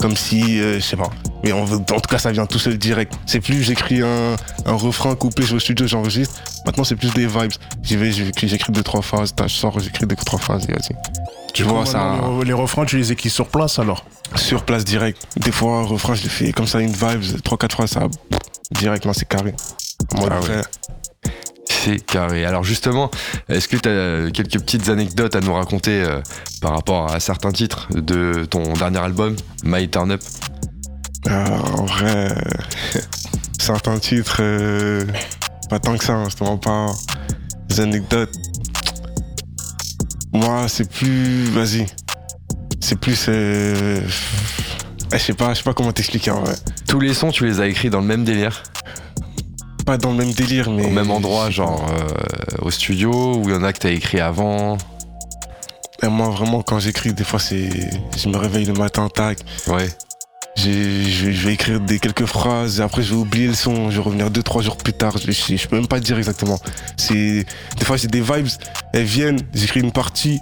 Comme 0.02 0.18
si, 0.18 0.60
euh, 0.60 0.76
je 0.76 0.80
sais 0.80 0.98
pas. 0.98 1.10
Mais 1.44 1.52
en, 1.52 1.64
en 1.64 1.78
tout 1.78 2.10
cas, 2.10 2.18
ça 2.18 2.32
vient 2.32 2.46
tout 2.46 2.60
seul 2.60 2.78
direct. 2.78 3.14
C'est 3.26 3.40
plus 3.40 3.62
j'écris 3.64 4.02
un, 4.02 4.36
un 4.66 4.74
refrain 4.74 5.16
coupé, 5.16 5.44
je 5.44 5.50
vais 5.50 5.56
au 5.56 5.60
studio, 5.60 5.88
j'enregistre. 5.88 6.36
Maintenant, 6.66 6.84
c'est 6.84 6.96
plus 6.96 7.14
des 7.14 7.28
vibes. 7.28 7.52
J'y 7.84 7.96
vais, 7.98 8.12
j'écris 8.12 8.48
j'écris 8.48 8.72
deux, 8.72 8.84
trois 8.84 9.02
phrases, 9.02 9.34
tac, 9.36 9.48
je 9.50 9.56
sors, 9.56 9.80
j'écris 9.80 10.06
deux, 10.06 10.16
trois 10.16 10.40
phrases 10.40 10.66
et 10.68 10.72
vas-y. 10.72 10.96
Tu 11.54 11.64
vois, 11.64 11.86
ça. 11.86 12.16
Les, 12.46 12.54
refrains, 12.54 12.86
tu 12.86 12.98
les 12.98 13.12
écris 13.12 13.30
sur 13.30 13.48
place 13.48 13.78
alors. 13.80 14.06
Sur 14.36 14.64
place 14.64 14.86
direct. 14.86 15.22
Des 15.38 15.52
fois, 15.52 15.78
un 15.80 15.84
refrain, 15.84 16.16
je 16.16 16.24
le 16.24 16.30
fais 16.30 16.52
comme 16.54 16.68
ça, 16.68 16.80
une 16.80 16.94
vibe, 16.94 17.42
trois, 17.44 17.58
quatre 17.58 17.74
phrases, 17.74 17.92
ça. 17.92 18.08
Direct, 18.72 19.06
là, 19.06 19.14
c'est 19.14 19.28
carré. 19.28 19.54
Mode 20.16 20.30
Ah 20.32 20.40
ouais. 20.40 20.62
C'est 21.84 22.00
carré. 22.06 22.46
Alors 22.46 22.64
justement, 22.64 23.10
est-ce 23.50 23.68
que 23.68 23.76
tu 23.78 23.90
as 23.90 24.30
quelques 24.32 24.60
petites 24.60 24.88
anecdotes 24.90 25.36
à 25.36 25.40
nous 25.40 25.54
raconter 25.54 26.04
euh, 26.04 26.22
par 26.62 26.74
rapport 26.76 27.12
à 27.12 27.20
certains 27.20 27.52
titres 27.52 27.88
de 27.92 28.46
ton 28.46 28.74
dernier 28.74 29.00
album, 29.00 29.36
My 29.64 29.90
Turn 29.90 30.12
Up? 30.12 30.22
En 31.28 31.86
vrai, 31.86 32.34
certains 33.60 33.98
titres, 33.98 34.38
euh, 34.42 35.06
pas 35.70 35.80
tant 35.80 35.98
que 35.98 36.04
ça, 36.04 36.14
hein, 36.14 36.28
c'est 36.30 36.40
vraiment 36.40 36.58
pas 36.58 36.88
des 37.68 37.80
anecdotes. 37.80 38.34
Moi, 40.34 40.68
c'est 40.68 40.90
plus. 40.90 41.46
Vas-y. 41.46 41.88
C'est 42.80 43.00
plus. 43.00 43.26
euh, 43.28 44.02
Je 45.12 45.18
sais 45.18 45.34
pas, 45.34 45.54
je 45.54 45.58
sais 45.60 45.64
pas 45.64 45.74
comment 45.74 45.92
t'expliquer 45.92 46.32
en 46.32 46.42
vrai. 46.42 46.56
Tous 46.88 47.00
les 47.00 47.14
sons, 47.14 47.32
tu 47.32 47.46
les 47.46 47.60
as 47.60 47.68
écrits 47.68 47.90
dans 47.90 48.02
le 48.02 48.08
même 48.08 48.24
délire, 48.24 48.64
Pas 49.86 49.98
dans 49.98 50.12
le 50.12 50.18
même 50.18 50.32
délire, 50.32 50.70
mais. 50.70 50.86
au 50.86 50.90
même 50.90 51.12
endroit, 51.12 51.50
genre 51.50 51.86
euh, 51.92 52.58
au 52.62 52.72
studio, 52.72 53.36
ou 53.36 53.50
il 53.50 53.56
y 53.56 53.58
en 53.58 53.64
a 53.64 53.74
que 53.74 53.80
tu 53.80 53.88
as 53.88 53.92
écrit 53.92 54.20
avant 54.20 54.78
Et 56.04 56.08
moi, 56.08 56.30
vraiment, 56.30 56.62
quand 56.62 56.80
j'écris, 56.80 57.14
des 57.14 57.24
fois, 57.24 57.40
c'est. 57.40 57.70
Je 58.18 58.30
me 58.30 58.38
réveille 58.38 58.66
le 58.66 58.74
matin, 58.74 59.10
tac. 59.10 59.40
Ouais. 59.68 59.88
Je 60.58 61.30
vais, 61.30 61.54
écrire 61.54 61.80
des 61.80 61.98
quelques 61.98 62.26
phrases, 62.26 62.80
et 62.80 62.84
après 62.84 63.02
je 63.02 63.14
vais 63.14 63.20
oublier 63.20 63.48
le 63.48 63.54
son, 63.54 63.90
je 63.90 63.96
vais 63.96 64.02
revenir 64.02 64.30
deux 64.30 64.44
trois 64.44 64.62
jours 64.62 64.76
plus 64.76 64.92
tard, 64.94 65.18
je, 65.18 65.32
je, 65.32 65.56
je 65.56 65.68
peux 65.68 65.78
même 65.78 65.88
pas 65.88 66.00
dire 66.00 66.18
exactement. 66.18 66.60
C'est 66.98 67.46
des 67.78 67.86
fois 67.86 67.96
j'ai 67.96 68.10
des 68.10 68.20
vibes, 68.20 68.48
elles 68.94 69.06
viennent, 69.06 69.40
j'écris 69.54 69.80
une 69.80 69.94
partie, 69.94 70.42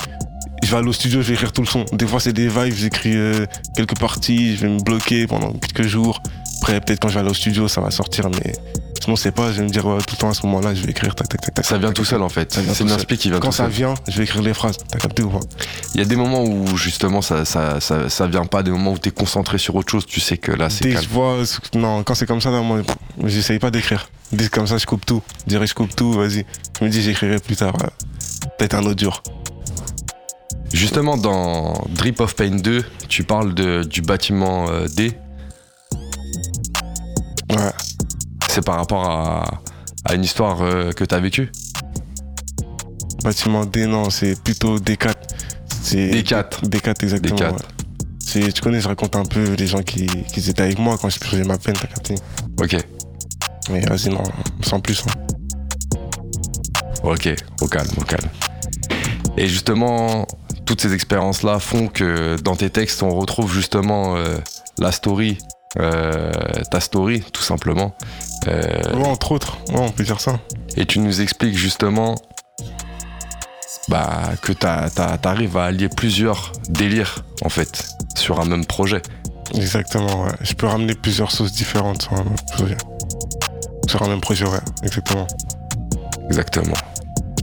je 0.63 0.71
vais 0.71 0.77
aller 0.77 0.87
au 0.87 0.93
studio, 0.93 1.21
je 1.21 1.27
vais 1.27 1.33
écrire 1.35 1.53
tout 1.53 1.61
le 1.61 1.67
son. 1.67 1.85
Des 1.93 2.07
fois 2.07 2.19
c'est 2.19 2.33
des 2.33 2.47
vibes, 2.47 2.73
j'écris 2.73 3.15
euh, 3.15 3.45
quelques 3.75 3.97
parties, 3.97 4.55
je 4.55 4.61
vais 4.61 4.73
me 4.73 4.79
bloquer 4.81 5.27
pendant 5.27 5.53
quelques 5.53 5.87
jours. 5.87 6.21
Après 6.61 6.81
peut-être 6.81 6.99
quand 6.99 7.09
je 7.09 7.13
vais 7.13 7.19
aller 7.21 7.29
au 7.29 7.35
studio 7.35 7.67
ça 7.67 7.79
va 7.79 7.91
sortir, 7.91 8.29
mais 8.29 8.53
sinon 9.01 9.15
c'est 9.15 9.31
pas, 9.31 9.51
je 9.51 9.57
vais 9.59 9.63
me 9.63 9.69
dire 9.69 9.83
tout 9.83 10.15
le 10.15 10.17
temps 10.17 10.29
à 10.29 10.33
ce 10.33 10.45
moment-là 10.45 10.73
je 10.75 10.83
vais 10.83 10.91
écrire 10.91 11.15
tac 11.15 11.27
tac 11.29 11.41
tac. 11.41 11.53
tac 11.53 11.65
Ça 11.65 11.77
vient 11.77 11.91
tout 11.91 12.05
seul 12.05 12.21
en 12.21 12.29
fait. 12.29 12.53
C'est 12.73 12.83
une 12.83 12.91
inspi 12.91 13.17
qui 13.17 13.29
vient 13.29 13.39
Quand 13.39 13.51
ça 13.51 13.67
vient, 13.67 13.93
je 14.07 14.17
vais 14.17 14.23
écrire 14.23 14.41
les 14.41 14.53
phrases. 14.53 14.77
T'as 14.89 14.99
capté 14.99 15.23
ou 15.23 15.29
pas 15.29 15.39
Il 15.95 15.99
y 15.99 16.03
a 16.03 16.05
des 16.05 16.15
moments 16.15 16.43
où 16.43 16.75
justement 16.77 17.21
ça, 17.21 17.45
ça, 17.45 17.79
ça, 17.79 18.09
ça 18.09 18.27
vient 18.27 18.45
pas, 18.45 18.63
des 18.63 18.71
moments 18.71 18.91
où 18.93 18.97
tu 18.99 19.09
es 19.09 19.11
concentré 19.11 19.57
sur 19.57 19.75
autre 19.75 19.91
chose, 19.91 20.05
tu 20.05 20.19
sais 20.19 20.37
que 20.37 20.51
là 20.51 20.69
c'est 20.69 20.83
Dès 20.83 20.89
que 20.91 20.95
calme. 20.95 21.07
je 21.09 21.13
vois, 21.13 21.37
non, 21.75 22.03
quand 22.03 22.15
c'est 22.15 22.25
comme 22.25 22.41
ça, 22.41 22.49
moi, 22.49 22.81
j'essaye 23.25 23.59
pas 23.59 23.71
d'écrire. 23.71 24.09
Dès 24.31 24.47
comme 24.49 24.67
ça, 24.67 24.77
je 24.77 24.85
coupe 24.85 25.05
tout. 25.05 25.23
Je 25.45 25.49
dirais, 25.49 25.65
je 25.65 25.73
coupe 25.73 25.95
tout, 25.95 26.13
vas-y. 26.13 26.45
Je 26.79 26.85
me 26.85 26.89
dis, 26.89 27.01
j'écrirai 27.01 27.39
plus 27.39 27.55
tard. 27.55 27.73
euh, 27.83 27.87
Peut-être 28.59 28.75
un 28.75 28.85
autre 28.85 29.01
jour. 29.01 29.23
Justement, 30.71 31.17
dans 31.17 31.73
Drip 31.89 32.19
of 32.19 32.35
Pain 32.35 32.51
2, 32.57 32.85
tu 33.07 33.23
parles 33.23 33.55
de, 33.55 33.83
du 33.83 34.01
bâtiment 34.03 34.69
euh, 34.69 34.87
D. 34.87 35.13
Ouais. 37.49 37.71
C'est 38.49 38.65
par 38.65 38.77
rapport 38.77 39.05
à, 39.07 39.61
à 40.05 40.15
une 40.15 40.23
histoire 40.23 40.61
euh, 40.61 40.91
que 40.91 41.03
tu 41.03 41.13
as 41.13 41.19
vécue 41.19 41.51
Bâtiment 43.23 43.65
D, 43.65 43.85
non, 43.85 44.09
c'est 44.09 44.41
plutôt 44.41 44.79
D4. 44.79 45.13
C'est 45.81 46.09
D4. 46.09 46.63
D4, 46.69 47.03
exactement. 47.03 47.35
D4. 47.35 47.51
ouais. 47.51 47.57
C'est, 48.19 48.51
tu 48.51 48.61
connais, 48.61 48.79
je 48.79 48.87
raconte 48.87 49.15
un 49.15 49.25
peu 49.25 49.53
les 49.55 49.67
gens 49.67 49.81
qui, 49.81 50.05
qui 50.05 50.49
étaient 50.49 50.61
avec 50.61 50.79
moi 50.79 50.97
quand 50.99 51.09
je 51.09 51.19
purgeais 51.19 51.43
ma 51.43 51.57
peine, 51.57 51.75
t'as 51.79 51.87
capté. 51.87 52.15
Ok, 52.61 52.75
Mais 53.71 53.81
vas-y, 53.81 54.09
non, 54.09 54.23
sans 54.61 54.79
plus. 54.79 55.03
hein. 55.07 55.11
ok, 57.03 57.29
au 57.61 57.67
calme, 57.67 57.89
au 57.97 58.03
calme. 58.03 58.29
Et 59.37 59.47
justement, 59.47 60.25
toutes 60.65 60.81
ces 60.81 60.93
expériences-là 60.93 61.59
font 61.59 61.87
que 61.87 62.39
dans 62.41 62.55
tes 62.55 62.69
textes, 62.69 63.03
on 63.03 63.09
retrouve 63.09 63.51
justement 63.53 64.15
euh, 64.15 64.37
la 64.77 64.91
story, 64.91 65.37
euh, 65.77 66.31
ta 66.71 66.79
story, 66.79 67.21
tout 67.33 67.43
simplement. 67.43 67.93
Euh, 68.47 68.95
Ouais, 68.95 69.07
entre 69.07 69.31
autres, 69.33 69.57
ouais, 69.69 69.79
on 69.79 69.91
peut 69.91 70.03
dire 70.03 70.19
ça. 70.21 70.39
et 70.75 70.85
tu 70.85 70.99
nous 70.99 71.21
expliques 71.21 71.57
justement 71.57 72.15
bah, 73.87 74.31
que 74.41 74.51
t'arrives 74.53 75.57
à 75.57 75.65
allier 75.65 75.89
plusieurs 75.89 76.51
délires, 76.69 77.23
en 77.43 77.49
fait, 77.49 77.83
sur 78.15 78.39
un 78.39 78.45
même 78.45 78.65
projet. 78.65 79.01
Exactement, 79.55 80.23
ouais. 80.25 80.31
Je 80.41 80.53
peux 80.53 80.67
ramener 80.67 80.93
plusieurs 80.93 81.31
sauces 81.31 81.51
différentes 81.53 82.03
sur 82.03 82.13
un 82.13 82.23
même 82.23 82.35
projet. 82.53 82.77
Sur 83.87 84.03
un 84.03 84.07
même 84.09 84.21
projet, 84.21 84.45
ouais, 84.45 84.59
exactement. 84.83 85.25
Exactement. 86.27 86.75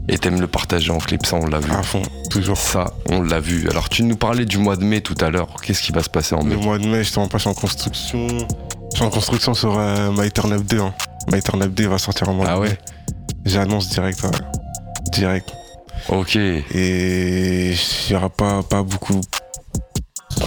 Et 0.09 0.17
t'aimes 0.17 0.39
le 0.39 0.47
partager 0.47 0.91
en 0.91 0.99
clip, 0.99 1.25
ça 1.25 1.35
on 1.35 1.45
l'a 1.47 1.59
vu. 1.59 1.69
À 1.71 1.83
fond, 1.83 2.01
toujours. 2.29 2.57
Ça, 2.57 2.93
on 3.09 3.21
l'a 3.21 3.41
vu. 3.41 3.69
Alors, 3.69 3.89
tu 3.89 4.03
nous 4.03 4.15
parlais 4.15 4.45
du 4.45 4.57
mois 4.57 4.77
de 4.77 4.83
mai 4.85 5.01
tout 5.01 5.15
à 5.19 5.29
l'heure. 5.29 5.49
Qu'est-ce 5.61 5.81
qui 5.81 5.91
va 5.91 6.01
se 6.01 6.09
passer 6.09 6.33
en 6.33 6.43
mai 6.43 6.55
Le 6.55 6.61
mois 6.61 6.77
de 6.77 6.87
mai, 6.87 6.99
justement, 6.99 7.27
pas, 7.27 7.37
je 7.37 7.41
suis 7.41 7.49
en 7.49 7.53
construction. 7.53 8.27
Je 8.91 8.95
suis 8.95 9.03
en 9.05 9.09
construction 9.09 9.53
sur 9.53 9.77
euh, 9.77 10.11
My 10.17 10.31
Turn 10.31 10.53
Up 10.53 10.63
2. 10.63 10.79
Hein. 10.79 10.93
My 11.31 11.41
Turn 11.41 11.61
Up 11.61 11.73
2 11.73 11.87
va 11.87 11.97
sortir 11.97 12.29
en 12.29 12.33
mois 12.33 12.45
Ah 12.49 12.55
de 12.55 12.59
ouais 12.61 12.69
mai. 12.69 12.77
J'annonce 13.45 13.89
direct, 13.89 14.23
ouais. 14.23 14.31
Direct. 15.11 15.49
Ok. 16.07 16.37
Et 16.37 17.71
il 17.73 18.11
y 18.11 18.15
aura 18.15 18.29
pas, 18.29 18.63
pas 18.63 18.83
beaucoup. 18.83 19.19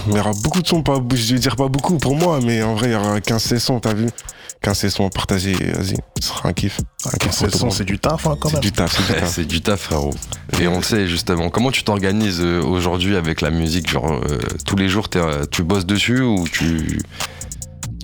Il 0.07 0.15
y 0.15 0.19
aura 0.19 0.31
beaucoup 0.43 0.61
de 0.63 0.67
sons, 0.67 0.81
pas, 0.81 0.99
je 1.13 1.33
vais 1.33 1.39
dire 1.39 1.55
pas 1.55 1.67
beaucoup 1.67 1.97
pour 1.97 2.15
moi, 2.15 2.39
mais 2.41 2.63
en 2.63 2.73
vrai, 2.75 2.87
il 2.89 2.93
y 2.93 2.95
aura 2.95 3.21
15 3.21 3.57
sons, 3.57 3.79
t'as 3.79 3.93
vu 3.93 4.07
15 4.61 4.89
sons 4.89 5.09
partagés, 5.09 5.53
vas-y, 5.53 5.95
ce 6.19 6.27
sera 6.27 6.49
un 6.49 6.53
kiff. 6.53 6.79
Un 7.05 7.17
kiff 7.17 7.31
C'est 7.31 7.71
c'est 7.71 7.83
du 7.83 7.97
taf 7.97 8.27
hein, 8.27 8.37
quand 8.39 8.49
C'est 8.49 8.53
même. 8.55 8.61
du 8.61 8.71
taf, 8.71 8.91
c'est 8.95 9.01
du 9.13 9.19
taf. 9.19 9.29
C'est 9.33 9.45
du 9.45 9.61
taf, 9.61 9.79
frérot. 9.81 10.13
Et 10.59 10.67
on 10.67 10.77
le 10.77 10.83
sait, 10.83 11.07
justement. 11.07 11.49
Comment 11.49 11.71
tu 11.71 11.83
t'organises 11.83 12.41
euh, 12.41 12.61
aujourd'hui 12.61 13.15
avec 13.15 13.41
la 13.41 13.49
musique 13.49 13.89
Genre, 13.89 14.11
euh, 14.11 14.37
tous 14.65 14.75
les 14.75 14.87
jours, 14.87 15.09
t'es, 15.09 15.17
euh, 15.19 15.45
tu 15.49 15.63
bosses 15.63 15.85
dessus 15.87 16.21
ou 16.21 16.47
tu. 16.47 16.99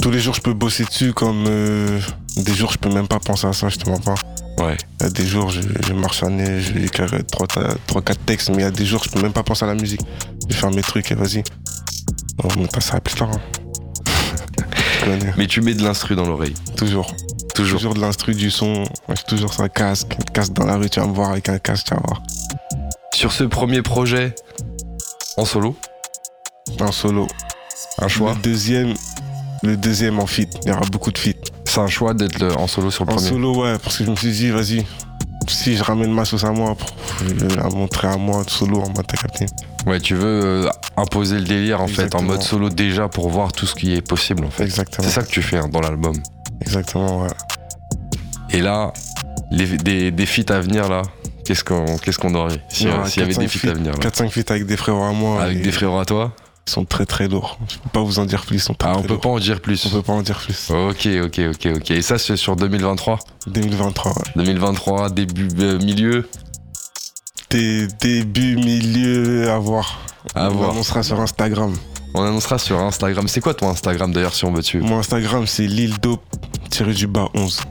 Tous 0.02 0.10
les 0.10 0.20
jours, 0.20 0.34
je 0.34 0.42
peux 0.42 0.54
bosser 0.54 0.84
dessus, 0.86 1.14
comme 1.14 1.46
euh, 1.48 2.00
des 2.38 2.54
jours, 2.56 2.72
je 2.72 2.78
peux 2.80 2.90
même 2.90 3.08
pas 3.08 3.20
penser 3.20 3.46
à 3.48 3.54
ça, 3.54 3.70
je 3.70 3.78
te 3.78 3.88
mens 3.90 4.00
pas. 4.00 4.16
Ouais. 4.58 4.78
Il 5.00 5.04
y 5.04 5.06
a 5.06 5.10
des 5.12 5.26
jours, 5.28 5.52
je, 5.52 5.62
je 5.88 5.94
marche 5.94 6.24
à 6.24 6.30
nez, 6.30 6.60
je 6.62 6.74
vais 6.74 6.84
écrire 6.86 7.06
3-4 7.08 8.16
textes, 8.26 8.50
mais 8.50 8.58
il 8.58 8.62
y 8.62 8.64
a 8.64 8.72
des 8.72 8.86
jours, 8.86 9.04
je 9.04 9.10
peux 9.12 9.22
même 9.22 9.34
pas 9.34 9.44
penser 9.44 9.64
à 9.66 9.68
la 9.68 9.76
musique. 9.76 10.02
Je 10.50 10.56
vais 10.56 10.60
faire 10.60 10.72
mes 10.72 10.82
trucs 10.82 11.12
et 11.12 11.16
vas-y. 11.16 11.44
On 12.44 12.60
mettra 12.60 12.82
ça 12.82 13.00
plus 13.00 13.14
tard. 13.16 13.30
hein. 13.32 13.42
Mais 15.38 15.48
tu 15.48 15.62
mets 15.62 15.74
de 15.74 15.84
l'instru 15.84 16.16
dans 16.16 16.26
l'oreille. 16.26 16.54
Toujours. 16.76 17.14
Toujours. 17.56 17.80
Toujours 17.80 17.94
de 17.94 18.00
l'instru, 18.02 18.34
du 18.36 18.52
son. 18.52 18.74
Moi, 18.74 19.16
j'ai 19.16 19.24
toujours 19.28 19.54
ça, 19.54 19.68
casque. 19.70 20.16
Casque 20.34 20.54
dans 20.54 20.66
la 20.66 20.76
rue, 20.78 20.90
tu 20.90 21.00
vas 21.00 21.08
me 21.08 21.14
voir 21.14 21.32
avec 21.32 21.50
un 21.50 21.60
casque, 21.60 21.88
tu 21.88 21.94
vas 21.96 22.02
voir. 22.06 22.22
Sur 23.14 23.32
ce 23.32 23.44
premier 23.44 23.82
projet, 23.82 24.36
en 25.38 25.46
solo, 25.46 25.76
En 26.80 26.92
solo. 26.92 27.28
un 28.00 28.08
choix? 28.08 28.34
Le 28.34 28.42
deuxième, 28.42 28.94
le 29.64 29.76
deuxième 29.78 30.20
en 30.20 30.28
feat. 30.28 30.50
Il 30.64 30.70
y 30.70 30.72
aura 30.72 30.86
beaucoup 30.92 31.12
de 31.12 31.18
feat. 31.18 31.38
C'est 31.66 31.80
un 31.80 31.88
choix 31.88 32.14
d'être 32.14 32.40
le- 32.40 32.56
en 32.56 32.68
solo 32.68 32.92
sur 32.92 33.06
le 33.06 33.12
En 33.12 33.16
premier? 33.16 33.30
solo, 33.30 33.56
ouais, 33.64 33.78
parce 33.80 33.98
que 33.98 34.04
je 34.06 34.10
me 34.12 34.16
suis 34.16 34.32
dit, 34.32 34.50
vas-y, 34.52 34.86
si 35.48 35.76
je 35.76 35.84
ramène 35.84 36.12
ma 36.14 36.26
sauce 36.26 36.44
à 36.44 36.52
moi, 36.52 36.76
pour- 36.76 36.90
je 37.28 37.34
vais 37.34 37.56
la 37.56 37.64
montrer 37.70 38.08
à 38.08 38.18
moi, 38.18 38.44
solo, 38.48 38.82
en 38.82 38.90
mode 38.90 39.06
t'as 39.08 39.18
capté. 39.18 39.46
Ouais, 39.88 40.00
tu 40.02 40.16
veux 40.16 40.66
euh, 40.66 40.70
imposer 40.98 41.38
le 41.38 41.46
délire 41.46 41.82
en 41.82 41.88
fait 41.88 42.14
en 42.14 42.22
mode 42.22 42.42
solo 42.44 42.70
déjà 42.70 43.08
pour 43.08 43.30
voir 43.30 43.52
tout 43.54 43.66
ce 43.66 43.74
qui 43.74 43.94
est 43.94 44.02
possible 44.02 44.44
en 44.46 44.50
fait. 44.52 44.64
Exactement. 44.66 45.08
C'est 45.08 45.14
ça 45.14 45.24
que 45.24 45.30
tu 45.30 45.42
fais 45.42 45.58
hein, 45.58 45.70
dans 45.72 45.80
l'album. 45.82 46.14
Exactement, 46.62 47.22
ouais. 47.24 47.30
Et 48.52 48.60
là, 48.60 48.92
les, 49.52 49.66
des, 49.78 50.12
des 50.12 50.26
feats 50.26 50.54
à 50.54 50.60
venir 50.60 50.90
là, 50.90 51.04
qu'est-ce 51.46 51.64
qu'on 51.64 51.98
qu'est-ce 51.98 52.18
qu'on 52.20 52.36
aurait? 52.36 52.62
S'il 52.70 52.88
Il 52.88 52.92
y 52.92 53.22
avait 53.22 53.34
4-5 53.34 53.38
des 53.40 53.48
feats 53.48 53.70
à 53.70 53.74
venir 53.74 53.94
là. 53.94 54.00
4-5 54.10 54.30
feats 54.30 54.52
avec 54.54 54.66
des 54.66 54.78
frérots 54.78 55.04
à 55.04 55.14
moi. 55.14 55.42
Avec 55.42 55.62
des 55.62 55.72
frérots 55.72 56.00
à 56.00 56.06
toi? 56.06 56.34
Ils 56.68 56.72
sont 56.72 56.84
très 56.84 57.06
très 57.06 57.30
lourds. 57.30 57.58
Je 57.70 57.78
peux 57.78 57.90
pas 57.94 58.02
vous 58.02 58.20
en 58.20 58.26
dire 58.26 58.46
plus, 58.46 58.58
ils 58.58 58.60
sont 58.60 58.74
très, 58.74 58.90
Ah, 58.90 58.94
on 58.96 59.00
très 59.00 59.04
peut 59.08 59.14
lourds. 59.14 59.22
pas 59.22 59.30
en 59.30 59.40
dire 59.40 59.62
plus. 59.62 59.86
On 59.86 59.90
peut 59.90 60.02
pas 60.02 60.12
en 60.12 60.22
dire 60.22 60.38
plus. 60.38 60.70
Ok, 60.70 61.08
ok, 61.24 61.40
ok, 61.54 61.68
ok. 61.78 61.92
Et 61.92 62.02
ça, 62.02 62.18
c'est 62.18 62.36
sur 62.36 62.58
2023 62.58 63.20
2023, 63.48 64.12
ouais. 64.12 64.24
2023, 64.36 65.10
début, 65.12 65.48
euh, 65.60 65.80
milieu? 65.80 66.28
Des 67.50 67.88
débuts, 68.02 68.58
milieu, 68.58 69.50
à 69.50 69.58
voir. 69.58 70.00
À 70.36 70.50
On 70.50 70.56
voir. 70.56 70.72
annoncera 70.72 71.02
sur 71.04 71.20
Instagram. 71.20 71.74
On 72.14 72.22
annoncera 72.24 72.58
sur 72.58 72.80
Instagram. 72.80 73.28
C'est 73.28 73.40
quoi 73.42 73.54
ton 73.54 73.70
Instagram 73.70 74.12
d'ailleurs 74.12 74.34
si 74.34 74.44
on 74.46 74.52
veut 74.52 74.62
suivre 74.62 74.86
Mon 74.86 75.00
Instagram, 75.00 75.46
c'est 75.48 75.66
l'île 75.68 75.96
dope 76.02 76.24
tiré 76.70 76.94
du 76.94 77.08
bas 77.08 77.30
11. 77.34 77.62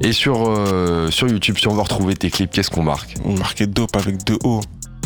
Et 0.00 0.12
sur, 0.12 0.48
euh, 0.48 1.10
sur 1.10 1.28
YouTube, 1.28 1.56
si 1.58 1.66
on 1.68 1.74
veut 1.74 1.80
retrouver 1.82 2.14
tes 2.14 2.30
clips, 2.30 2.50
qu'est-ce 2.50 2.70
qu'on 2.70 2.82
marque? 2.82 3.14
Vous 3.24 3.36
marquez 3.36 3.66
dope 3.66 3.94
avec 3.96 4.24
deux 4.24 4.38
O. 4.44 4.60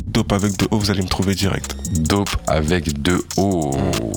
Dope 0.07 0.33
avec 0.33 0.57
deux 0.57 0.67
O, 0.71 0.79
vous 0.79 0.91
allez 0.91 1.03
me 1.03 1.09
trouver 1.09 1.35
direct. 1.35 1.77
Dope 1.93 2.31
avec 2.47 3.01
deux 3.03 3.23
O. 3.37 3.73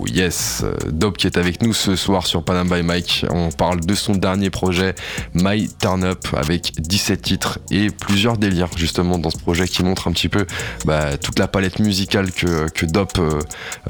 Yes. 0.07 0.63
Dope 0.87 1.17
qui 1.17 1.27
est 1.27 1.37
avec 1.37 1.61
nous 1.61 1.73
ce 1.73 1.95
soir 1.95 2.25
sur 2.25 2.43
Panam 2.43 2.69
by 2.69 2.83
Mike. 2.83 3.25
On 3.29 3.49
parle 3.49 3.79
de 3.81 3.93
son 3.93 4.13
dernier 4.13 4.49
projet, 4.49 4.95
My 5.33 5.69
Turn 5.79 6.03
Up, 6.03 6.25
avec 6.35 6.73
17 6.79 7.21
titres 7.21 7.59
et 7.71 7.89
plusieurs 7.89 8.37
délires 8.37 8.69
justement 8.75 9.17
dans 9.17 9.29
ce 9.29 9.37
projet 9.37 9.67
qui 9.67 9.83
montre 9.83 10.07
un 10.07 10.11
petit 10.11 10.29
peu 10.29 10.45
bah, 10.85 11.17
toute 11.17 11.39
la 11.39 11.47
palette 11.47 11.79
musicale 11.79 12.31
que, 12.31 12.69
que 12.69 12.85
Dope 12.85 13.19
euh, 13.19 13.39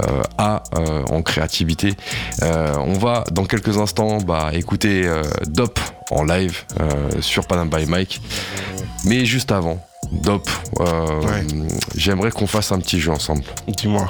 euh, 0.02 0.22
a 0.38 0.64
euh, 0.78 1.04
en 1.10 1.22
créativité. 1.22 1.94
On 2.42 2.94
va 2.94 3.24
dans 3.32 3.46
quelques 3.46 3.78
instants 3.78 4.18
bah, 4.20 4.52
écouter 4.54 5.10
Dope 5.48 5.80
en 6.12 6.24
live 6.24 6.64
sur 7.20 7.48
Panam 7.48 7.70
by 7.70 7.86
Mike. 7.86 8.22
Mais 9.06 9.26
juste 9.26 9.52
avant, 9.52 9.80
Dope, 10.12 10.50
euh, 10.80 11.22
Ouais. 11.22 11.46
j'aimerais 11.96 12.32
qu'on 12.32 12.48
fasse 12.48 12.72
un 12.72 12.80
petit 12.80 13.00
jeu 13.00 13.12
ensemble. 13.12 13.44
Dis-moi. 13.68 14.08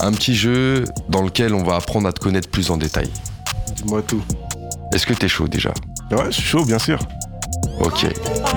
Un 0.00 0.12
petit 0.12 0.34
jeu 0.34 0.84
dans 1.08 1.22
lequel 1.22 1.54
on 1.54 1.62
va 1.62 1.76
apprendre 1.76 2.08
à 2.08 2.12
te 2.12 2.20
connaître 2.20 2.48
plus 2.50 2.70
en 2.70 2.76
détail. 2.76 3.08
Dis-moi 3.76 4.02
tout. 4.02 4.22
Est-ce 4.92 5.06
que 5.06 5.14
t'es 5.14 5.28
chaud 5.28 5.48
déjà 5.48 5.72
Ouais, 6.10 6.24
je 6.26 6.32
suis 6.32 6.42
chaud, 6.42 6.64
bien 6.64 6.78
sûr. 6.78 6.98
Ok. 7.80 8.06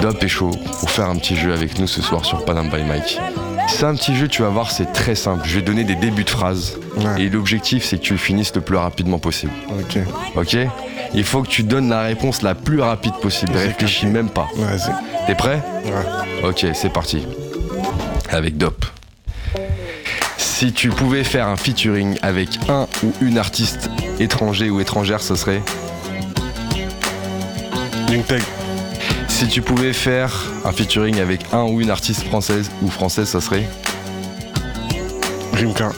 Dop 0.01 0.21
est 0.23 0.27
chaud 0.27 0.51
pour 0.79 0.89
faire 0.89 1.07
un 1.09 1.15
petit 1.15 1.35
jeu 1.35 1.53
avec 1.53 1.79
nous 1.79 1.88
ce 1.88 2.01
soir 2.01 2.25
sur 2.25 2.43
Panam 2.45 2.69
by 2.69 2.83
Mike. 2.83 3.19
C'est 3.67 3.86
un 3.86 3.95
petit 3.95 4.15
jeu, 4.15 4.28
tu 4.28 4.41
vas 4.41 4.49
voir, 4.49 4.71
c'est 4.71 4.91
très 4.93 5.15
simple. 5.15 5.41
Je 5.45 5.56
vais 5.56 5.62
donner 5.62 5.84
des 5.84 5.95
débuts 5.95 6.23
de 6.23 6.30
phrases. 6.30 6.78
Ouais. 6.97 7.23
Et 7.23 7.30
l'objectif, 7.30 7.84
c'est 7.84 7.97
que 7.97 8.04
tu 8.04 8.13
le 8.13 8.19
finisses 8.19 8.54
le 8.56 8.62
plus 8.62 8.78
rapidement 8.78 9.19
possible. 9.19 9.51
Ok. 9.80 9.99
Ok 10.36 10.58
Il 11.13 11.23
faut 11.23 11.41
que 11.41 11.47
tu 11.47 11.63
donnes 11.63 11.89
la 11.89 12.01
réponse 12.01 12.41
la 12.41 12.56
plus 12.56 12.80
rapide 12.80 13.13
possible. 13.21 13.54
Réfléchis 13.56 14.06
même 14.06 14.30
pas. 14.30 14.47
Vas-y. 14.56 14.93
T'es 15.28 15.36
prêt 15.36 15.62
Ouais. 15.86 16.49
Ok, 16.49 16.65
c'est 16.73 16.91
parti. 16.91 17.25
Avec 18.30 18.58
Dop. 18.58 18.86
Si 20.38 20.71
tu 20.71 20.89
pouvais 20.89 21.23
faire 21.23 21.47
un 21.47 21.58
featuring 21.58 22.17
avec 22.21 22.58
un 22.69 22.88
ou 23.04 23.12
une 23.19 23.38
artiste 23.38 23.89
étranger 24.19 24.69
ou 24.69 24.80
étrangère, 24.80 25.21
ce 25.21 25.36
serait? 25.36 25.62
Link 28.10 28.25
Si 29.36 29.48
tu 29.50 29.62
pouvais 29.62 29.91
faire 29.91 30.34
un 30.63 30.71
featuring 30.71 31.19
avec 31.19 31.41
un 31.52 31.63
ou 31.63 31.82
une 31.82 31.89
artiste 31.89 32.24
française 32.24 32.71
ou 32.82 32.89
française, 32.89 33.28
ça 33.28 33.41
serait 33.41 33.67
Rimka. 35.54 35.91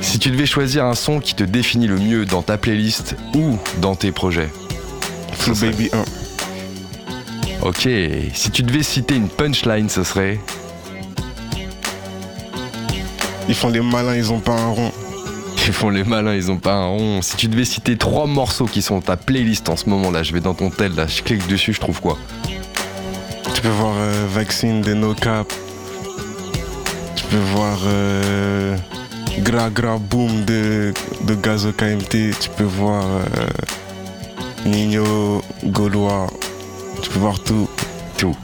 Si 0.00 0.18
tu 0.18 0.30
devais 0.30 0.46
choisir 0.46 0.86
un 0.86 0.94
son 0.94 1.20
qui 1.20 1.34
te 1.34 1.44
définit 1.44 1.86
le 1.88 1.98
mieux 1.98 2.24
dans 2.24 2.40
ta 2.40 2.56
playlist 2.56 3.16
ou 3.34 3.58
dans 3.82 3.94
tes 3.96 4.12
projets. 4.12 4.48
Flow 5.34 5.54
serait- 5.54 5.72
Baby 5.72 5.90
1. 5.92 6.04
Ok. 7.66 7.88
Si 8.34 8.50
tu 8.50 8.62
devais 8.62 8.82
citer 8.82 9.14
une 9.14 9.28
punchline, 9.28 9.90
ce 9.90 10.02
serait 10.02 10.40
Ils 13.48 13.54
font 13.54 13.68
les 13.68 13.80
malins, 13.82 14.14
ils 14.16 14.32
ont 14.32 14.40
pas 14.40 14.52
un 14.58 14.68
rond. 14.68 14.92
Ils 15.64 15.72
font 15.72 15.90
les 15.90 16.02
malins, 16.02 16.34
ils 16.34 16.50
ont 16.50 16.56
pas 16.56 16.74
un 16.74 16.86
rond. 16.86 17.22
Si 17.22 17.36
tu 17.36 17.46
devais 17.46 17.64
citer 17.64 17.96
trois 17.96 18.26
morceaux 18.26 18.66
qui 18.66 18.82
sont 18.82 18.96
dans 18.96 19.00
ta 19.02 19.16
playlist 19.16 19.68
en 19.68 19.76
ce 19.76 19.88
moment 19.88 20.10
là, 20.10 20.24
je 20.24 20.32
vais 20.32 20.40
dans 20.40 20.54
ton 20.54 20.70
tel 20.70 20.94
là, 20.96 21.06
je 21.06 21.22
clique 21.22 21.46
dessus, 21.46 21.72
je 21.72 21.78
trouve 21.78 22.00
quoi 22.00 22.18
Tu 23.54 23.62
peux 23.62 23.68
voir 23.68 23.94
euh, 23.96 24.26
Vaccine 24.28 24.80
de 24.80 24.92
No 24.92 25.14
Cap. 25.14 25.52
Tu 27.14 27.24
peux 27.24 27.36
voir 27.54 27.78
euh, 27.86 28.76
Gra 29.38 29.70
Gra 29.70 29.98
Boom 29.98 30.44
de, 30.44 30.92
de 31.26 31.34
Gazo 31.36 31.72
KMT. 31.72 32.38
Tu 32.40 32.50
peux 32.56 32.64
voir 32.64 33.04
euh, 33.04 33.46
Nino 34.66 35.42
Gaulois. 35.64 36.26
Tu 37.02 37.10
peux 37.10 37.20
voir 37.20 37.38
tout. 37.40 37.68
Tout. 38.18 38.36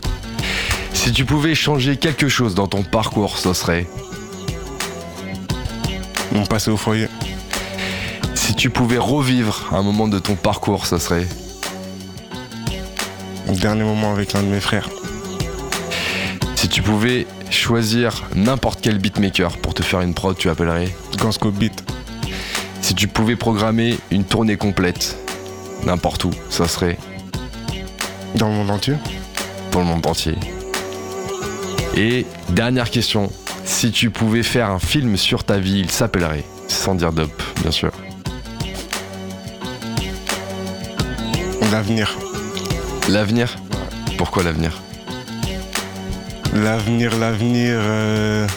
Si 0.92 1.10
tu 1.12 1.24
pouvais 1.24 1.56
changer 1.56 1.96
quelque 1.96 2.28
chose 2.28 2.54
dans 2.54 2.68
ton 2.68 2.84
parcours, 2.84 3.38
ce 3.38 3.52
serait? 3.52 3.86
Mon 6.32 6.44
passé 6.44 6.70
au 6.70 6.76
foyer. 6.76 7.08
Si 8.58 8.62
tu 8.62 8.70
pouvais 8.70 8.98
revivre 8.98 9.68
un 9.70 9.82
moment 9.82 10.08
de 10.08 10.18
ton 10.18 10.34
parcours, 10.34 10.86
ce 10.86 10.98
serait 10.98 11.28
dernier 13.46 13.84
moment 13.84 14.10
avec 14.10 14.32
l'un 14.32 14.42
de 14.42 14.48
mes 14.48 14.58
frères. 14.58 14.88
Si 16.56 16.68
tu 16.68 16.82
pouvais 16.82 17.28
choisir 17.50 18.24
n'importe 18.34 18.80
quel 18.82 18.98
beatmaker 18.98 19.58
pour 19.58 19.74
te 19.74 19.84
faire 19.84 20.00
une 20.00 20.12
prod, 20.12 20.36
tu 20.36 20.50
appellerais 20.50 20.92
Gansco 21.18 21.52
Beat. 21.52 21.84
Si 22.80 22.96
tu 22.96 23.06
pouvais 23.06 23.36
programmer 23.36 23.96
une 24.10 24.24
tournée 24.24 24.56
complète, 24.56 25.16
n'importe 25.84 26.24
où, 26.24 26.32
ça 26.50 26.66
serait 26.66 26.98
Dans 28.34 28.48
le 28.48 28.54
monde 28.54 28.72
entier. 28.72 28.94
pour 29.70 29.82
le 29.82 29.86
monde 29.86 30.04
entier. 30.04 30.34
Et 31.96 32.26
dernière 32.48 32.90
question, 32.90 33.30
si 33.64 33.92
tu 33.92 34.10
pouvais 34.10 34.42
faire 34.42 34.68
un 34.68 34.80
film 34.80 35.16
sur 35.16 35.44
ta 35.44 35.60
vie, 35.60 35.78
il 35.78 35.92
s'appellerait 35.92 36.42
Sans 36.66 36.96
dire 36.96 37.12
Dop, 37.12 37.30
bien 37.62 37.70
sûr. 37.70 37.92
L'avenir. 41.78 42.18
L'avenir 43.08 43.56
Pourquoi 44.16 44.42
l'avenir 44.42 44.82
L'avenir, 46.52 47.16
l'avenir. 47.16 47.74
euh, 47.76 48.48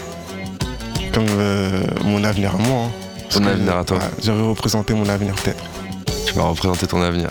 comme 1.13 1.27
euh, 1.37 1.83
mon 2.03 2.23
avenir 2.23 2.55
à 2.55 2.57
moi. 2.57 2.85
hein. 2.85 2.91
Ton 3.29 3.45
avenir 3.45 3.77
à 3.77 3.83
toi. 3.85 3.97
ouais, 3.97 4.03
J'aurais 4.23 4.41
représenté 4.41 4.95
mon 4.95 5.07
avenir 5.07 5.35
peut-être. 5.35 5.63
Tu 6.25 6.33
vas 6.33 6.45
représenter 6.45 6.87
ton 6.87 6.99
avenir. 7.03 7.29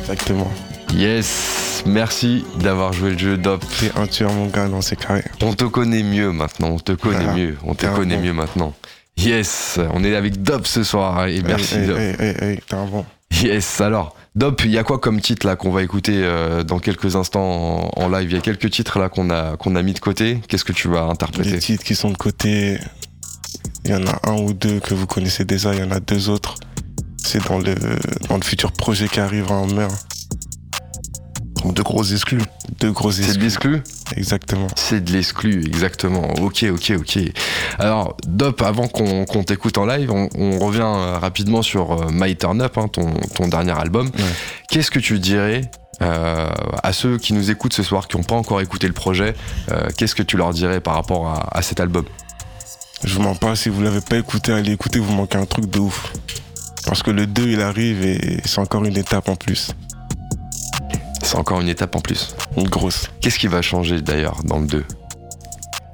Exactement. 0.00 0.50
Yes, 0.94 1.84
merci 1.86 2.44
d'avoir 2.58 2.92
joué 2.92 3.10
le 3.12 3.18
jeu 3.18 3.36
Dop. 3.36 3.64
T'es 3.78 3.92
un 3.96 4.08
tueur, 4.08 4.32
mon 4.32 4.46
gars, 4.48 4.66
dans 4.66 4.80
ces 4.80 4.96
carrés. 4.96 5.22
On 5.42 5.52
te 5.54 5.64
connaît 5.64 6.02
mieux 6.02 6.32
maintenant, 6.32 6.70
on 6.70 6.78
te 6.80 6.90
connaît 6.90 7.18
Voilà. 7.22 7.34
mieux, 7.34 7.56
on 7.64 7.74
te 7.76 7.86
connaît 7.86 8.16
bon. 8.16 8.22
mieux 8.24 8.32
maintenant. 8.32 8.74
Yes, 9.16 9.78
on 9.94 10.02
est 10.02 10.16
avec 10.16 10.42
Dop 10.42 10.66
ce 10.66 10.82
soir 10.82 11.26
et 11.28 11.40
merci 11.42 11.76
Hey, 11.76 11.80
hey, 11.82 11.86
Dop. 11.86 11.98
hey, 11.98 12.14
hey, 12.18 12.34
hey, 12.50 12.60
t'es 12.68 12.74
un 12.74 12.86
bon. 12.86 13.04
Yes, 13.30 13.80
alors, 13.80 14.16
Dop, 14.36 14.62
il 14.64 14.70
y 14.70 14.78
a 14.78 14.84
quoi 14.84 14.98
comme 14.98 15.20
titre 15.20 15.46
là 15.46 15.56
qu'on 15.56 15.70
va 15.70 15.82
écouter 15.82 16.20
euh, 16.22 16.62
dans 16.62 16.78
quelques 16.78 17.16
instants 17.16 17.90
en, 17.96 18.08
live? 18.08 18.30
Il 18.30 18.34
y 18.34 18.38
a 18.38 18.40
quelques 18.40 18.70
titres 18.70 18.98
là 19.00 19.08
qu'on 19.08 19.28
a, 19.30 19.56
qu'on 19.56 19.74
a 19.74 19.82
mis 19.82 19.92
de 19.92 19.98
côté. 19.98 20.40
Qu'est-ce 20.46 20.64
que 20.64 20.72
tu 20.72 20.88
vas 20.88 21.04
Les 21.04 21.10
interpréter 21.10 21.58
titres 21.58 21.82
qui 21.82 21.96
sont 21.96 22.10
de 22.10 22.16
côté, 22.16 22.78
il 23.84 23.90
y 23.90 23.94
en 23.94 24.06
a 24.06 24.30
un 24.30 24.36
ou 24.36 24.52
deux 24.52 24.78
que 24.78 24.94
vous 24.94 25.06
connaissez 25.06 25.44
déjà, 25.44 25.74
il 25.74 25.80
y 25.80 25.82
en 25.82 25.90
a 25.90 25.98
deux 25.98 26.28
autres. 26.28 26.54
C'est 27.16 27.44
dans 27.48 27.58
le, 27.58 27.74
dans 28.28 28.36
le 28.36 28.42
futur 28.42 28.70
projet 28.72 29.08
qui 29.08 29.18
arrive 29.18 29.50
en 29.50 29.66
mer. 29.66 29.88
Donc 31.62 31.74
de 31.74 31.82
gros 31.82 32.02
exclus. 32.04 32.40
Deux 32.80 32.90
gros 32.92 33.12
C'est 33.12 33.22
de 33.22 33.26
exclus. 33.26 33.42
l'exclu 33.42 33.82
Exactement. 34.16 34.66
C'est 34.76 35.04
de 35.04 35.12
l'exclu, 35.12 35.64
exactement. 35.66 36.30
Ok, 36.40 36.64
ok, 36.72 36.92
ok. 36.98 37.18
Alors, 37.78 38.16
Dop, 38.26 38.62
avant 38.62 38.88
qu'on 38.88 39.44
t'écoute 39.44 39.76
en 39.78 39.84
live, 39.86 40.10
on, 40.10 40.28
on 40.36 40.58
revient 40.58 40.80
euh, 40.82 41.18
rapidement 41.18 41.62
sur 41.62 41.92
euh, 41.92 42.06
My 42.10 42.34
Turn 42.36 42.60
Up, 42.62 42.78
hein, 42.78 42.88
ton, 42.88 43.12
ton 43.34 43.48
dernier 43.48 43.72
album. 43.78 44.10
Qu'est-ce 44.70 44.90
que 44.90 44.98
tu 44.98 45.18
dirais 45.18 45.70
euh, 46.02 46.48
à 46.82 46.92
ceux 46.94 47.18
qui 47.18 47.34
nous 47.34 47.50
écoutent 47.50 47.74
ce 47.74 47.82
soir, 47.82 48.08
qui 48.08 48.16
n'ont 48.16 48.22
pas 48.22 48.36
encore 48.36 48.62
écouté 48.62 48.86
le 48.86 48.94
projet 48.94 49.34
euh, 49.70 49.88
Qu'est-ce 49.98 50.14
que 50.14 50.22
tu 50.22 50.38
leur 50.38 50.54
dirais 50.54 50.80
par 50.80 50.94
rapport 50.94 51.28
à, 51.28 51.58
à 51.58 51.60
cet 51.60 51.78
album? 51.78 52.06
Je 53.04 53.14
vous 53.14 53.22
mens 53.22 53.34
pas, 53.34 53.54
si 53.54 53.68
vous 53.68 53.82
l'avez 53.82 54.00
pas 54.00 54.16
écouté, 54.16 54.52
allez 54.52 54.72
écouter, 54.72 54.98
vous 54.98 55.12
manquez 55.12 55.36
un 55.36 55.44
truc 55.46 55.68
de 55.68 55.78
ouf. 55.78 56.12
Parce 56.86 57.02
que 57.02 57.10
le 57.10 57.26
2 57.26 57.48
il 57.50 57.60
arrive 57.60 58.02
et 58.04 58.40
c'est 58.46 58.60
encore 58.60 58.84
une 58.86 58.96
étape 58.96 59.28
en 59.28 59.36
plus. 59.36 59.72
C'est 61.30 61.38
encore 61.38 61.60
une 61.60 61.68
étape 61.68 61.94
en 61.94 62.00
plus. 62.00 62.34
Une 62.56 62.68
grosse. 62.68 63.06
Qu'est-ce 63.20 63.38
qui 63.38 63.46
va 63.46 63.62
changer 63.62 64.00
d'ailleurs 64.00 64.40
dans 64.42 64.58
le 64.58 64.66
2 64.66 64.84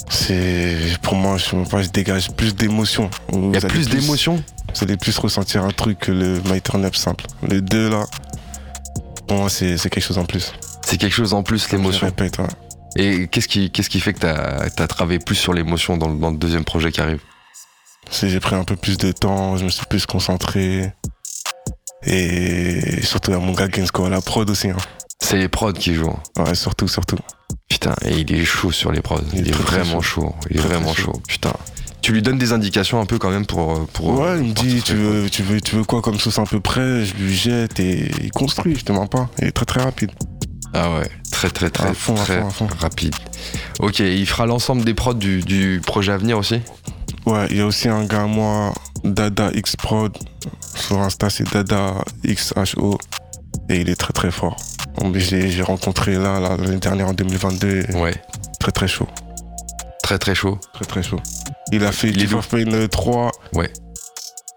C'est 0.08 0.78
pour 1.02 1.14
moi, 1.14 1.36
je 1.36 1.88
dégage 1.90 2.30
plus 2.30 2.54
d'émotions. 2.54 3.10
Il 3.34 3.52
y 3.52 3.56
a 3.58 3.60
plus 3.60 3.86
d'émotions? 3.90 4.42
Vous 4.74 4.82
allez 4.84 4.96
plus 4.96 5.18
ressentir 5.18 5.62
un 5.62 5.72
truc 5.72 5.98
que 5.98 6.10
le 6.10 6.40
My 6.50 6.62
Turn 6.62 6.82
Up 6.86 6.96
simple. 6.96 7.26
Le 7.46 7.60
2 7.60 7.90
là, 7.90 8.04
pour 9.28 9.36
moi 9.36 9.50
c'est 9.50 9.76
quelque 9.76 10.00
chose 10.00 10.16
en 10.16 10.24
plus. 10.24 10.54
C'est 10.86 10.96
quelque 10.96 11.12
chose 11.12 11.34
en 11.34 11.42
plus, 11.42 11.70
l'émotion. 11.70 12.06
répète, 12.06 12.38
ouais. 12.38 12.46
Et 12.96 13.28
qu'est-ce 13.28 13.48
qui, 13.48 13.70
qu'est-ce 13.70 13.90
qui 13.90 14.00
fait 14.00 14.14
que 14.14 14.20
t'as 14.20 14.62
as 14.82 14.86
travaillé 14.88 15.18
plus 15.18 15.34
sur 15.34 15.52
l'émotion 15.52 15.98
dans, 15.98 16.08
le- 16.08 16.18
dans 16.18 16.30
le 16.30 16.38
deuxième 16.38 16.64
projet 16.64 16.90
qui 16.90 17.02
arrive? 17.02 17.20
J'ai 18.10 18.40
pris 18.40 18.54
un 18.54 18.64
peu 18.64 18.76
plus 18.76 18.96
de 18.96 19.12
temps, 19.12 19.58
je 19.58 19.66
me 19.66 19.68
suis 19.68 19.84
plus 19.84 20.06
concentré. 20.06 20.94
Et 22.06 23.02
surtout 23.02 23.34
à 23.34 23.38
mon 23.38 23.52
gars 23.52 23.68
Gensko 23.70 24.06
à 24.06 24.08
la 24.08 24.22
prod 24.22 24.48
aussi. 24.48 24.70
Hein. 24.70 24.76
C'est 25.20 25.38
les 25.38 25.48
prods 25.48 25.72
qui 25.72 25.94
jouent. 25.94 26.16
Ouais, 26.38 26.54
surtout, 26.54 26.88
surtout. 26.88 27.18
Putain, 27.68 27.94
et 28.04 28.18
il 28.20 28.32
est 28.34 28.44
chaud 28.44 28.70
sur 28.70 28.92
les 28.92 29.00
prods. 29.00 29.20
Il, 29.32 29.40
Il 29.40 29.48
est 29.48 29.50
très, 29.52 29.78
vraiment 29.78 30.00
chaud. 30.00 30.34
Il 30.50 30.56
est 30.56 30.60
Très, 30.60 30.68
très 30.68 30.76
vraiment 30.78 30.94
chaud. 30.94 31.12
chaud. 31.14 31.22
Putain. 31.26 31.52
Tu 32.02 32.12
lui 32.12 32.22
donnes 32.22 32.38
des 32.38 32.52
indications 32.52 33.00
un 33.00 33.06
peu 33.06 33.18
quand 33.18 33.30
même 33.30 33.46
pour. 33.46 33.72
euh, 33.72 33.86
pour 33.92 34.20
Ouais, 34.20 34.38
il 34.38 34.48
me 34.48 34.52
dit 34.52 34.80
tu 34.82 34.94
veux, 34.94 35.28
tu 35.28 35.42
veux, 35.42 35.60
tu 35.60 35.74
veux 35.74 35.82
quoi 35.84 36.02
comme 36.02 36.20
sauce 36.20 36.38
à 36.38 36.44
peu 36.44 36.60
près? 36.60 37.04
Je 37.04 37.14
lui 37.14 37.34
jette 37.34 37.80
et 37.80 38.08
il 38.22 38.30
construit, 38.30 38.76
je 38.76 38.84
te 38.84 38.92
mens 38.92 39.08
pas. 39.08 39.28
Il 39.40 39.48
est 39.48 39.52
très 39.52 39.64
très 39.66 39.82
rapide. 39.82 40.12
Ah 40.72 40.92
ouais, 40.94 41.08
très 41.32 41.48
très 41.50 41.70
très 41.70 41.88
À 41.88 41.94
fond, 41.94 42.14
à 42.14 42.24
fond, 42.24 42.46
à 42.46 42.50
fond. 42.50 42.68
rapide. 42.78 43.14
Ok, 43.80 43.98
il 44.00 44.26
fera 44.26 44.46
l'ensemble 44.46 44.84
des 44.84 44.94
prods 44.94 45.14
du, 45.14 45.40
du 45.42 45.80
projet 45.84 46.12
à 46.12 46.18
venir 46.18 46.38
aussi? 46.38 46.60
Ouais, 47.24 47.46
il 47.50 47.56
y 47.56 47.60
a 47.60 47.66
aussi 47.66 47.88
un 47.88 48.04
gars 48.04 48.22
à 48.22 48.26
moi, 48.26 48.72
Dada 49.02 49.50
X 49.54 49.74
Prod. 49.74 50.16
Sur 50.76 51.00
Insta, 51.00 51.28
c'est 51.30 51.50
Dada 51.52 51.94
XHO. 52.24 52.98
Et 53.68 53.80
il 53.80 53.88
est 53.90 53.96
très 53.96 54.12
très 54.12 54.30
fort. 54.30 54.56
J'ai 55.14 55.62
rencontré 55.62 56.14
là, 56.14 56.40
l'année 56.40 56.78
dernière 56.78 57.08
en 57.08 57.12
2022. 57.12 57.84
et 57.90 57.94
Ouais, 57.96 58.14
Très 58.60 58.72
très 58.72 58.88
chaud. 58.88 59.06
très 60.02 60.18
très 60.18 60.34
chaud. 60.34 60.58
Très 60.72 60.84
très 60.84 61.02
chaud. 61.02 61.20
Il 61.72 61.84
a 61.84 61.92
fait 61.92 62.10
d'où 62.10 62.36
of 62.38 62.48
Pain 62.48 62.86
3. 62.90 63.30
Ouais. 63.54 63.70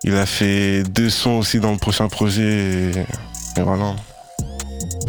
Il 0.04 0.16
a 0.16 0.26
fait 0.26 0.84
deux 0.84 1.10
sons 1.10 1.32
aussi 1.40 1.60
dans 1.60 1.72
le 1.72 1.78
prochain 1.78 2.08
projet. 2.08 2.92
Et, 2.92 3.60
et 3.60 3.62
voilà. 3.64 3.96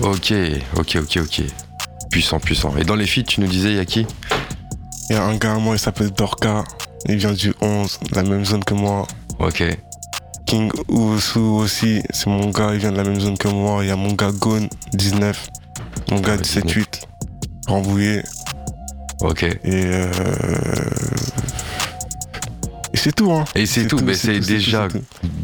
Ok, 0.03 0.33
ok, 0.77 0.97
ok, 1.03 1.19
ok. 1.23 1.43
Puissant, 2.11 2.41
puissant. 2.41 2.75
Et 2.77 2.85
dans 2.85 2.97
les 2.97 3.07
feats, 3.07 3.23
tu 3.23 3.41
nous 3.41 3.47
disais, 3.47 3.71
il 3.71 3.77
y 3.77 3.81
a 3.81 3.85
qui? 3.85 4.07
Il 5.11 5.17
y 5.17 5.19
a 5.19 5.23
un 5.25 5.37
gars 5.37 5.53
à 5.55 5.59
moi, 5.59 5.77
il 5.77 5.79
s'appelle 5.79 6.11
Dorka. 6.11 6.65
Il 7.07 7.17
vient 7.17 7.33
du 7.33 7.53
11, 7.61 8.01
la 8.13 8.23
même 8.23 8.45
zone 8.45 8.65
que 8.65 8.75
moi. 8.75 9.07
Ok, 9.39 9.63
King 10.51 10.71
Usu 10.89 11.39
aussi, 11.39 12.03
c'est 12.11 12.27
mon 12.27 12.51
gars, 12.51 12.71
il 12.73 12.81
vient 12.81 12.91
de 12.91 12.97
la 12.97 13.05
même 13.05 13.21
zone 13.21 13.39
que 13.39 13.47
moi. 13.47 13.85
Il 13.85 13.89
y 13.89 13.93
a 13.93 13.97
mon 13.97 14.13
gars 14.15 14.33
Gone, 14.33 14.69
19. 14.95 15.49
Mon 16.11 16.19
gars, 16.21 16.33
Ouais, 16.33 16.39
17-8. 16.39 16.85
Rambouillé. 17.69 18.23
ok. 19.21 19.45
Et 19.45 19.59
euh... 19.65 20.11
Et 22.93 22.97
c'est 22.97 23.13
tout, 23.13 23.31
hein. 23.31 23.45
Et 23.55 23.67
c'est 23.67 23.87
tout, 23.87 24.01
mais 24.05 24.15
c'est 24.15 24.41
déjà 24.41 24.89
tout, 24.89 24.99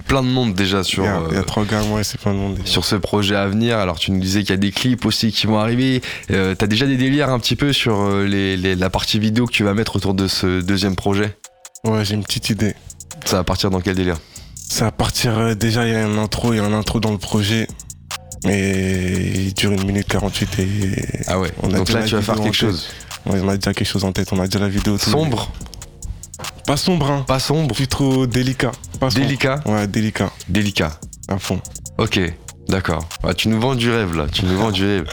plein 0.09 0.24
de 0.24 0.28
monde 0.28 0.54
déjà 0.54 0.82
sur, 0.82 1.04
Il 1.04 1.07
y, 1.07 1.09
a, 1.09 1.22
il 1.30 1.34
y 1.34 1.36
a 1.36 1.40
euh, 1.40 1.42
trois 1.44 1.64
gars, 1.64 1.82
moi, 1.84 2.02
c'est 2.02 2.20
plein 2.20 2.32
de 2.32 2.38
monde. 2.38 2.54
déjà. 2.57 2.66
sur 2.66 2.84
ce 2.84 2.96
projet 2.96 3.36
à 3.36 3.46
venir. 3.46 3.78
Alors 3.78 4.00
tu 4.00 4.11
nous 4.11 4.18
disais 4.18 4.40
qu'il 4.40 4.50
y 4.50 4.54
a 4.54 4.57
des 4.57 4.72
clips 4.72 5.07
aussi 5.07 5.30
qui 5.30 5.46
vont 5.46 5.59
arriver. 5.59 6.02
Euh, 6.32 6.57
T'as 6.57 6.66
déjà 6.66 6.86
des 6.86 6.96
délires 6.96 7.30
un 7.30 7.38
petit 7.38 7.54
peu 7.54 7.72
sur 7.72 8.00
euh, 8.00 8.26
les, 8.26 8.57
les- 8.57 8.74
la 8.74 8.90
partie 8.90 9.20
vidéo 9.20 9.46
que 9.46 9.52
tu 9.52 9.62
vas 9.62 9.72
mettre 9.74 9.94
autour 9.94 10.14
de 10.14 10.26
ce 10.26 10.61
deuxième 10.61 10.96
projet? 10.96 11.38
Ouais, 11.84 12.04
j'ai 12.04 12.14
une 12.14 12.24
petite 12.24 12.50
idée. 12.50 12.74
Ça 13.24 13.36
va 13.36 13.44
partir 13.44 13.70
dans 13.70 13.80
quel 13.80 13.94
délire? 13.94 14.16
Ça 14.68 14.86
va 14.86 14.90
partir, 14.92 15.38
euh, 15.38 15.54
déjà, 15.54 15.86
il 15.86 15.92
y 15.92 15.96
a 15.96 16.04
un 16.04 16.18
intro, 16.18 16.52
il 16.52 16.56
y 16.56 16.60
a 16.60 16.64
un 16.64 16.72
intro 16.72 17.00
dans 17.00 17.12
le 17.12 17.18
projet. 17.18 17.66
Et 18.48 19.46
il 19.46 19.54
dure 19.54 19.72
une 19.72 19.84
minute 19.84 20.06
48 20.08 20.58
et. 20.58 20.66
Ah 21.26 21.38
ouais. 21.38 21.50
On 21.62 21.72
a 21.72 21.78
Donc 21.78 21.88
là 21.90 22.02
tu 22.04 22.14
vas 22.14 22.22
faire 22.22 22.36
quelque 22.40 22.52
chose. 22.54 22.86
Ouais, 23.24 23.40
on 23.42 23.48
a 23.48 23.56
déjà 23.56 23.72
quelque 23.74 23.88
chose 23.88 24.04
en 24.04 24.12
tête, 24.12 24.28
on 24.32 24.38
a 24.40 24.46
déjà 24.46 24.58
la 24.60 24.68
vidéo. 24.68 24.98
Sombre, 24.98 25.50
Pas 26.66 26.76
sombre, 26.76 27.10
hein. 27.10 27.24
pas 27.26 27.38
sombre, 27.40 27.74
Plus 27.74 27.88
trop 27.88 28.26
délicat. 28.26 28.70
Pas 29.00 29.10
sombre. 29.10 29.24
délicat, 29.24 29.60
Ouais, 29.66 29.86
délicat, 29.88 30.30
délicat. 30.48 30.92
à 31.28 31.38
fond. 31.38 31.60
Ok, 31.98 32.20
d'accord. 32.68 33.08
Ah, 33.24 33.34
tu 33.34 33.48
nous 33.48 33.60
vends 33.60 33.74
du 33.74 33.90
rêve 33.90 34.14
là, 34.14 34.26
tu 34.30 34.44
nous 34.44 34.56
vends 34.58 34.70
du 34.70 34.84
rêve. 34.84 35.06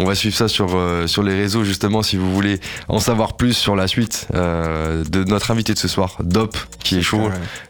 On 0.00 0.04
va 0.04 0.14
suivre 0.14 0.34
ça 0.34 0.48
sur, 0.48 0.76
euh, 0.76 1.06
sur 1.06 1.22
les 1.22 1.34
réseaux 1.34 1.62
justement 1.62 2.02
si 2.02 2.16
vous 2.16 2.32
voulez 2.32 2.58
en 2.88 3.00
savoir 3.00 3.36
plus 3.36 3.52
sur 3.52 3.76
la 3.76 3.86
suite 3.86 4.28
euh, 4.34 5.04
de 5.04 5.24
notre 5.24 5.50
invité 5.50 5.74
de 5.74 5.78
ce 5.78 5.88
soir, 5.88 6.16
Dop, 6.20 6.56
qui 6.82 6.98
est 6.98 7.02
chaud. 7.02 7.28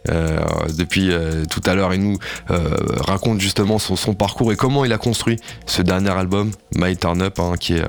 Euh, 0.09 0.39
depuis 0.77 1.11
tout 1.51 1.61
à 1.67 1.75
l'heure, 1.75 1.93
il 1.93 2.03
nous 2.03 2.19
raconte 2.49 3.41
justement 3.41 3.79
son, 3.79 3.97
son 3.97 4.15
parcours 4.15 4.53
et 4.53 4.57
comment 4.57 4.85
il 4.85 4.93
a 4.93 4.99
construit 4.99 5.39
ce 5.67 5.83
dernier 5.83 6.11
album, 6.11 6.53
My 6.77 6.97
Turn 6.97 7.21
Up, 7.21 7.41
hein, 7.41 7.55
qui 7.59 7.75
est, 7.75 7.85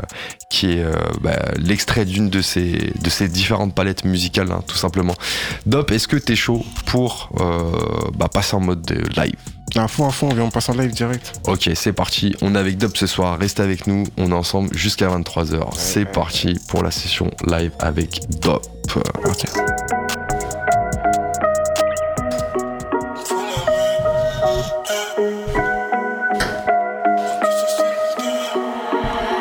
qui 0.49 0.71
est 0.71 0.85
bah, 1.21 1.37
l'extrait 1.57 2.05
d'une 2.05 2.29
de 2.29 2.41
ses, 2.41 2.93
de 2.99 3.09
ses 3.09 3.27
différentes 3.27 3.75
palettes 3.75 4.05
musicales, 4.05 4.51
hein, 4.51 4.63
tout 4.65 4.77
simplement. 4.77 5.15
Dop, 5.67 5.91
est-ce 5.91 6.07
que 6.07 6.17
t'es 6.17 6.35
chaud 6.35 6.65
pour 6.87 7.29
bah, 8.15 8.27
passer 8.27 8.55
en 8.55 8.59
mode 8.59 8.89
euh, 8.91 9.03
live? 9.21 9.35
À 9.75 9.87
fond, 9.87 10.05
à 10.07 10.11
fond, 10.11 10.29
on 10.29 10.33
vient, 10.33 10.43
en 10.43 10.73
live 10.73 10.91
direct. 10.91 11.39
Ok, 11.47 11.69
c'est 11.75 11.93
parti. 11.93 12.35
On 12.41 12.55
est 12.55 12.57
avec 12.57 12.77
Dop 12.77 12.97
ce 12.97 13.07
soir. 13.07 13.39
Restez 13.39 13.63
avec 13.63 13.87
nous. 13.87 14.03
On 14.17 14.30
est 14.31 14.35
ensemble 14.35 14.75
jusqu'à 14.75 15.07
23h. 15.07 15.61
C'est 15.77 16.05
parti 16.05 16.59
pour 16.67 16.83
la 16.83 16.91
session 16.91 17.29
live 17.45 17.71
avec 17.79 18.21
Dop. 18.41 18.63
Ok. 19.25 19.45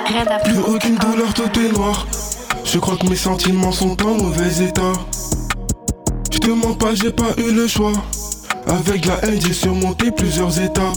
Rien 0.06 0.26
à 0.26 0.38
Plus 0.40 0.58
aucune 0.58 0.96
douleur, 0.96 1.34
tout 1.34 1.60
est 1.60 1.72
noir. 1.72 2.06
Je 2.64 2.78
crois 2.78 2.96
que 2.96 3.06
mes 3.06 3.16
sentiments 3.16 3.72
sont 3.72 4.00
en 4.04 4.14
mauvais 4.14 4.64
état. 4.64 4.92
Je 6.32 6.38
te 6.38 6.50
mens 6.50 6.74
pas, 6.74 6.94
j'ai 6.94 7.10
pas 7.10 7.32
eu 7.38 7.52
le 7.52 7.66
choix. 7.66 7.92
Avec 8.66 9.06
la 9.06 9.24
haine, 9.24 9.40
j'ai 9.40 9.52
surmonté 9.52 10.10
plusieurs 10.10 10.60
étapes. 10.60 10.96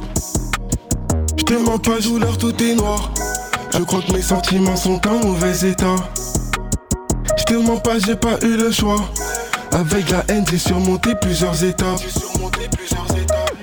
Je 1.37 1.43
te 1.43 1.53
mens 1.53 1.79
pas, 1.79 1.99
douleur, 1.99 2.37
tout 2.37 2.53
est 2.61 2.75
noir. 2.75 3.12
Je 3.76 3.82
crois 3.82 4.01
que 4.01 4.13
mes 4.13 4.21
sentiments 4.21 4.76
sont 4.76 5.01
en 5.07 5.26
mauvais 5.26 5.67
état. 5.67 5.95
Je 7.38 7.43
te 7.43 7.80
pas, 7.80 7.97
j'ai 8.05 8.15
pas 8.15 8.38
eu 8.43 8.55
le 8.55 8.71
choix. 8.71 9.01
Avec 9.71 10.11
la 10.11 10.24
haine, 10.28 10.45
j'ai 10.49 10.59
surmonté 10.59 11.15
plusieurs 11.19 11.63
étapes. 11.63 11.99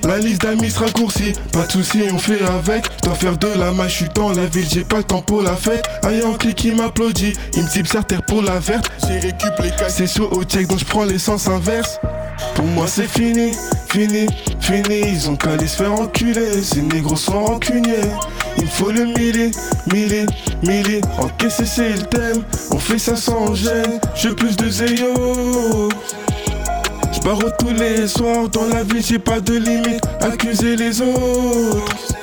La 0.03 0.19
liste 0.19 0.43
d'amis 0.43 0.71
se 0.71 0.81
raccourcit, 0.81 1.35
pas 1.53 1.65
de 1.67 1.71
soucis, 1.73 2.03
on 2.13 2.19
fait 2.19 2.43
avec. 2.43 2.87
Je 2.97 3.07
dois 3.07 3.15
faire 3.15 3.39
de 3.39 3.49
la 3.57 3.71
main, 3.71 3.87
je 3.87 3.95
suis 3.95 4.09
dans 4.13 4.31
la 4.31 4.47
ville, 4.47 4.67
j'ai 4.69 4.83
pas 4.83 4.97
le 4.99 5.05
temps 5.05 5.23
pour 5.23 5.43
la 5.43 5.55
fête. 5.55 5.85
Aïe, 6.03 6.23
un 6.27 6.37
clic 6.37 6.57
qui 6.57 6.73
m'applaudit, 6.73 7.35
il 7.55 7.63
me 7.63 7.69
type 7.69 7.87
terre 8.09 8.23
pour 8.23 8.43
la 8.43 8.59
verte. 8.59 8.91
J'ai 9.07 9.21
récup 9.21 9.53
les 9.63 9.71
cas, 9.71 9.89
c'est 9.89 10.09
chaud 10.09 10.29
au 10.33 10.43
check, 10.43 10.67
donc 10.67 10.81
je 10.81 10.85
prends 10.87 11.05
l'essence 11.05 11.47
inverse. 11.47 12.01
Pour 12.57 12.65
moi 12.65 12.87
c'est 12.89 13.09
fini, 13.09 13.53
fini, 13.89 14.27
fini, 14.59 15.03
ils 15.13 15.31
ont 15.31 15.37
qu'à 15.37 15.51
aller 15.53 15.69
se 15.69 15.77
faire 15.77 15.93
enculer, 15.93 16.63
ces 16.63 16.83
négros 16.83 17.17
sont 17.17 17.45
rancuniers. 17.45 18.11
Il 18.59 18.67
faut 18.67 18.91
le 18.91 19.05
mili, 19.07 19.51
mili, 19.93 20.27
mili, 20.63 21.01
encaisser 21.19 21.67
c'est 21.67 21.91
le 21.91 22.03
thème, 22.03 22.43
on 22.71 22.79
fait 22.79 22.99
ça 22.99 23.17
sans 23.17 23.55
gêne, 23.55 24.01
je 24.15 24.29
plus 24.31 24.57
de 24.57 24.69
zéyo. 24.69 25.89
Je 27.13 27.21
pars 27.21 27.39
tous 27.59 27.73
les 27.75 28.07
soirs 28.07 28.49
dans 28.49 28.67
la 28.67 28.83
vie, 28.83 29.03
j'ai 29.03 29.19
pas 29.19 29.41
de 29.41 29.55
limite, 29.55 30.05
accuser 30.21 30.77
les 30.77 31.01
autres. 31.01 32.20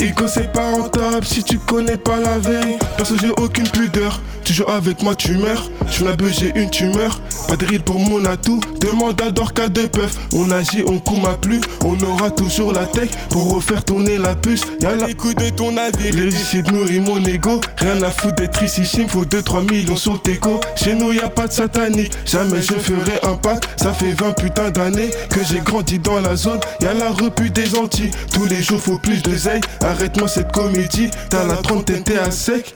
Ego 0.00 0.26
c'est 0.28 0.52
pas 0.52 0.70
rentable 0.70 1.26
si 1.26 1.42
tu 1.42 1.58
connais 1.58 1.96
pas 1.96 2.18
la 2.18 2.38
veille. 2.38 2.78
Perso 2.96 3.16
j'ai 3.20 3.30
aucune 3.30 3.68
pudeur. 3.68 4.20
Tu 4.44 4.52
joues 4.54 4.68
avec 4.68 5.02
moi 5.02 5.14
tu 5.14 5.32
meurs. 5.36 5.70
Je 5.90 6.04
la 6.04 6.14
beuh 6.14 6.30
j'ai 6.30 6.52
une 6.54 6.70
tumeur. 6.70 7.20
Pas 7.48 7.56
de 7.56 7.66
ride 7.66 7.82
pour 7.82 7.98
mon 7.98 8.24
atout. 8.24 8.60
Demande 8.80 9.20
à 9.20 9.30
Dorca 9.30 9.68
de 9.68 9.86
peuf 9.86 10.14
On 10.34 10.50
agit 10.50 10.84
on 10.86 10.98
coud 11.00 11.20
ma 11.20 11.34
pluie 11.34 11.60
On 11.84 11.98
aura 12.00 12.30
toujours 12.30 12.72
la 12.72 12.86
tech 12.86 13.10
Pour 13.28 13.54
refaire 13.54 13.84
tourner 13.84 14.18
la 14.18 14.36
puce. 14.36 14.62
Y'a 14.80 14.94
la 14.94 15.12
coups 15.14 15.34
de 15.34 15.50
ton 15.50 15.76
avis. 15.76 16.12
Les 16.12 16.22
réussites 16.22 16.70
nourrit 16.70 17.00
mon 17.00 17.22
ego. 17.24 17.60
Rien 17.78 18.00
à 18.02 18.10
foutre 18.10 18.36
d'être 18.36 18.62
ici. 18.62 18.84
Chim 18.84 19.06
faut 19.08 19.24
2-3 19.24 19.70
millions 19.70 19.96
sur 19.96 20.12
le 20.12 20.18
teco 20.18 20.60
Chez 20.76 20.94
nous 20.94 21.12
y 21.12 21.20
a 21.20 21.28
pas 21.28 21.48
de 21.48 21.52
satanique. 21.52 22.12
Jamais 22.24 22.62
je 22.62 22.74
ferai 22.74 23.18
un 23.24 23.34
pack 23.34 23.64
Ça 23.76 23.92
fait 23.92 24.12
20 24.12 24.32
putains 24.32 24.70
d'années 24.70 25.10
Que 25.28 25.40
j'ai 25.44 25.60
grandi 25.60 25.98
dans 25.98 26.20
la 26.20 26.36
zone. 26.36 26.60
Y'a 26.80 26.94
la 26.94 27.10
repu 27.10 27.50
des 27.50 27.76
Antilles. 27.76 28.12
Tous 28.32 28.46
les 28.46 28.62
jours 28.62 28.80
faut 28.80 28.98
plus 28.98 29.22
de 29.22 29.34
zeille 29.34 29.60
Arrête-moi 29.88 30.28
cette 30.28 30.52
comédie, 30.52 31.10
t'as 31.30 31.46
la 31.46 31.56
trentaine, 31.56 32.02
t'es 32.04 32.18
à 32.18 32.30
sec. 32.30 32.74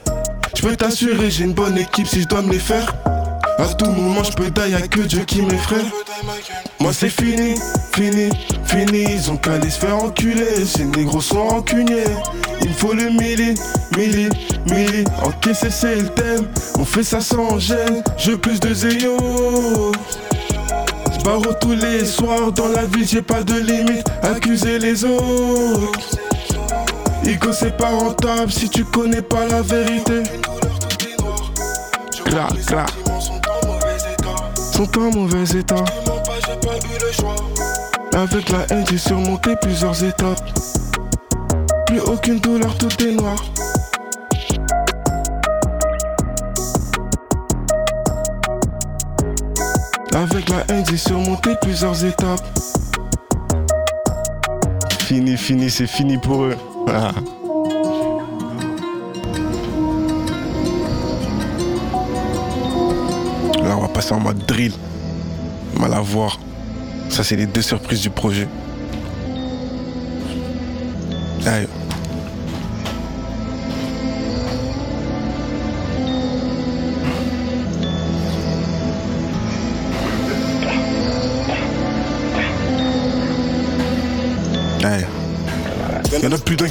Je 0.55 0.63
peux 0.63 0.75
t'assurer, 0.75 1.29
j'ai 1.29 1.43
une 1.43 1.53
bonne 1.53 1.77
équipe 1.77 2.07
si 2.07 2.23
je 2.23 2.27
dois 2.27 2.41
me 2.41 2.51
les 2.51 2.57
faire. 2.57 2.91
À 3.59 3.65
tout 3.75 3.85
moment, 3.85 4.23
je 4.23 4.31
peux 4.31 4.49
die, 4.49 4.71
y'a 4.71 4.87
que 4.87 5.01
Dieu 5.01 5.23
qui 5.23 5.43
m'effraie. 5.43 5.85
Moi 6.79 6.91
c'est 6.91 7.09
fini, 7.09 7.53
fini, 7.93 8.29
fini. 8.65 9.03
Ils 9.13 9.29
ont 9.29 9.37
qu'à 9.37 9.53
aller 9.53 9.69
se 9.69 9.79
faire 9.79 9.95
enculer. 9.95 10.65
Ces 10.65 10.85
négros 10.85 11.21
sont 11.21 11.47
rancuniers. 11.49 12.03
Il 12.61 12.69
me 12.69 12.73
faut 12.73 12.93
le 12.93 13.11
mili, 13.11 13.53
mili, 13.95 14.29
mili. 14.65 15.03
Encaisser 15.23 15.69
c'est 15.69 15.95
le 15.97 16.09
thème. 16.09 16.47
On 16.79 16.83
fait 16.83 17.03
ça 17.03 17.21
sans 17.21 17.59
gêne. 17.59 18.03
Je 18.17 18.31
plus 18.31 18.59
de 18.59 18.73
zéyo. 18.73 19.17
Je 21.13 21.23
barre 21.23 21.59
tous 21.59 21.75
les 21.75 22.05
soirs 22.05 22.51
dans 22.51 22.69
la 22.69 22.85
ville, 22.85 23.07
j'ai 23.07 23.21
pas 23.21 23.43
de 23.43 23.53
limite. 23.53 24.07
Accuser 24.23 24.79
les 24.79 25.05
autres. 25.05 26.22
Ego 27.25 27.53
c'est 27.53 27.77
pas 27.77 27.89
rentable 27.89 28.51
si 28.51 28.69
tu 28.69 28.83
connais 28.83 29.21
pas 29.21 29.45
la 29.47 29.61
vérité. 29.61 30.23
Cla, 32.25 32.47
cla. 32.67 32.85
Sont 34.73 34.99
en 34.99 35.11
mauvais 35.11 35.43
état. 35.57 35.85
Avec 38.13 38.49
la 38.49 38.65
haine 38.69 38.85
j'ai 38.89 38.97
surmonté 38.97 39.55
plusieurs 39.55 40.03
étapes. 40.03 40.41
Plus 41.87 42.01
aucune 42.01 42.39
douleur, 42.39 42.77
tout 42.77 42.89
est 43.01 43.11
noir. 43.11 43.37
Avec 50.13 50.49
la 50.49 50.65
haine 50.69 50.83
j'ai 50.89 50.97
surmonté 50.97 51.51
plusieurs 51.61 52.03
étapes. 52.03 52.45
Fini, 55.05 55.37
fini, 55.37 55.69
c'est 55.69 55.87
fini 55.87 56.17
pour 56.17 56.43
eux. 56.43 56.57
Là, 56.87 57.13
on 63.77 63.81
va 63.81 63.87
passer 63.87 64.13
en 64.13 64.19
mode 64.19 64.45
drill. 64.45 64.73
Mal 65.79 65.93
à 65.93 66.01
voir. 66.01 66.39
Ça, 67.09 67.23
c'est 67.23 67.35
les 67.35 67.45
deux 67.45 67.61
surprises 67.61 68.01
du 68.01 68.09
projet. 68.09 68.47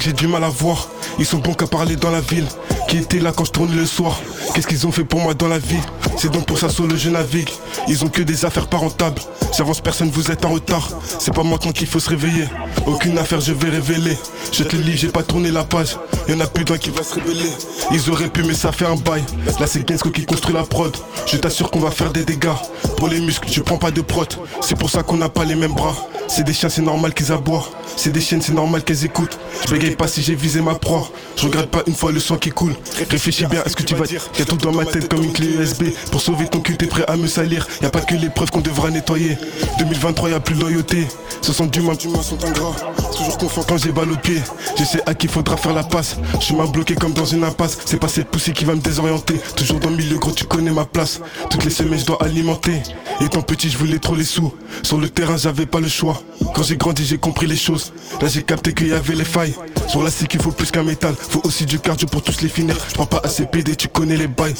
J'ai 0.03 0.11
du 0.11 0.27
mal 0.27 0.43
à 0.43 0.49
voir. 0.49 0.89
Ils 1.17 1.25
sont 1.25 1.37
bons 1.37 1.53
qu'à 1.53 1.65
parler 1.65 1.95
dans 1.95 2.11
la 2.11 2.19
ville. 2.19 2.45
Qui 2.89 2.97
était 2.97 3.19
là 3.19 3.31
quand 3.31 3.45
je 3.45 3.51
tourne 3.51 3.73
le 3.73 3.85
soir? 3.85 4.19
Qu'est-ce 4.53 4.67
qu'ils 4.67 4.85
ont 4.85 4.91
fait 4.91 5.05
pour 5.05 5.21
moi 5.21 5.33
dans 5.33 5.47
la 5.47 5.59
vie? 5.59 5.79
C'est 6.17 6.29
donc 6.29 6.45
pour 6.45 6.59
ça 6.59 6.67
le 6.87 6.97
je 6.97 7.09
navigue. 7.09 7.49
Ils 7.87 8.03
ont 8.03 8.09
que 8.09 8.21
des 8.21 8.43
affaires 8.43 8.67
pas 8.67 8.77
rentables. 8.77 9.21
J'avance 9.55 9.79
personne, 9.79 10.09
vous 10.09 10.29
êtes 10.29 10.43
en 10.43 10.49
retard. 10.49 10.89
C'est 11.19 11.33
pas 11.33 11.43
maintenant 11.43 11.71
qu'il 11.71 11.87
faut 11.87 12.01
se 12.01 12.09
réveiller. 12.09 12.45
Aucune 12.85 13.17
affaire, 13.17 13.39
je 13.39 13.53
vais 13.53 13.69
révéler. 13.69 14.17
Je 14.51 14.63
te 14.63 14.75
lis, 14.75 14.97
j'ai 14.97 15.07
pas 15.07 15.23
tourné 15.23 15.51
la 15.51 15.63
page. 15.63 15.97
Y'en 16.27 16.39
a 16.41 16.47
plus 16.47 16.65
d'un 16.65 16.77
qui 16.77 16.89
va 16.89 17.03
se 17.03 17.15
révéler. 17.15 17.49
Ils 17.91 18.09
auraient 18.09 18.29
pu, 18.29 18.43
mais 18.43 18.55
ça 18.55 18.73
fait 18.73 18.85
un 18.85 18.95
bail. 18.95 19.23
Là, 19.59 19.67
c'est 19.67 19.87
Gainsco 19.87 20.09
qui 20.09 20.25
construit 20.25 20.53
la 20.53 20.63
prod. 20.63 20.95
Je 21.27 21.37
t'assure 21.37 21.71
qu'on 21.71 21.79
va 21.79 21.91
faire 21.91 22.11
des 22.11 22.25
dégâts. 22.25 22.49
Pour 22.97 23.07
les 23.07 23.21
muscles, 23.21 23.49
je 23.49 23.61
prends 23.61 23.77
pas 23.77 23.91
de 23.91 24.01
prot. 24.01 24.27
C'est 24.61 24.77
pour 24.77 24.89
ça 24.89 25.01
qu'on 25.01 25.17
n'a 25.17 25.29
pas 25.29 25.45
les 25.45 25.55
mêmes 25.55 25.73
bras. 25.73 25.95
C'est 26.27 26.43
des 26.43 26.53
chiens, 26.53 26.69
c'est 26.69 26.81
normal 26.81 27.13
qu'ils 27.13 27.31
aboient. 27.31 27.69
C'est 27.95 28.11
des 28.11 28.21
chiennes, 28.21 28.41
c'est 28.41 28.53
normal 28.53 28.83
qu'elles 28.83 29.05
écoutent. 29.05 29.39
Je 29.65 29.71
bégaye 29.71 29.95
pas 29.95 30.07
si 30.07 30.21
j'ai 30.21 30.35
visé 30.35 30.61
ma 30.61 30.75
proie. 30.75 31.09
Je 31.37 31.45
regrette 31.45 31.69
pas 31.69 31.83
une 31.87 31.95
fois 31.95 32.11
le 32.11 32.19
sang 32.19 32.37
qui 32.37 32.49
coule. 32.49 32.75
Réfléchis 33.09 33.45
bien 33.45 33.61
à 33.65 33.69
ce 33.69 33.75
que 33.75 33.83
tu 33.83 33.95
vas 33.95 34.05
dire. 34.05 34.23
Y'a 34.37 34.45
tout 34.45 34.57
dans 34.57 34.71
ma 34.71 34.85
tête 34.85 35.09
comme 35.09 35.23
une 35.23 35.33
clé 35.33 35.47
USB. 35.47 35.85
Pour 36.11 36.21
sauver 36.21 36.47
ton 36.47 36.59
cul, 36.59 36.77
t'es 36.77 36.87
prêt 36.87 37.05
à 37.07 37.15
me 37.15 37.27
salir. 37.27 37.67
Y 37.81 37.85
a 37.85 37.89
pas 37.89 38.01
que 38.01 38.15
les 38.15 38.29
preuves 38.29 38.51
qu'on 38.51 38.61
devra 38.61 38.89
nettoyer. 38.89 39.37
2023, 39.79 40.29
y 40.29 40.33
a 40.33 40.39
plus 40.39 40.55
de 40.55 40.61
loyauté. 40.61 41.07
60 41.41 41.75
humains, 41.77 41.97
humains 42.03 42.21
sont 42.21 42.43
ingrats. 42.43 42.75
Toujours 43.15 43.37
confiant 43.37 43.63
quand 43.67 43.77
j'ai 43.77 43.91
balle 43.91 44.11
au 44.11 44.17
pied. 44.17 44.41
Je 44.77 44.83
sais 44.83 45.01
à 45.05 45.13
qui 45.13 45.27
faudra 45.27 45.57
faire 45.57 45.73
la 45.73 45.83
passe. 45.83 46.17
Je 46.39 46.45
suis 46.45 46.55
bloqué 46.71 46.95
comme 46.95 47.13
dans 47.13 47.25
une 47.25 47.43
impasse. 47.43 47.77
C'est 47.85 47.99
pas 47.99 48.07
cette 48.07 48.27
poussée 48.27 48.53
qui 48.53 48.65
va 48.65 48.75
me 48.75 48.81
désorienter. 48.81 49.35
Toujours 49.55 49.79
dans 49.79 49.89
le 49.89 49.97
milieu, 49.97 50.17
gros, 50.17 50.31
tu 50.31 50.45
connais 50.45 50.71
ma 50.71 50.85
place. 50.85 51.19
Toutes 51.49 51.63
les 51.65 51.71
semaines, 51.71 51.99
je 51.99 52.05
dois 52.05 52.21
alimenter. 52.23 52.81
Étant 53.21 53.41
petit, 53.41 53.69
je 53.69 53.77
voulais 53.77 53.99
trop 53.99 54.15
les 54.15 54.23
sous. 54.23 54.53
Sur 54.81 54.97
le 54.97 55.09
terrain, 55.09 55.37
j'avais 55.37 55.65
pas 55.65 55.79
le 55.79 55.87
choix. 55.87 56.21
Quand 56.53 56.63
j'ai 56.63 56.77
grandi, 56.77 57.05
j'ai 57.05 57.17
compris 57.17 57.47
les 57.47 57.55
choses. 57.55 57.82
Là, 58.21 58.27
j'ai 58.27 58.43
capté 58.43 58.73
qu'il 58.73 58.87
y 58.87 58.93
avait 58.93 59.15
les 59.15 59.25
failles. 59.25 59.55
Sur 59.87 60.03
la 60.03 60.09
qu'il 60.11 60.41
faut 60.41 60.51
plus 60.51 60.71
qu'un 60.71 60.83
métal. 60.83 61.15
Faut 61.17 61.41
aussi 61.43 61.65
du 61.65 61.79
cardio 61.79 62.07
pour 62.07 62.21
tous 62.21 62.41
les 62.41 62.49
finir. 62.49 62.75
Je 62.89 62.93
prends 62.93 63.05
pas 63.05 63.21
assez 63.23 63.45
PD, 63.45 63.75
tu 63.75 63.87
connais 63.87 64.17
les 64.17 64.27
bails. 64.27 64.53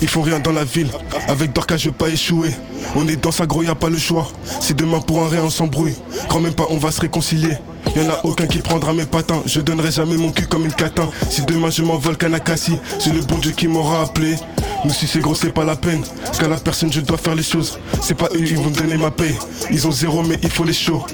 Ils 0.00 0.08
font 0.08 0.22
rien 0.22 0.40
dans 0.40 0.52
la 0.52 0.64
ville. 0.64 0.88
Avec 1.28 1.52
Dorca, 1.52 1.76
je 1.76 1.88
veux 1.88 1.94
pas 1.94 2.08
échouer. 2.08 2.50
On 2.96 3.06
est 3.06 3.16
dans 3.16 3.32
sa 3.32 3.46
gros, 3.46 3.62
y 3.62 3.68
a 3.68 3.74
pas 3.74 3.90
le 3.90 3.98
choix. 3.98 4.28
Si 4.60 4.74
demain 4.74 5.00
pour 5.00 5.22
un 5.22 5.28
rien, 5.28 5.44
on 5.44 5.50
s'embrouille. 5.50 5.94
Quand 6.28 6.40
même 6.40 6.54
pas, 6.54 6.66
on 6.70 6.78
va 6.78 6.90
se 6.90 7.00
réconcilier. 7.00 7.56
Y'en 7.96 8.08
a 8.08 8.20
aucun 8.24 8.46
qui 8.46 8.58
prendra 8.58 8.92
mes 8.92 9.06
patins. 9.06 9.42
Je 9.46 9.60
donnerai 9.60 9.90
jamais 9.90 10.16
mon 10.16 10.30
cul 10.30 10.46
comme 10.46 10.64
une 10.64 10.72
catin. 10.72 11.08
Si 11.28 11.42
demain 11.42 11.70
je 11.70 11.82
m'envole 11.82 12.16
Kanakasi, 12.16 12.76
c'est 12.98 13.12
le 13.12 13.20
bon 13.22 13.38
Dieu 13.38 13.52
qui 13.52 13.68
m'aura 13.68 14.02
appelé. 14.02 14.36
Mais 14.84 14.92
si 14.92 15.06
c'est 15.06 15.20
gros, 15.20 15.34
c'est 15.34 15.52
pas 15.52 15.64
la 15.64 15.76
peine. 15.76 16.02
Parce 16.24 16.38
qu'à 16.38 16.48
la 16.48 16.56
personne, 16.56 16.92
je 16.92 17.00
dois 17.00 17.18
faire 17.18 17.34
les 17.34 17.42
choses. 17.42 17.78
C'est 18.00 18.14
pas 18.16 18.28
eux, 18.34 18.40
ils 18.40 18.56
vont 18.56 18.70
me 18.70 18.74
donner 18.74 18.96
ma 18.96 19.10
paye. 19.10 19.34
Ils 19.70 19.86
ont 19.86 19.92
zéro, 19.92 20.22
mais 20.22 20.38
il 20.42 20.50
faut 20.50 20.64
les 20.64 20.72
shows. 20.72 21.04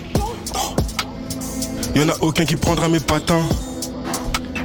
Y'en 1.97 2.11
a 2.11 2.15
aucun 2.21 2.45
qui 2.45 2.57
prendra 2.57 2.91
mes 2.91 3.01
patins. 3.01 3.41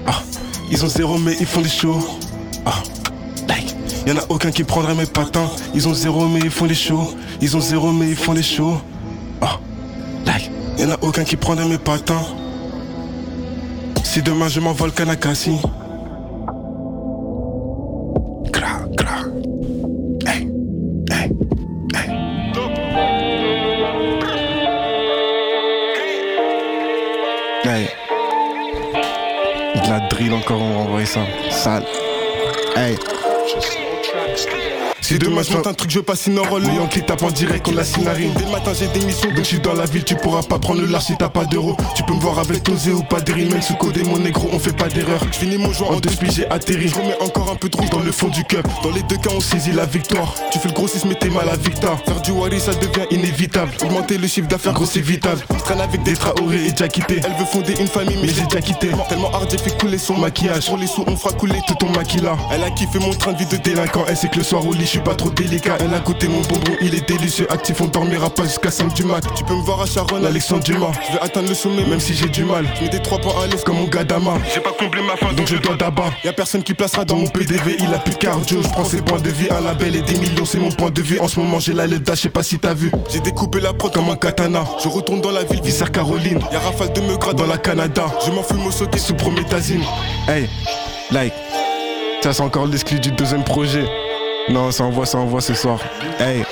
Ah, 0.06 0.22
ils 0.70 0.84
ont 0.84 0.90
zéro, 0.90 1.18
mais 1.18 1.34
ils 1.40 1.46
font 1.46 1.62
des 1.62 1.70
shows. 1.70 1.98
Ah. 2.66 2.74
Y'en 4.06 4.18
a 4.18 4.22
aucun 4.28 4.52
qui 4.52 4.66
prendra 4.66 4.94
mes 4.94 5.06
patins. 5.06 5.50
Ils 5.74 5.88
ont 5.88 5.94
zéro, 5.94 6.28
mais 6.28 6.42
ils 6.44 6.52
font 6.52 6.66
les 6.66 6.76
shows. 6.76 7.16
Ils 7.40 7.56
ont 7.56 7.62
zéro, 7.62 7.94
mais 7.94 8.10
ils 8.10 8.18
font 8.18 8.34
les 8.34 8.44
shows. 8.44 8.82
Ah. 9.40 9.58
Y'en 10.78 10.90
a 10.90 10.98
aucun 11.02 11.24
qui 11.24 11.38
prendra 11.38 11.66
mes 11.66 11.78
patins. 11.78 12.22
Si 14.04 14.22
demain 14.22 14.50
je 14.50 14.60
m'envole 14.60 14.92
Kanakasi. 14.92 15.58
Encore, 30.42 30.62
on 30.62 30.86
va 30.86 31.06
ça. 31.06 31.22
Sale. 31.52 31.86
Hey. 32.76 33.21
Si 35.12 35.20
demain 35.20 35.42
je 35.44 35.52
monte 35.54 35.68
un 35.68 35.74
truc, 35.74 35.92
je 35.92 36.00
passe 36.00 36.28
une 36.28 36.40
enrôle. 36.40 36.62
Le 36.62 36.74
Yankee 36.74 37.02
tape 37.02 37.22
en 37.22 37.32
direct, 37.32 37.68
on 37.68 37.76
la 37.76 37.84
sinarine. 37.84 38.32
Dès 38.34 38.46
le 38.46 38.52
matin, 38.52 38.72
j'ai 38.74 38.88
des 38.98 39.06
missions. 39.06 39.28
Donc 39.28 39.40
je 39.40 39.44
suis 39.44 39.60
dans 39.60 39.74
la 39.74 39.84
ville, 39.84 40.06
tu 40.06 40.16
pourras 40.16 40.42
pas 40.42 40.58
prendre 40.58 40.80
le 40.80 40.88
large 40.88 41.04
si 41.04 41.18
t'as 41.18 41.28
pas 41.28 41.44
d'euros. 41.44 41.76
Tu 41.96 42.04
peux 42.04 42.14
me 42.14 42.20
voir 42.22 42.40
avec 42.40 42.64
Tosé 42.64 42.94
ou 42.94 43.04
pas 43.04 43.20
des 43.20 43.34
même 43.34 43.62
sous 43.62 43.76
codé, 43.76 44.04
mon 44.06 44.20
négro, 44.20 44.48
on 44.54 44.58
fait 44.58 44.72
pas 44.72 44.88
d'erreur. 44.88 45.20
Je 45.30 45.38
finis 45.38 45.58
mon 45.58 45.74
joint 45.74 45.90
En 45.90 46.00
deux 46.00 46.12
j'ai 46.30 46.50
atterri. 46.50 46.88
Je 46.88 46.96
remets 46.96 47.18
encore 47.20 47.52
un 47.52 47.56
peu 47.56 47.68
de 47.68 47.76
rouge 47.76 47.90
Dans 47.90 48.00
le 48.00 48.10
fond 48.14 48.30
du 48.30 48.46
cup, 48.46 48.66
Dans 48.84 48.92
les 48.92 49.04
deux 49.04 49.18
cas, 49.18 49.32
on 49.36 49.42
sait. 49.42 49.60
saisis 49.60 49.74
la 49.74 49.86
victoire. 49.86 50.34
Tu 50.50 50.60
fais 50.60 50.70
le 50.70 50.74
grossisme, 50.74 51.10
mais 51.10 51.16
t'es 51.16 51.28
mal 51.28 51.50
à 51.50 51.58
Victor, 51.58 52.00
Faire 52.06 52.22
du 52.22 52.32
wari, 52.32 52.62
ça 52.62 52.72
devient 52.76 53.06
inévitable. 53.12 53.72
Augmenter 53.84 54.18
le 54.18 54.28
chiffre 54.28 54.48
d'affaires, 54.48 54.72
Gros, 54.72 54.86
c'est 54.86 55.02
vital. 55.02 55.38
Je 55.54 55.60
traîne 55.60 55.82
avec 55.82 56.04
des 56.04 56.14
Traoré 56.14 56.68
et 56.68 56.72
déjà 56.72 56.88
quitté. 56.88 57.20
Elle 57.26 57.34
veut 57.38 57.46
fonder 57.52 57.74
une 57.82 57.88
famille, 57.88 58.16
mais, 58.16 58.28
Mais 58.28 58.34
j'ai 58.34 58.46
déjà 58.46 58.62
quitté. 58.62 58.92
Tellement 59.10 59.32
hard, 59.34 59.50
j'ai 59.52 59.58
fait 59.58 59.78
couler 59.78 59.98
son 59.98 60.18
Maquillage. 60.18 60.68
Pour 60.68 60.78
les 60.78 60.88
sous, 60.88 61.04
on 61.06 61.18
fera 61.18 61.34
couler 61.34 61.60
Tout 61.68 61.76
ton 61.76 61.90
maquilla. 61.90 62.38
Elle 62.54 62.64
a 62.64 62.70
kiffé 62.70 62.98
mon 63.00 63.12
train 63.12 63.34
de 63.34 63.40
vie 63.40 63.46
de 63.46 63.58
Délinquant, 63.58 64.06
elle 64.08 64.16
sait 64.16 64.30
que 64.30 64.38
le 64.38 64.44
soir 64.44 64.66
au 64.66 64.72
lit, 64.72 64.86
je 64.86 65.01
pas 65.02 65.16
trop 65.16 65.30
délicat. 65.30 65.78
Elle 65.80 65.94
a 65.94 66.00
goûté 66.00 66.28
mon 66.28 66.42
bonbon, 66.42 66.76
il 66.82 66.96
est 66.96 67.08
délicieux. 67.08 67.48
Actif, 67.52 67.82
on 67.82 67.88
dormira 67.88 68.30
pas 68.30 68.44
jusqu'à 68.44 68.72
5 68.72 68.94
du 68.94 69.04
mat. 69.04 69.22
Tu 69.36 69.44
peux 69.44 69.54
me 69.56 69.62
voir 69.62 69.82
à 69.82 69.86
Charonne, 69.86 70.26
Alexandre 70.26 70.64
Dumas, 70.64 70.92
Je 71.08 71.14
vais 71.14 71.22
atteindre 71.22 71.50
le 71.50 71.56
sommet, 71.56 71.84
même 71.86 72.00
si 72.00 72.14
j'ai 72.14 72.30
du 72.30 72.44
mal. 72.44 72.66
je 72.78 72.84
mets 72.84 72.90
des 72.90 73.02
trois 73.02 73.18
points 73.20 73.34
à 73.44 73.48
l'aise 73.48 73.64
Comme 73.64 73.78
mon 73.78 73.88
gars 73.88 74.04
Dama, 74.04 74.34
J'ai 74.54 74.62
pas 74.62 74.72
comblé 74.72 75.02
ma 75.02 75.16
faim, 75.18 75.34
donc 75.36 75.48
je 75.48 75.58
dois 75.58 75.76
d'abat. 75.76 76.12
Y'a 76.24 76.34
personne 76.34 76.64
qui 76.64 76.74
placera 76.74 77.06
dans 77.06 77.16
mon 77.18 77.28
PDV, 77.28 77.78
il 77.80 77.94
a 77.94 77.98
plus 78.00 78.14
de 78.14 78.18
cardio. 78.20 78.62
Je 78.62 78.68
prends 78.70 78.86
ses 78.86 79.02
points 79.02 79.20
de 79.20 79.30
vie, 79.30 79.48
un 79.50 79.62
label 79.62 79.96
et 79.96 80.02
des 80.02 80.16
millions, 80.16 80.46
c'est 80.46 80.60
mon 80.60 80.72
point 80.72 80.90
de 80.92 81.02
vue. 81.02 81.20
En 81.20 81.28
ce 81.28 81.40
moment, 81.40 81.60
j'ai 81.60 81.74
la 81.74 81.88
leda, 81.88 82.14
je 82.16 82.22
sais 82.22 82.30
pas 82.30 82.44
si 82.44 82.60
t'as 82.60 82.74
vu. 82.74 82.92
J'ai 83.10 83.20
découpé 83.20 83.60
la 83.60 83.74
prod 83.74 83.92
Comme 83.94 84.10
un 84.10 84.16
katana, 84.16 84.64
Je 84.84 84.88
retourne 84.88 85.22
dans 85.22 85.32
la 85.32 85.44
ville, 85.44 85.62
Visser 85.62 85.86
Caroline, 85.92 86.40
Y'a 86.52 86.60
rafale 86.60 86.94
de 86.94 87.02
me 87.02 87.18
grade 87.18 87.38
dans 87.38 87.48
la 87.48 87.58
Canada. 87.58 88.06
Je 88.26 88.32
m'en 88.32 88.44
fume 88.44 88.66
au 88.66 88.72
socket 88.72 89.00
sous 89.02 89.14
prométhazine. 89.16 89.84
Hey, 90.28 90.48
like, 91.12 91.34
ça 92.24 92.34
c'est 92.34 92.42
encore 92.44 92.68
l'exclu 92.68 93.00
du 93.00 93.12
deuxième 93.12 93.44
projet. 93.44 93.86
Non, 94.52 94.70
ça 94.70 94.84
envoie, 94.84 95.06
ça 95.06 95.18
envoie 95.18 95.40
ce 95.40 95.54
soir. 95.54 95.80
Hey, 96.20 96.44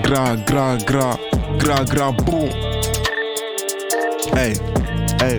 gras, 0.00 0.36
gras, 0.36 0.76
gras, 0.76 1.16
gras, 1.58 1.84
gras, 1.84 2.12
bon. 2.12 2.48
Hey, 4.36 4.54
hey. 5.20 5.38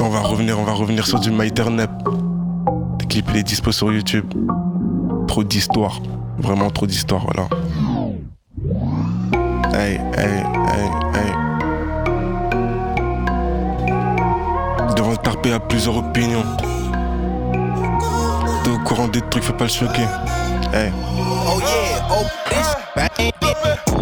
On 0.00 0.08
va 0.08 0.20
revenir, 0.20 0.58
on 0.58 0.64
va 0.64 0.72
revenir 0.72 1.06
sur 1.06 1.20
du 1.20 1.30
MyTernep. 1.30 1.90
Clip 3.16 3.30
il 3.32 3.36
est 3.38 3.44
dispo 3.44 3.72
sur 3.72 3.90
YouTube. 3.90 4.26
Trop 5.26 5.42
d'histoire. 5.42 6.02
Vraiment 6.36 6.68
trop 6.68 6.86
d'histoire, 6.86 7.24
voilà. 7.24 7.48
Hey, 9.72 9.98
hey, 10.18 10.44
hey, 10.68 10.90
hey. 11.14 11.32
Devant 14.96 15.16
tarpé 15.16 15.50
à 15.54 15.60
plusieurs 15.60 15.96
opinions. 15.96 16.44
T'es 18.62 18.70
au 18.70 18.78
courant 18.80 19.08
des 19.08 19.22
trucs, 19.22 19.44
faut 19.44 19.54
pas 19.54 19.64
le 19.64 19.70
choquer. 19.70 20.04
Hey. 20.74 20.92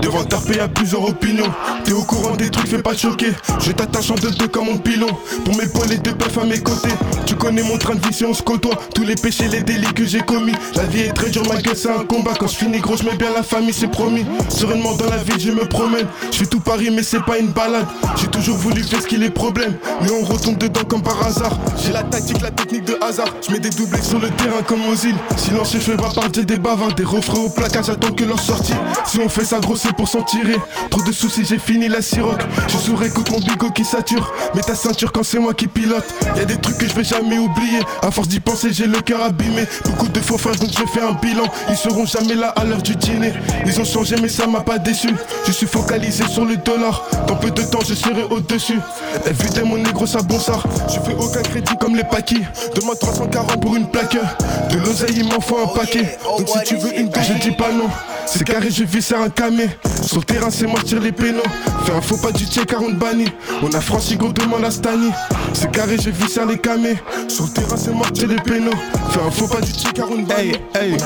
Devant 0.00 0.24
tarpé 0.24 0.60
à 0.60 0.68
plusieurs 0.68 1.08
opinions. 1.08 1.50
T'es 1.84 1.92
au 1.92 2.02
courant 2.02 2.36
des 2.36 2.50
trucs, 2.50 2.68
fais 2.68 2.82
pas 2.82 2.94
choquer. 2.94 3.32
Je 3.60 3.72
t'attache 3.72 4.10
en 4.10 4.14
deux 4.16 4.30
deux 4.32 4.48
comme 4.48 4.66
mon 4.66 4.78
pilon. 4.78 5.06
Pour 5.44 5.56
m'épauler 5.56 5.90
les 5.90 5.98
deux 5.98 6.12
bœufs 6.12 6.42
à 6.42 6.44
mes 6.44 6.60
côtés. 6.60 6.90
Tu 7.26 7.34
connais 7.34 7.62
mon 7.62 7.78
train 7.78 7.94
de 7.94 8.06
vie 8.06 8.12
si 8.12 8.24
on 8.24 8.34
se 8.34 8.42
côtoie. 8.42 8.74
Tous 8.94 9.04
les 9.04 9.14
péchés, 9.14 9.48
les 9.48 9.62
délits 9.62 9.92
que 9.94 10.04
j'ai 10.04 10.20
commis. 10.20 10.52
La 10.74 10.84
vie 10.84 11.02
est 11.02 11.12
très 11.12 11.30
dure, 11.30 11.46
ma 11.48 11.60
gueule 11.60 11.76
c'est 11.76 11.90
un 11.90 12.04
combat. 12.04 12.32
Quand 12.38 12.48
je 12.48 12.56
finis 12.56 12.80
gros, 12.80 12.96
je 12.96 13.04
mets 13.04 13.16
bien 13.16 13.32
la 13.34 13.42
famille, 13.42 13.72
c'est 13.72 13.90
promis. 13.90 14.26
Sereinement 14.48 14.94
dans 14.94 15.08
la 15.08 15.18
ville, 15.18 15.38
je 15.38 15.50
me 15.50 15.64
promène. 15.64 16.06
Je 16.30 16.38
fais 16.38 16.46
tout 16.46 16.60
Paris, 16.60 16.90
mais 16.92 17.02
c'est 17.02 17.22
pas 17.22 17.38
une 17.38 17.48
balade. 17.48 17.86
J'ai 18.16 18.26
toujours 18.26 18.56
voulu 18.56 18.82
faire 18.82 19.00
ce 19.00 19.06
qu'il 19.06 19.22
est 19.22 19.30
problème. 19.30 19.74
Mais 20.02 20.10
on 20.10 20.24
retombe 20.24 20.58
dedans 20.58 20.84
comme 20.88 21.02
par 21.02 21.24
hasard. 21.26 21.56
J'ai 21.82 21.92
la 21.92 22.02
tactique, 22.02 22.40
la 22.42 22.50
technique 22.50 22.84
de 22.84 22.96
hasard 23.00 23.28
Je 23.46 23.52
mets 23.52 23.60
des 23.60 23.70
doublés 23.70 24.02
sur 24.02 24.18
le 24.18 24.28
terrain 24.30 24.62
comme 24.66 24.80
aux 24.86 24.96
îles. 24.96 25.16
Silence, 25.36 25.72
je 25.72 25.78
fais 25.78 25.96
pas 25.96 26.10
partir 26.10 26.44
des 26.44 26.56
bavards. 26.58 26.94
Des 26.94 27.04
refrains 27.04 27.40
au 27.40 27.48
placard, 27.48 27.84
j'attends 27.84 28.12
que 28.12 28.24
leur 28.24 28.40
sortie. 28.40 28.74
Si 29.06 29.18
on 29.20 29.28
fait 29.28 29.43
ça 29.44 29.58
gros, 29.60 29.76
c'est 29.76 29.92
pour 29.94 30.08
s'en 30.08 30.22
tirer. 30.22 30.56
Trop 30.90 31.02
de 31.02 31.12
soucis, 31.12 31.44
j'ai 31.44 31.58
fini 31.58 31.88
la 31.88 32.02
siroc. 32.02 32.40
Je 32.68 32.76
souris, 32.76 33.06
écoute 33.06 33.30
mon 33.30 33.38
bigot 33.38 33.70
qui 33.70 33.84
sature. 33.84 34.32
Mets 34.54 34.62
ta 34.62 34.74
ceinture 34.74 35.12
quand 35.12 35.22
c'est 35.22 35.38
moi 35.38 35.54
qui 35.54 35.66
pilote. 35.66 36.04
Y 36.36 36.40
a 36.40 36.44
des 36.44 36.56
trucs 36.56 36.78
que 36.78 36.88
je 36.88 36.94
vais 36.94 37.04
jamais 37.04 37.38
oublier. 37.38 37.80
À 38.02 38.10
force 38.10 38.28
d'y 38.28 38.40
penser, 38.40 38.72
j'ai 38.72 38.86
le 38.86 39.00
cœur 39.00 39.22
abîmé. 39.22 39.66
Beaucoup 39.84 40.08
de 40.08 40.20
faux 40.20 40.38
frères, 40.38 40.56
donc 40.56 40.70
je 40.70 40.84
fais 40.86 41.02
un 41.02 41.12
bilan. 41.12 41.44
Ils 41.68 41.76
seront 41.76 42.06
jamais 42.06 42.34
là 42.34 42.48
à 42.56 42.64
l'heure 42.64 42.82
du 42.82 42.96
dîner. 42.96 43.32
Ils 43.66 43.80
ont 43.80 43.84
changé, 43.84 44.16
mais 44.20 44.28
ça 44.28 44.46
m'a 44.46 44.60
pas 44.60 44.78
déçu. 44.78 45.08
Je 45.46 45.52
suis 45.52 45.66
focalisé 45.66 46.24
sur 46.28 46.44
le 46.44 46.56
dollar. 46.56 47.02
Dans 47.26 47.36
peu 47.36 47.50
de 47.50 47.62
temps, 47.62 47.80
je 47.86 47.94
serai 47.94 48.24
au-dessus. 48.30 48.78
Évitez 49.26 49.62
mon 49.62 49.76
négro, 49.76 50.06
ça 50.06 50.22
bon 50.22 50.38
ça. 50.38 50.58
Je 50.88 51.00
fais 51.00 51.16
aucun 51.18 51.42
crédit 51.42 51.76
comme 51.80 51.96
les 51.96 52.04
paquis. 52.04 52.42
Demande 52.74 52.98
340 52.98 53.60
pour 53.60 53.76
une 53.76 53.88
plaque. 53.88 54.16
De 54.70 54.78
l'oseille, 54.78 55.16
il 55.16 55.24
m'en 55.24 55.40
faut 55.40 55.58
un 55.58 55.68
paquet. 55.78 56.18
Donc 56.38 56.48
si 56.48 56.64
tu 56.64 56.76
veux 56.76 56.98
une 56.98 57.10
que 57.10 57.20
je 57.22 57.34
dis 57.34 57.52
pas 57.52 57.72
non. 57.72 57.88
C'est 58.26 58.44
carré, 58.44 58.70
je 58.70 58.84
vis 58.84 59.02
sur 59.02 59.20
un 59.20 59.28
camé. 59.28 59.68
Sur 60.02 60.18
le 60.18 60.24
terrain, 60.24 60.50
c'est 60.50 60.66
moi 60.66 60.80
tire 60.84 61.00
les 61.00 61.12
pénaux. 61.12 61.42
Fais 61.84 61.92
un 61.92 62.00
faux 62.00 62.16
pas 62.16 62.32
du 62.32 62.44
check 62.44 62.66
car 62.66 62.82
on 62.82 62.90
te 62.90 62.96
bannit. 62.96 63.30
On 63.62 63.72
a 63.72 63.80
franchi 63.80 64.16
gros 64.16 64.32
demande 64.32 64.64
à 64.64 64.70
Stani. 64.70 65.10
C'est 65.52 65.70
carré, 65.70 65.96
je 65.98 66.10
vis 66.10 66.28
sur 66.28 66.46
les 66.46 66.58
camés. 66.58 66.96
Sur 67.28 67.44
le 67.44 67.50
terrain, 67.50 67.76
c'est 67.76 67.92
moi 67.92 68.06
tire 68.12 68.28
les 68.28 68.36
pénaux. 68.36 68.72
Fais 69.10 69.20
un 69.20 69.30
faux 69.30 69.46
pas 69.46 69.60
du 69.60 69.72
check 69.72 69.92
car 69.94 70.06
on 70.10 70.22
te 70.22 70.28
bannit. 70.28 70.52
Hey, 70.74 70.92
hey. 70.92 70.98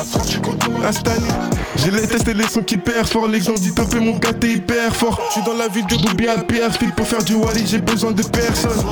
Stani. 0.92 1.28
J'ai 1.76 1.90
les 1.90 2.06
tests 2.06 2.28
et 2.28 2.34
les 2.34 2.48
sons 2.48 2.62
qui 2.62 2.76
perdent 2.76 3.06
fort. 3.06 3.28
Les 3.28 3.40
gens 3.40 3.54
disent 3.54 3.74
topé 3.74 4.00
mon 4.00 4.16
gars, 4.16 4.32
t'es 4.32 4.54
hyper 4.54 4.94
fort. 4.94 5.20
Je 5.28 5.32
suis 5.34 5.42
dans 5.42 5.54
la 5.54 5.68
ville 5.68 5.86
de 5.86 5.96
Boubi 5.96 6.28
à 6.28 6.38
Pierre. 6.38 6.72
Fit 6.72 6.86
pour 6.88 7.06
faire 7.06 7.22
du 7.22 7.34
Wally, 7.34 7.66
j'ai 7.66 7.78
besoin 7.78 8.12
de 8.12 8.22
personne. 8.22 8.84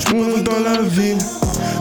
Je 0.00 0.42
dans 0.42 0.60
la 0.60 0.82
ville. 0.82 1.18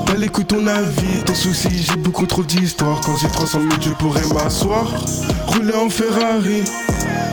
Pas 0.05 0.15
l'écoute 0.15 0.47
ton 0.47 0.65
avis, 0.67 1.23
ton 1.25 1.35
souci, 1.35 1.69
j'ai 1.83 1.95
beaucoup 1.97 2.25
trop 2.25 2.43
d'histoires. 2.43 2.99
Quand 3.05 3.15
j'ai 3.17 3.27
300 3.27 3.59
000, 3.61 3.71
je 3.81 3.89
pourrais 3.91 4.25
m'asseoir. 4.33 4.85
Rouler 5.47 5.73
en 5.73 5.89
Ferrari, 5.89 6.63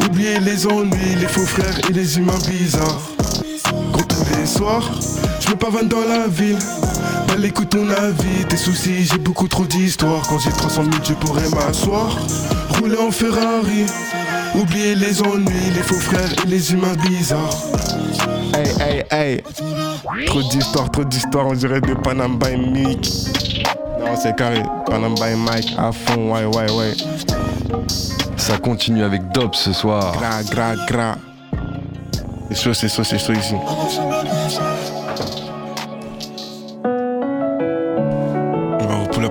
oublier 0.07 0.39
les 0.41 0.67
ennuis, 0.67 1.15
les 1.19 1.27
faux 1.27 1.47
frères 1.47 1.79
et 1.89 1.93
les 1.93 2.19
humains 2.19 2.39
bizarres. 2.49 3.01
Gros 3.93 4.03
tous 4.03 4.39
les 4.39 4.47
soirs, 4.47 4.91
je 5.41 5.51
me 5.51 5.57
pavane 5.57 5.89
dans 5.89 6.05
la 6.07 6.27
ville. 6.29 6.59
L'écoute 7.39 7.71
ton 7.71 7.89
avis, 7.89 8.45
tes 8.49 8.57
soucis, 8.57 9.05
j'ai 9.05 9.19
beaucoup 9.19 9.49
trop 9.49 9.65
d'histoires. 9.65 10.23
Quand 10.29 10.39
j'ai 10.39 10.51
300 10.51 10.85
000, 10.85 10.97
je 11.03 11.15
pourrais 11.15 11.49
m'asseoir. 11.49 12.19
Rouler 12.79 12.99
en 12.99 13.11
Ferrari, 13.11 13.87
oublier 14.55 14.95
les 14.95 15.23
ennuis, 15.23 15.71
les 15.75 15.83
faux 15.83 15.95
frères 15.95 16.31
et 16.45 16.47
les 16.47 16.73
humains 16.73 16.95
bizarres. 17.07 17.57
Hey, 18.55 18.73
hey, 18.81 19.05
hey. 19.11 19.43
Trop 20.27 20.43
d'histoires, 20.43 20.91
trop 20.91 21.05
d'histoires, 21.05 21.47
on 21.47 21.55
dirait 21.55 21.81
de 21.81 21.95
Panam 21.95 22.39
by 22.39 22.57
Mick. 22.57 23.09
Non, 24.01 24.17
c'est 24.21 24.37
carré. 24.37 24.63
Panam 24.87 25.15
by 25.15 25.35
Mike 25.37 25.75
à 25.79 25.93
fond, 25.93 26.35
ouais, 26.35 26.45
ouais, 26.45 26.71
ouais. 26.73 26.95
Ça 28.37 28.59
continue 28.59 29.03
avec 29.03 29.31
Dob 29.33 29.55
ce 29.55 29.73
soir. 29.73 30.13
Gras, 30.13 30.43
gras, 30.43 30.75
gras. 30.87 31.17
C'est 32.51 32.57
chaud, 32.57 32.75
c'est 32.75 32.89
chaud, 32.89 33.05
c'est 33.05 33.19
chaud 33.19 33.33
ici. 33.33 33.55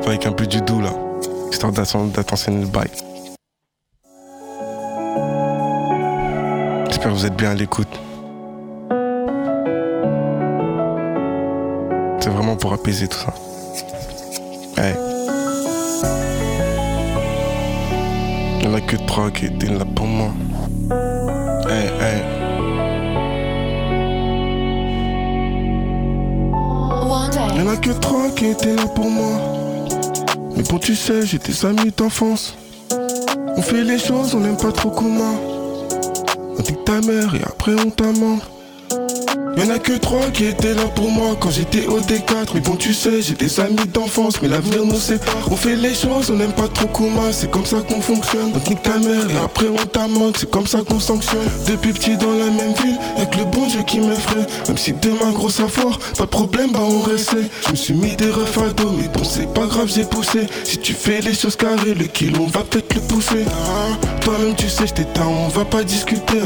Avec 0.09 0.25
un 0.25 0.31
peu 0.31 0.47
du 0.47 0.59
doux 0.61 0.81
là. 0.81 0.89
Histoire 1.51 1.71
d'attendre 1.71 2.11
d'attentionner 2.11 2.61
le 2.61 2.67
bail. 2.67 2.89
J'espère 6.87 7.11
que 7.11 7.17
vous 7.17 7.25
êtes 7.25 7.35
bien 7.35 7.51
à 7.51 7.53
l'écoute. 7.53 7.87
C'est 12.19 12.29
vraiment 12.29 12.55
pour 12.55 12.73
apaiser 12.73 13.07
tout 13.07 13.17
ça. 13.17 13.33
Hey. 14.77 14.95
Y'en 18.63 18.73
a 18.73 18.81
que 18.81 18.95
trois 19.05 19.29
qui 19.29 19.45
étaient 19.45 19.67
là 19.67 19.85
pour 19.95 20.07
moi. 20.07 20.31
Hey, 21.69 21.87
hey. 22.01 22.21
One 27.05 27.29
day. 27.29 27.59
Y'en 27.59 27.67
a 27.69 27.77
que 27.77 27.91
trois 27.91 28.29
qui 28.35 28.47
étaient 28.47 28.75
là 28.75 28.87
pour 28.95 29.09
moi. 29.09 29.48
Mais 30.59 30.65
bon, 30.65 30.77
tu 30.77 30.93
sais, 30.93 31.25
j'étais 31.25 31.53
sa 31.53 31.69
amis 31.69 31.93
d'enfance. 31.95 32.53
On 33.55 33.61
fait 33.61 33.81
les 33.81 33.97
choses, 33.97 34.35
on 34.35 34.41
n'aime 34.41 34.57
pas 34.57 34.73
trop 34.73 34.89
comment. 34.89 35.39
On 36.57 36.61
dit 36.61 36.75
ta 36.85 36.99
mère 36.99 37.33
et 37.33 37.41
après 37.43 37.75
on 37.75 37.89
t'amende. 37.89 38.41
Y'en 39.59 39.69
a 39.71 39.79
que 39.79 39.91
trois 39.97 40.27
qui 40.31 40.45
étaient 40.45 40.73
là 40.73 40.85
pour 40.95 41.11
moi 41.11 41.35
quand 41.37 41.51
j'étais 41.51 41.85
au 41.87 41.99
D4 41.99 42.51
Mais 42.53 42.61
bon 42.61 42.77
tu 42.77 42.93
sais 42.93 43.21
j'ai 43.21 43.33
des 43.33 43.59
amis 43.59 43.75
d'enfance 43.93 44.41
mais 44.41 44.47
l'avenir 44.47 44.85
nous 44.85 44.95
sépare. 44.95 45.35
On 45.51 45.55
fait 45.57 45.75
les 45.75 45.93
choses 45.93 46.31
on 46.31 46.35
n'aime 46.35 46.53
pas 46.53 46.69
trop 46.69 46.87
Kuma 46.87 47.33
C'est 47.33 47.51
comme 47.51 47.65
ça 47.65 47.77
qu'on 47.81 47.99
fonctionne. 47.99 48.53
Donc 48.53 48.69
nique 48.69 48.81
ta 48.81 48.97
mère 48.99 49.29
et 49.29 49.37
après 49.43 49.67
on 49.67 49.85
t'amende. 49.85 50.37
C'est 50.37 50.49
comme 50.49 50.65
ça 50.65 50.79
qu'on 50.87 50.99
sanctionne. 51.01 51.47
Depuis 51.67 51.91
petit 51.91 52.15
dans 52.15 52.31
la 52.31 52.45
même 52.45 52.73
ville 52.81 52.97
Avec 53.17 53.35
le 53.35 53.43
bon 53.45 53.67
Dieu 53.67 53.81
qui 53.85 53.99
m'effraie. 53.99 54.45
Même 54.67 54.77
si 54.77 54.93
demain 54.93 55.31
gros 55.33 55.49
ça 55.49 55.67
fort 55.67 55.99
Pas 56.17 56.23
de 56.23 56.29
problème 56.29 56.71
bah 56.71 56.79
on 56.81 57.01
restait 57.01 57.49
Je 57.65 57.71
me 57.71 57.75
suis 57.75 57.93
mis 57.93 58.15
des 58.15 58.29
refs 58.29 58.57
à 58.59 58.71
dos 58.71 58.91
Mais 58.97 59.09
bon 59.09 59.25
c'est 59.25 59.53
pas 59.53 59.65
grave 59.65 59.91
j'ai 59.93 60.05
poussé. 60.05 60.47
Si 60.63 60.77
tu 60.77 60.93
fais 60.93 61.19
les 61.19 61.33
choses 61.33 61.57
carrées 61.57 61.95
Le 61.95 62.05
kilo 62.05 62.43
on 62.43 62.47
va 62.47 62.61
peut-être 62.61 62.95
le 62.95 63.01
pousser. 63.01 63.43
Ah, 63.49 63.97
Toi-même 64.29 64.53
tu 64.53 64.69
sais 64.69 64.85
j'étais 64.85 65.05
tard 65.05 65.27
on 65.27 65.47
va 65.47 65.65
pas 65.65 65.83
discuter 65.83 66.37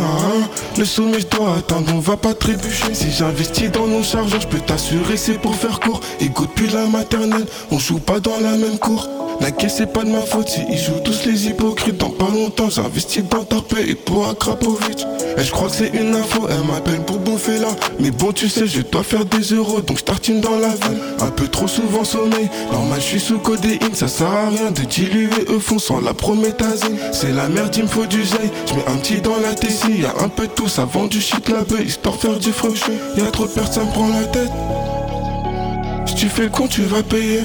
Le 0.78 0.86
sommet 0.86 1.20
je 1.20 1.28
dois 1.28 1.58
attendre 1.58 1.92
on 1.94 2.00
va 2.00 2.16
pas 2.16 2.34
trébucher. 2.34 2.94
Si 2.94 3.12
j'investis 3.12 3.70
dans 3.72 3.88
nos 3.88 4.04
chargeurs 4.04 4.40
je 4.40 4.48
peux 4.48 4.60
t'assurer 4.60 5.18
c'est 5.18 5.38
pour 5.38 5.54
faire 5.54 5.82
court. 5.82 6.00
Écoute 6.22 6.52
depuis 6.56 6.74
la 6.74 6.86
maternelle 6.86 7.46
On 7.72 7.80
joue 7.80 8.00
pas 8.00 8.22
dans 8.22 8.40
la 8.40 8.52
même 8.52 8.78
cour. 8.78 9.10
La 9.42 9.52
caisse 9.52 9.76
c'est 9.78 9.92
pas 9.92 10.04
de 10.04 10.10
ma 10.10 10.22
faute 10.22 10.48
si 10.48 10.62
ils 10.70 10.78
jouent 10.78 11.02
tous 11.04 11.26
les 11.26 11.48
hypocrites. 11.48 11.98
Dans 11.98 12.10
pas 12.10 12.30
longtemps 12.30 12.70
j'investis 12.70 13.24
dans 13.28 13.44
Tarpé 13.44 13.90
et 13.90 13.96
pour 13.96 14.30
Akrapovic 14.30 15.06
Et 15.38 15.44
je 15.44 15.52
crois 15.52 15.68
que 15.68 15.76
c'est 15.76 15.90
une 15.90 16.16
info, 16.16 16.48
elle 16.50 16.66
m'appelle 16.66 17.02
pour 17.02 17.18
bouffer 17.18 17.58
là. 17.58 17.70
Mais 18.00 18.12
bon 18.12 18.32
tu 18.32 18.48
sais 18.48 18.66
je 18.66 18.82
dois 18.82 19.04
faire 19.04 19.26
des 19.26 19.42
euros 19.42 19.82
donc 19.82 19.98
je 19.98 20.04
tartine 20.04 20.40
dans 20.40 20.58
la 20.58 20.70
ville. 20.70 21.02
Un 21.20 21.32
peu 21.32 21.48
trop 21.50 21.68
souvent 21.68 22.06
sommeil, 22.06 22.50
normal 22.72 23.02
je 23.02 23.06
suis 23.06 23.20
sous 23.20 23.40
codéine. 23.40 23.94
Ça 23.94 24.08
sert 24.08 24.28
à 24.28 24.48
rien 24.50 24.72
de 24.72 24.82
diluer 24.84 25.30
eux 25.50 25.60
fond 25.60 25.80
sans 25.80 26.00
la 26.00 26.14
prométhazine 26.14 26.98
C'est 27.12 27.34
la 27.34 27.50
merde 27.50 27.73
il 27.76 27.84
me 27.84 27.88
faut 27.88 28.06
du 28.06 28.24
zèle, 28.24 28.50
je 28.68 28.74
mets 28.74 28.86
un 28.88 28.98
petit 28.98 29.22
dans 29.22 29.38
la 29.38 29.54
tessie 29.54 30.02
Y'a 30.02 30.14
un 30.24 30.30
peu 30.30 30.48
de 30.48 30.52
tout, 30.52 30.68
ça 30.68 30.86
vend 30.86 31.06
du 31.06 31.22
shit 31.22 31.50
là-bas 31.50 31.82
histoire 31.82 32.16
de 32.16 32.22
faire 32.22 32.40
du 32.40 32.52
fric 32.52 32.84
Y'a 33.18 33.26
trop 33.32 33.46
de 33.46 33.52
personnes 33.52 33.90
prend 33.90 34.10
la 34.10 34.26
tête 34.26 34.52
Si 36.06 36.16
tu 36.16 36.28
fais 36.28 36.44
le 36.44 36.50
con 36.50 36.68
tu 36.68 36.84
vas 36.84 37.04
payer 37.04 37.42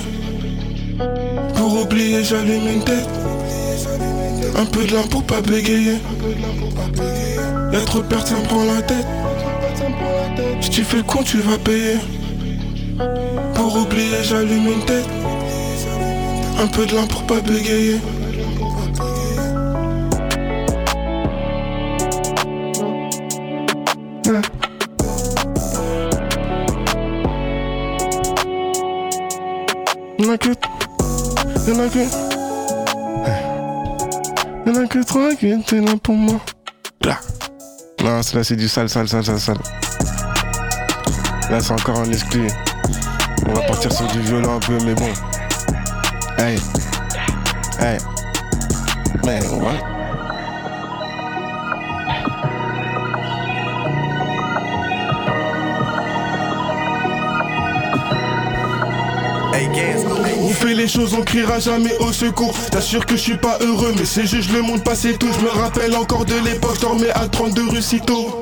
pour 1.55 1.83
oublier, 1.83 2.25
j'allume 2.25 2.67
une 2.67 2.83
tête. 2.83 3.09
Un 4.57 4.65
peu 4.65 4.85
de 4.85 5.09
pour 5.09 5.23
pas 5.23 5.41
bégayer. 5.41 5.99
Y'a 7.73 7.81
trop 7.81 7.99
de 7.99 8.07
personnes 8.07 8.43
prend 8.45 8.65
la 8.65 8.83
tête. 8.83 9.07
Si 10.61 10.71
tu 10.71 10.85
fais 10.85 10.99
le 10.99 11.03
con, 11.03 11.23
tu 11.23 11.39
vas 11.39 11.59
payer. 11.59 11.97
Pour 13.55 13.77
oublier, 13.77 14.23
j'allume 14.23 14.67
une 14.67 14.85
tête. 14.85 15.09
Un 16.59 16.67
peu 16.69 16.87
de 16.87 17.07
pour 17.07 17.23
pas 17.25 17.41
bégayer. 17.41 18.01
Ouais. 24.29 24.41
Y'en 30.19 30.33
a 30.33 30.37
que 30.37 30.49
Y'en 31.67 31.79
a 31.79 31.89
que. 31.89 32.05
Y'en 34.67 34.75
a 34.75 34.87
que 34.87 35.03
trois 35.03 35.35
qui 35.35 35.49
étaient 35.49 35.81
là 35.81 35.93
pour 36.03 36.15
moi. 36.15 36.39
Là. 37.05 37.19
Non, 38.03 38.21
là 38.35 38.45
c'est 38.45 38.57
du 38.57 38.69
sale, 38.69 38.91
sale, 38.91 39.09
sale, 39.09 39.25
sale, 39.25 39.41
sale. 39.41 39.57
Là 41.51 41.61
c'est 41.61 41.73
encore 41.73 42.01
un 42.01 42.13
exclu. 42.13 42.49
On 43.47 43.55
va 43.55 43.63
partir 43.63 43.91
sur 43.91 44.07
du 44.09 44.21
violent 44.21 44.57
un 44.57 44.61
peu, 44.61 44.77
mais 44.85 44.95
bon. 44.95 45.11
Hey. 46.37 46.59
Hey. 47.81 47.99
Mais 49.25 49.41
on 49.51 49.98
les 60.79 60.87
choses, 60.87 61.13
on 61.19 61.23
criera 61.23 61.59
jamais 61.59 61.97
au 61.99 62.13
secours. 62.13 62.55
T'assures 62.71 63.05
que 63.05 63.17
je 63.17 63.21
suis 63.21 63.37
pas 63.37 63.59
heureux, 63.61 63.93
mais 63.99 64.05
c'est 64.05 64.27
juste 64.27 64.53
le 64.53 64.63
monde 64.63 64.85
passé 64.85 65.15
tout. 65.15 65.27
Je 65.33 65.45
me 65.45 65.51
rappelle 65.51 65.95
encore 65.97 66.25
de 66.25 66.35
l'époque, 66.45 66.77
je 66.77 66.83
dormais 66.83 67.11
à 67.11 67.27
32 67.27 67.69
rue 67.69 67.83
Citeaux. 67.83 68.41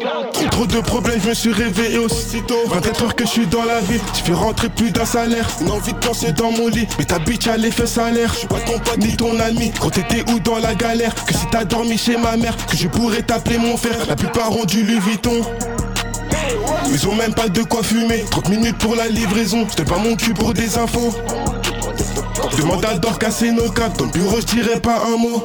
Trop, 0.51 0.67
de 0.67 0.81
problèmes, 0.81 1.19
je 1.23 1.31
me 1.31 1.35
suis 1.35 1.53
réveillé 1.53 1.99
aussitôt. 1.99 2.59
24 2.69 3.05
heures 3.05 3.15
que 3.17 3.25
je 3.25 3.31
suis 3.31 3.47
dans 3.47 3.65
la 3.65 3.81
ville, 3.81 4.01
je 4.15 4.21
fais 4.21 4.35
rentrer 4.35 4.69
plus 4.69 4.91
d'un 4.91 5.07
salaire. 5.07 5.49
Une 5.63 5.71
envie 5.71 5.95
de 5.95 5.99
penser 5.99 6.33
dans 6.33 6.51
mon 6.51 6.69
lit, 6.69 6.87
mais 6.99 7.07
ta 7.07 7.19
bitch 7.19 7.47
a 7.47 7.57
l'effet 7.57 7.87
salaire. 7.87 8.31
Je 8.35 8.41
suis 8.41 8.49
pas 8.49 8.61
ton 8.61 8.79
pote 8.81 8.99
ni 8.99 9.17
ton 9.17 9.41
ami, 9.41 9.73
quand 9.81 9.91
t'étais 9.91 10.23
où 10.31 10.39
dans 10.39 10.59
la 10.59 10.75
galère. 10.75 11.15
Que 11.15 11.33
si 11.33 11.47
t'as 11.51 11.65
dormi 11.65 11.97
chez 11.97 12.19
ma 12.19 12.37
mère, 12.37 12.55
que 12.67 12.77
je 12.77 12.87
pourrais 12.89 13.23
t'appeler 13.23 13.57
mon 13.57 13.79
frère. 13.79 13.97
La 14.09 14.17
plupart 14.17 14.55
ont 14.55 14.65
du 14.65 14.83
Louis 14.83 15.01
Vuitton. 15.01 15.41
Ils 16.93 17.09
ont 17.09 17.15
même 17.15 17.35
pas 17.35 17.49
de 17.49 17.63
quoi 17.63 17.83
fumer 17.83 18.25
30 18.31 18.49
minutes 18.51 18.79
pour 18.79 18.95
la 18.95 19.09
livraison 19.09 19.67
J'étais 19.69 19.85
pas 19.85 19.99
mon 19.99 20.17
cul 20.17 20.35
pour 20.35 20.55
des 20.55 20.77
infos 20.79 21.15
Demande 22.57 22.85
à 22.87 22.99
Dor 22.99 23.19
casser 23.19 23.53
nos 23.53 23.71
câbles 23.71 23.95
le 24.01 24.07
bureau 24.07 24.41
je 24.41 24.47
dirais 24.47 24.81
pas 24.81 25.03
un 25.07 25.17
mot. 25.17 25.45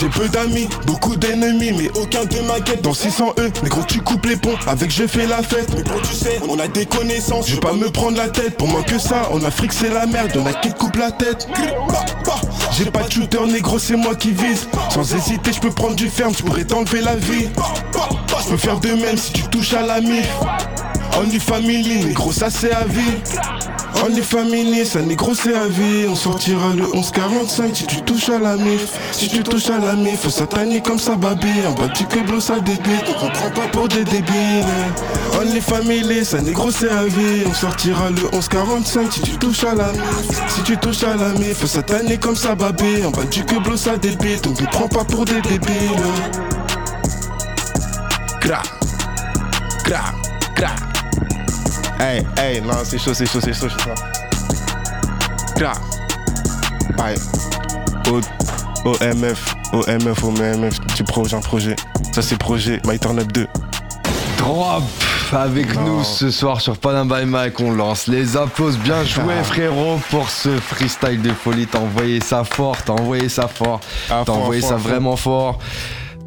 J'ai 0.00 0.08
peu 0.08 0.28
d'amis, 0.28 0.68
beaucoup 0.86 1.16
d'ennemis 1.16 1.72
Mais 1.72 1.90
aucun 2.00 2.24
de 2.24 2.40
ma 2.46 2.60
quête. 2.60 2.82
Dans 2.82 2.94
600 2.94 3.34
E, 3.38 3.50
gros 3.64 3.82
tu 3.86 4.00
coupes 4.00 4.24
les 4.26 4.36
ponts. 4.36 4.54
Avec 4.66 4.90
je 4.90 5.06
fais 5.06 5.26
la 5.26 5.42
fête. 5.42 5.68
Mais 5.76 5.82
gros 5.82 6.00
tu 6.00 6.14
sais, 6.14 6.40
on 6.48 6.58
a 6.58 6.68
des 6.68 6.86
connaissances. 6.86 7.48
Je 7.48 7.54
vais 7.54 7.60
pas 7.60 7.72
me 7.72 7.90
prendre 7.90 8.16
la 8.16 8.28
tête. 8.28 8.56
Pour 8.56 8.68
moins 8.68 8.82
que 8.82 8.98
ça, 8.98 9.28
en 9.32 9.42
Afrique 9.44 9.72
c'est 9.72 9.92
la 9.92 10.06
merde. 10.06 10.34
Y'en 10.34 10.46
a 10.46 10.52
qui 10.54 10.70
te 10.70 10.78
coupent 10.78 10.96
la 10.96 11.10
tête. 11.10 11.46
J'ai 12.72 12.86
pas 12.86 13.02
de 13.02 13.12
shooter 13.12 13.46
négro 13.46 13.78
c'est 13.78 13.96
moi 13.96 14.14
qui 14.14 14.30
vise. 14.30 14.68
Sans 14.90 15.14
hésiter 15.14 15.52
je 15.52 15.60
peux 15.60 15.70
prendre 15.70 15.96
du 15.96 16.08
ferme. 16.08 16.32
Je 16.36 16.42
pourrais 16.42 16.64
t'enlever 16.64 17.02
la 17.02 17.16
vie. 17.16 17.48
Je 18.44 18.48
peux 18.50 18.56
faire 18.56 18.80
de 18.80 18.88
même 18.88 19.16
si 19.16 19.32
tu 19.32 19.42
touches 19.44 19.74
à 19.74 19.82
la 19.82 20.00
mif. 20.00 20.28
Only 21.18 21.40
family, 21.40 22.04
négro 22.04 22.32
ça 22.32 22.48
c'est 22.48 22.72
à 22.72 22.84
vie 22.84 23.67
Only 24.04 24.22
family, 24.22 24.86
ça 24.86 25.00
négro 25.00 25.34
c'est 25.34 25.54
à 25.54 25.66
vie. 25.66 26.06
On 26.08 26.14
sortira 26.14 26.70
le 26.70 26.84
1145 26.84 27.76
si 27.76 27.86
tu 27.86 28.00
touches 28.02 28.28
à 28.28 28.38
la 28.38 28.56
mif. 28.56 28.92
Si 29.12 29.28
tu 29.28 29.42
touches 29.42 29.70
à 29.70 29.78
la 29.78 29.94
mif, 29.94 30.20
faut 30.20 30.30
satanique 30.30 30.84
comme 30.84 30.98
ça 30.98 31.12
En 31.12 31.18
bas 31.18 31.34
du 31.34 32.06
que 32.06 32.40
ça 32.40 32.60
débite, 32.60 33.04
on 33.08 33.26
comprend 33.26 33.50
pas 33.50 33.68
pour 33.72 33.88
des 33.88 34.04
débiles. 34.04 34.64
Only 35.40 35.60
family, 35.60 36.24
ça 36.24 36.40
négro 36.40 36.70
c'est 36.70 36.90
à 36.90 37.04
vie. 37.04 37.42
On 37.46 37.54
sortira 37.54 38.10
le 38.10 38.22
1145 38.32 39.12
si 39.12 39.20
tu 39.20 39.36
touches 39.38 39.64
à 39.64 39.74
la 39.74 39.92
mif. 39.92 40.02
Si 40.48 40.62
tu 40.62 40.76
touches 40.76 41.02
à 41.02 41.16
la 41.16 41.30
mif, 41.30 41.58
faut 41.58 41.66
satanique 41.66 42.20
comme 42.20 42.36
ça 42.36 42.52
En 42.52 42.56
bas 42.56 42.72
du 42.72 43.44
que 43.44 43.76
ça 43.76 43.96
débite, 43.96 44.46
on 44.46 44.50
ne 44.50 44.66
prend 44.70 44.88
pas 44.88 45.04
pour 45.04 45.24
des 45.24 45.40
débiles. 45.40 45.68
Gra, 48.40 48.62
gra 49.84 50.17
Hey, 52.00 52.22
hey, 52.38 52.60
non, 52.60 52.74
c'est 52.84 52.98
chaud, 52.98 53.12
c'est 53.14 53.26
chaud, 53.26 53.40
c'est 53.42 53.52
chaud, 53.52 53.66
c'est 53.68 53.84
chaud. 53.84 55.64
Aïe. 57.02 57.16
O- 58.10 58.20
OMF, 58.84 59.54
OMF, 59.72 60.24
OMF, 60.24 60.80
du 60.96 61.04
projet, 61.04 61.34
un 61.36 61.40
projet. 61.40 61.76
Ça, 62.12 62.22
c'est 62.22 62.38
projet 62.38 62.80
My 62.86 62.98
Turn 62.98 63.18
Up 63.18 63.30
2. 63.32 63.46
Drop 64.38 64.82
avec 65.32 65.74
Non. 65.74 65.82
nous 65.98 66.04
ce 66.04 66.30
soir 66.30 66.60
sur 66.60 66.78
Panam 66.78 67.08
by 67.08 67.26
Mike. 67.26 67.60
On 67.60 67.72
lance 67.72 68.06
les 68.06 68.36
applauses. 68.36 68.78
Bien 68.78 69.04
joué, 69.04 69.34
Ah. 69.40 69.44
frérot, 69.44 70.00
pour 70.10 70.30
ce 70.30 70.56
freestyle 70.58 71.20
de 71.20 71.32
folie. 71.32 71.66
T'as 71.66 71.80
envoyé 71.80 72.20
ça 72.20 72.44
fort, 72.44 72.76
t'as 72.84 72.92
envoyé 72.94 73.28
ça 73.28 73.48
fort. 73.48 73.80
Ah, 74.10 74.22
T'as 74.24 74.32
envoyé 74.32 74.60
fort, 74.62 74.70
ça 74.70 74.78
fort. 74.78 74.88
vraiment 74.88 75.16
fort. 75.16 75.58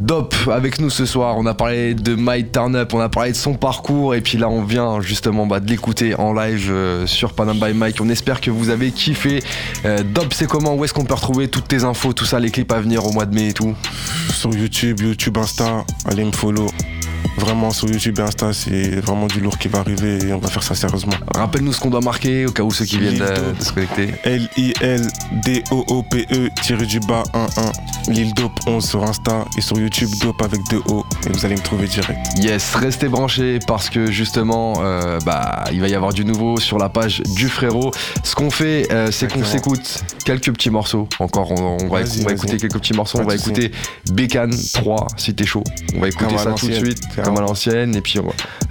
Dop 0.01 0.33
avec 0.51 0.79
nous 0.79 0.89
ce 0.89 1.05
soir, 1.05 1.37
on 1.37 1.45
a 1.45 1.53
parlé 1.53 1.93
de 1.93 2.15
Mike 2.15 2.51
Turn 2.51 2.75
Up, 2.75 2.91
on 2.95 2.99
a 2.99 3.07
parlé 3.07 3.33
de 3.33 3.37
son 3.37 3.53
parcours 3.53 4.15
et 4.15 4.21
puis 4.21 4.39
là 4.39 4.49
on 4.49 4.63
vient 4.63 4.99
justement 4.99 5.45
bah, 5.45 5.59
de 5.59 5.69
l'écouter 5.69 6.15
en 6.15 6.33
live 6.33 6.69
euh, 6.71 7.05
sur 7.05 7.33
Panam 7.33 7.59
by 7.59 7.73
Mike. 7.75 8.01
On 8.01 8.09
espère 8.09 8.41
que 8.41 8.49
vous 8.49 8.69
avez 8.69 8.89
kiffé. 8.89 9.43
Euh, 9.85 10.01
Dop 10.03 10.33
c'est 10.33 10.47
comment? 10.47 10.73
Où 10.73 10.83
est-ce 10.85 10.93
qu'on 10.93 11.05
peut 11.05 11.13
retrouver 11.13 11.49
toutes 11.49 11.67
tes 11.67 11.83
infos, 11.83 12.13
tout 12.13 12.25
ça, 12.25 12.39
les 12.39 12.49
clips 12.49 12.71
à 12.71 12.79
venir 12.79 13.05
au 13.05 13.11
mois 13.11 13.27
de 13.27 13.35
mai 13.35 13.49
et 13.49 13.53
tout? 13.53 13.75
Sur 14.33 14.51
YouTube, 14.55 15.01
YouTube, 15.01 15.37
Insta, 15.37 15.85
allez 16.05 16.25
me 16.25 16.31
follow. 16.31 16.67
Vraiment, 17.37 17.71
sur 17.71 17.89
YouTube 17.89 18.19
et 18.19 18.21
Insta, 18.21 18.53
c'est 18.53 18.99
vraiment 19.01 19.27
du 19.27 19.39
lourd 19.39 19.57
qui 19.57 19.67
va 19.67 19.79
arriver 19.79 20.19
et 20.27 20.33
on 20.33 20.37
va 20.39 20.47
faire 20.49 20.63
ça 20.63 20.75
sérieusement. 20.75 21.13
Rappelle-nous 21.35 21.73
ce 21.73 21.79
qu'on 21.79 21.89
doit 21.89 22.01
marquer 22.01 22.45
au 22.45 22.51
cas 22.51 22.63
où 22.63 22.71
ceux 22.71 22.85
qui 22.85 22.97
viennent 22.99 23.17
de, 23.17 23.57
de 23.57 23.63
se 23.63 23.71
connecter. 23.73 24.13
L-I-L-D-O-O-P-E 25.31 26.49
tiré 26.61 26.85
du 26.85 26.99
bas 27.01 27.23
1-1. 27.33 27.71
Lil 28.11 28.33
Dope 28.33 28.59
11 28.65 28.83
sur 28.83 29.03
Insta 29.03 29.45
et 29.57 29.61
sur 29.61 29.77
YouTube 29.79 30.09
Dope 30.21 30.41
avec 30.41 30.59
2 30.71 30.81
O 30.87 31.05
et 31.25 31.29
vous 31.29 31.45
allez 31.45 31.55
me 31.55 31.61
trouver 31.61 31.87
direct. 31.87 32.19
Yes, 32.37 32.73
restez 32.75 33.07
branchés 33.07 33.59
parce 33.67 33.89
que 33.89 34.11
justement, 34.11 34.73
euh, 34.79 35.19
bah, 35.25 35.65
il 35.71 35.79
va 35.81 35.87
y 35.87 35.93
avoir 35.95 36.11
du 36.11 36.25
nouveau 36.25 36.57
sur 36.59 36.77
la 36.79 36.89
page 36.89 37.21
du 37.35 37.47
frérot. 37.47 37.91
Ce 38.23 38.33
qu'on 38.35 38.49
fait, 38.49 38.87
euh, 38.91 39.11
c'est 39.11 39.31
qu'on 39.31 39.43
s'écoute 39.43 40.03
quelques 40.25 40.51
petits 40.51 40.71
morceaux. 40.71 41.07
Encore, 41.19 41.51
on, 41.51 41.77
on 41.81 41.87
va, 41.87 41.99
on 41.99 42.23
va 42.23 42.31
écouter 42.31 42.57
quelques 42.57 42.79
petits 42.79 42.93
morceaux. 42.93 43.19
Pas 43.19 43.23
on 43.23 43.27
va 43.27 43.35
écouter 43.35 43.71
Bécane 44.11 44.53
3 44.73 45.07
si 45.17 45.35
t'es 45.35 45.45
chaud. 45.45 45.63
On 45.95 45.99
va 46.01 46.07
écouter 46.09 46.37
ça 46.37 46.53
tout 46.53 46.67
de 46.67 46.73
suite. 46.73 46.99
Comme 47.23 47.37
à 47.37 47.41
l'ancienne. 47.41 47.95
Et 47.95 48.01
puis, 48.01 48.19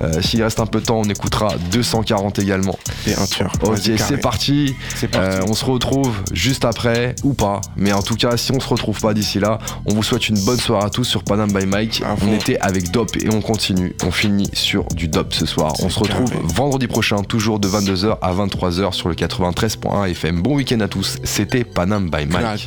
euh, 0.02 0.22
s'il 0.22 0.42
reste 0.42 0.60
un 0.60 0.66
peu 0.66 0.80
de 0.80 0.86
temps, 0.86 1.00
on 1.00 1.04
écoutera 1.08 1.54
240 1.72 2.38
également. 2.38 2.78
Et 3.06 3.14
un 3.14 3.26
tueur. 3.26 3.52
Ok, 3.62 3.78
c'est 3.96 4.20
parti. 4.20 4.74
Euh, 5.14 5.40
on 5.48 5.54
se 5.54 5.64
retrouve 5.64 6.12
juste 6.32 6.64
après 6.64 7.14
ou 7.24 7.34
pas. 7.34 7.60
Mais 7.76 7.92
en 7.92 8.02
tout 8.02 8.16
cas, 8.16 8.36
si 8.36 8.52
on 8.52 8.60
se 8.60 8.68
retrouve 8.68 9.00
pas 9.00 9.14
d'ici 9.14 9.38
là, 9.40 9.58
on 9.86 9.94
vous 9.94 10.02
souhaite 10.02 10.28
une 10.28 10.38
bonne 10.44 10.58
soirée 10.58 10.86
à 10.86 10.90
tous 10.90 11.04
sur 11.04 11.22
Panam 11.24 11.50
by 11.52 11.66
Mike. 11.66 12.02
À 12.04 12.12
On 12.14 12.16
fond. 12.16 12.32
était 12.34 12.58
avec 12.60 12.90
Dop 12.90 13.10
et 13.16 13.28
on 13.32 13.40
continue. 13.40 13.94
On 14.04 14.10
finit 14.10 14.48
sur 14.52 14.84
du 14.94 15.08
Dop 15.08 15.32
ce 15.34 15.46
soir. 15.46 15.72
On 15.82 15.88
se 15.88 15.98
retrouve 15.98 16.30
carré. 16.30 16.42
vendredi 16.54 16.86
prochain, 16.86 17.22
toujours 17.22 17.58
de 17.58 17.68
22h 17.68 18.18
à 18.20 18.32
23h 18.32 18.92
sur 18.92 19.08
le 19.08 19.14
93.1 19.14 20.08
FM. 20.10 20.42
Bon 20.42 20.54
week-end 20.56 20.80
à 20.80 20.88
tous. 20.88 21.18
C'était 21.24 21.64
Panam 21.64 22.10
by 22.10 22.26
Mike. 22.26 22.66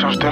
Je 0.00 0.08
suis 0.08 0.16
dans 0.18 0.30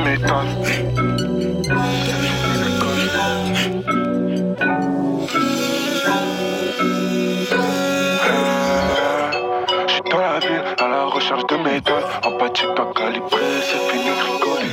la 10.20 10.38
ville 10.40 10.64
à 10.78 10.88
la 10.88 11.04
recherche 11.04 11.46
de 11.46 11.56
métal. 11.56 12.02
En 12.24 12.30
bâti 12.38 12.62
pas 12.74 12.86
calibré, 12.96 13.40
c'est 13.60 13.82
fini 13.90 14.08
de 14.08 14.22
rigoler. 14.32 14.72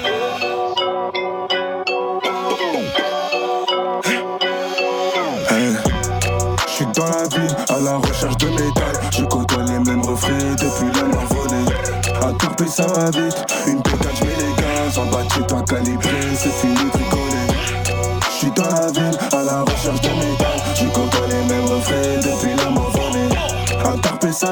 Je 6.67 6.71
suis 6.71 6.85
dans 6.85 7.09
la 7.09 7.27
ville 7.27 7.55
à 7.67 7.79
la 7.81 7.97
recherche 7.97 8.37
de 8.37 8.47
métal. 8.47 8.95
Je 9.11 9.23
côtoie 9.25 9.63
les 9.63 9.79
mêmes 9.79 10.03
refrains 10.03 10.55
depuis 10.55 10.89
la 10.95 11.03
main 11.03 11.25
volée. 11.29 11.69
À 12.21 12.31
Carpe 12.39 12.65
ça 12.67 12.87
va 12.87 13.11
vite, 13.11 13.45
ça 24.35 24.51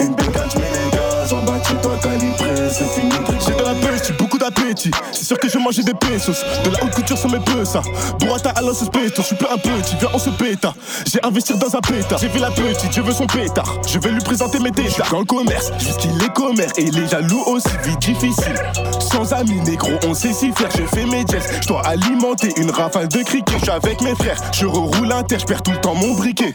une 0.00 0.14
P4 0.14 0.50
je 0.52 0.58
mets 0.58 0.64
les 0.72 0.90
gaz. 0.90 1.30
De 1.30 1.82
toi 1.82 1.96
calibré, 2.02 2.68
c'est 2.70 2.88
fini. 2.88 3.12
J'ai 3.44 3.52
de 3.52 3.62
l'appétit, 3.62 4.12
beaucoup 4.12 4.38
d'appétit. 4.38 4.90
C'est 5.12 5.24
sûr 5.24 5.38
que 5.38 5.48
je 5.48 5.58
mangeais 5.58 5.82
des 5.82 5.94
pesos. 5.94 6.44
De 6.64 6.70
la 6.70 6.82
haute 6.82 6.92
couture 6.92 7.16
sur 7.16 7.30
mes 7.30 7.38
peu 7.38 7.64
ça. 7.64 7.82
Burrata 8.18 8.50
à 8.50 8.62
l'os 8.62 8.80
je 8.80 9.22
suis 9.22 9.36
plus 9.36 9.46
un 9.46 9.58
petit, 9.58 9.96
viens 9.98 10.08
on 10.12 10.18
se 10.18 10.30
péta. 10.30 10.74
J'ai 11.06 11.22
investi 11.24 11.54
dans 11.56 11.74
un 11.76 11.80
pétard. 11.80 12.18
J'ai 12.18 12.28
vu 12.28 12.38
la 12.40 12.50
petite, 12.50 12.92
je 12.92 13.00
veux 13.00 13.12
son 13.12 13.26
pétard. 13.26 13.80
Je 13.86 13.98
vais 13.98 14.10
lui 14.10 14.20
présenter 14.20 14.58
mes 14.58 14.72
tétards. 14.72 15.10
Dans 15.10 15.20
le 15.20 15.24
commerce, 15.24 15.70
jusqu'il 15.78 16.10
est 16.22 16.32
commère 16.32 16.70
et 16.76 16.90
les 16.90 17.06
jaloux 17.06 17.42
aussi, 17.46 17.68
vie 17.84 17.96
difficile. 17.98 18.56
Sans 18.98 19.32
amis 19.32 19.60
négro, 19.60 19.92
on 20.06 20.14
sait 20.14 20.32
s'y 20.32 20.52
faire. 20.52 20.70
Je 20.76 20.82
fais 20.82 21.06
mes 21.06 21.24
jets, 21.26 21.60
je 21.60 21.68
dois 21.68 21.82
alimenter 21.86 22.52
une 22.56 22.70
rafale 22.70 23.08
de 23.08 23.22
criquet. 23.22 23.54
Je 23.58 23.62
suis 23.62 23.70
avec 23.70 24.00
mes 24.00 24.14
frères, 24.16 24.38
je 24.52 24.66
reroule 24.66 25.12
un 25.12 25.22
terre, 25.22 25.38
je 25.40 25.46
perds 25.46 25.62
tout 25.62 25.72
le 25.72 25.80
temps 25.80 25.94
mon 25.94 26.14
briquet. 26.14 26.54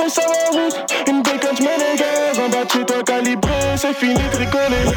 Un 0.00 0.08
tarpé 0.08 0.14
ça 0.14 0.22
va 0.22 1.12
une 1.12 1.22
bécane 1.22 1.56
je 1.58 1.62
mets 1.62 1.76
les 1.76 1.98
gaz. 1.98 2.36
De 2.36 2.72
chez 2.72 2.86
toi 2.86 3.02
calibré, 3.04 3.50
c'est 3.76 3.92
fini 3.92 4.14
de 4.14 4.36
rigoler. 4.38 4.96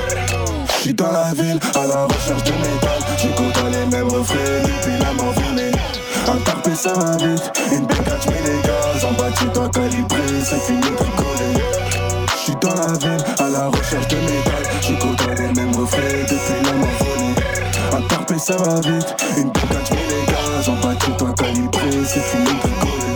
Je 0.67 0.81
suis 0.81 0.93
dans 0.93 1.11
la 1.11 1.33
ville 1.33 1.59
à 1.75 1.87
la 1.87 2.05
recherche 2.05 2.43
de 2.45 2.51
métal. 2.51 2.99
Côtoie 3.35 3.69
les 3.69 3.85
mêmes 3.85 4.07
refrains 4.07 4.61
depuis 4.63 4.97
la 4.99 5.11
volée. 5.11 5.71
Un 6.27 6.37
tarpé 6.45 6.73
ça 6.75 6.93
va 6.93 7.17
vite, 7.17 7.51
une 7.71 7.85
bécane 7.85 8.17
je 8.23 8.29
mets 8.29 8.41
les 8.45 8.61
gaz. 8.61 9.01
De 9.01 9.39
chez 9.39 9.51
toi 9.51 9.69
calibré, 9.69 10.21
c'est 10.41 10.61
fini 10.61 10.79
de 10.79 10.85
rigoler. 10.85 11.63
Je 12.31 12.37
suis 12.37 12.55
dans 12.61 12.73
la 12.73 12.93
ville 12.97 13.25
à 13.39 13.49
la 13.49 13.67
recherche 13.67 14.07
de 14.07 14.15
métal. 14.15 14.63
Côtoie 15.01 15.35
les 15.35 15.53
mêmes 15.53 15.75
refrains 15.75 15.99
depuis 15.99 16.63
la 16.63 16.71
volée. 16.71 17.35
Un 17.91 18.01
tarpé 18.07 18.39
ça 18.39 18.55
va 18.55 18.75
vite, 18.79 19.15
une 19.37 19.49
P4 19.51 19.85
je 19.85 19.93
mets 19.95 20.07
les 20.07 20.31
gaz. 20.31 20.65
De 20.65 21.05
chez 21.05 21.17
toi 21.17 21.33
calibré, 21.37 21.91
c'est 22.05 22.21
fini 22.21 22.45
de 22.45 22.49
rigoler. 22.49 23.12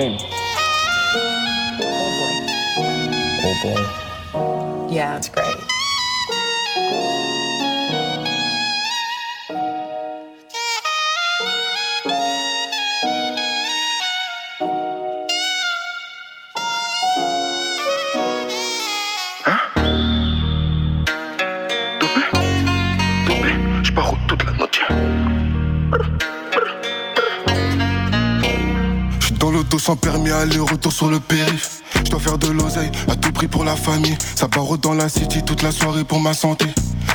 Oh 0.00 0.04
boy. 1.80 2.36
Oh 3.42 3.54
boy. 3.64 4.94
Yeah, 4.94 5.16
it's 5.16 5.28
great. 5.28 5.47
Sans 29.88 29.96
permis, 29.96 30.30
aller-retour 30.30 30.92
sur 30.92 31.08
le 31.08 31.18
périph. 31.18 31.80
Je 32.04 32.10
dois 32.10 32.20
faire 32.20 32.36
de 32.36 32.48
l'oseille, 32.48 32.90
à 33.08 33.16
tout 33.16 33.32
prix 33.32 33.48
pour 33.48 33.64
la 33.64 33.74
famille. 33.74 34.18
Ça 34.34 34.46
barre 34.46 34.76
dans 34.76 34.92
la 34.92 35.08
city 35.08 35.42
toute 35.42 35.62
la 35.62 35.72
soirée 35.72 36.04
pour 36.04 36.20
ma 36.20 36.34
santé. 36.34 36.66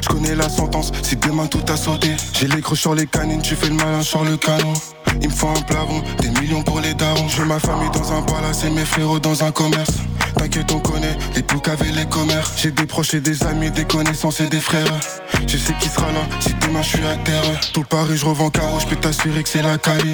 Je 0.01 0.07
connais 0.07 0.33
la 0.33 0.49
sentence, 0.49 0.91
si 1.03 1.15
demain 1.15 1.45
tout 1.45 1.61
a 1.71 1.77
sauté. 1.77 2.15
J'ai 2.33 2.47
les 2.47 2.61
crocs 2.61 2.79
sur 2.79 2.95
les 2.95 3.05
canines, 3.05 3.43
tu 3.43 3.55
fais 3.55 3.67
le 3.67 3.75
malin 3.75 4.01
sur 4.01 4.23
le 4.23 4.37
canon. 4.37 4.73
Il 5.21 5.29
me 5.29 5.33
faut 5.35 5.49
un 5.49 5.61
plafond, 5.61 6.01
des 6.17 6.29
millions 6.29 6.63
pour 6.63 6.79
les 6.79 6.95
darons. 6.95 7.27
Je 7.27 7.43
ma 7.43 7.59
famille 7.59 7.91
dans 7.91 8.11
un 8.11 8.23
palace 8.23 8.63
et 8.63 8.71
mes 8.71 8.85
frérots 8.85 9.19
dans 9.19 9.43
un 9.43 9.51
commerce. 9.51 9.91
T'inquiète, 10.35 10.71
on 10.71 10.79
connaît 10.79 11.15
les 11.35 11.43
boucs 11.43 11.67
avec 11.67 11.93
les 11.93 12.07
commerces. 12.07 12.53
J'ai 12.57 12.71
des 12.71 12.87
proches 12.87 13.13
et 13.13 13.21
des 13.21 13.43
amis, 13.43 13.69
des 13.69 13.85
connaissances 13.85 14.41
et 14.41 14.47
des 14.47 14.59
frères. 14.59 14.99
Je 15.47 15.57
sais 15.57 15.73
qui 15.79 15.89
sera 15.89 16.11
là 16.11 16.21
si 16.39 16.53
demain 16.61 16.81
je 16.81 16.89
suis 16.89 17.05
à 17.05 17.15
terre. 17.17 17.43
Tout 17.73 17.83
Paris, 17.83 18.17
je 18.17 18.25
revends 18.25 18.49
carreau, 18.49 18.79
je 18.79 18.87
peux 18.87 18.95
t'assurer 18.95 19.43
que 19.43 19.49
c'est 19.49 19.61
la 19.61 19.77
Cali. 19.77 20.13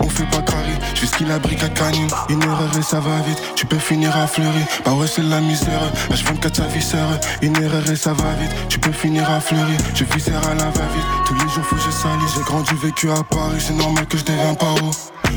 On 0.00 0.08
fait 0.08 0.24
pas 0.24 0.42
carré, 0.42 0.72
jusqu'il 0.94 1.28
la 1.28 1.38
brique 1.38 1.62
à 1.62 1.68
canine. 1.68 2.08
Une 2.28 2.42
erreur 2.42 2.70
et 2.78 2.82
ça 2.82 3.00
va 3.00 3.18
vite, 3.26 3.40
tu 3.54 3.66
peux 3.66 3.78
finir 3.78 4.16
à 4.16 4.26
fleurir. 4.26 4.66
Bah 4.84 4.92
ouais, 4.92 5.06
c'est 5.06 5.22
la 5.22 5.40
misère. 5.40 5.80
H24 6.10 6.56
sa 6.56 6.66
vissère. 6.66 7.20
Une 7.42 7.56
erreur 7.56 7.88
et 7.90 7.96
ça 7.96 8.12
va 8.12 8.32
vite, 8.40 8.50
tu 8.68 8.78
peux 8.78 8.92
finir 8.92 9.30
à 9.30 9.40
fleurir. 9.40 9.78
Je 9.94 10.04
viscère 10.04 10.46
à 10.48 10.54
la 10.54 10.64
va-vite, 10.64 11.06
tous 11.26 11.34
les 11.34 11.48
jours 11.52 11.64
faut 11.64 11.76
que 11.76 11.82
je 11.82 11.90
salisse. 11.90 12.34
J'ai 12.34 12.42
grandi, 12.42 12.72
vécu 12.82 13.10
à 13.10 13.22
Paris, 13.22 13.60
c'est 13.60 13.74
normal 13.74 14.06
que 14.06 14.18
je 14.18 14.24
deviens 14.24 14.52
haut. 14.52 14.90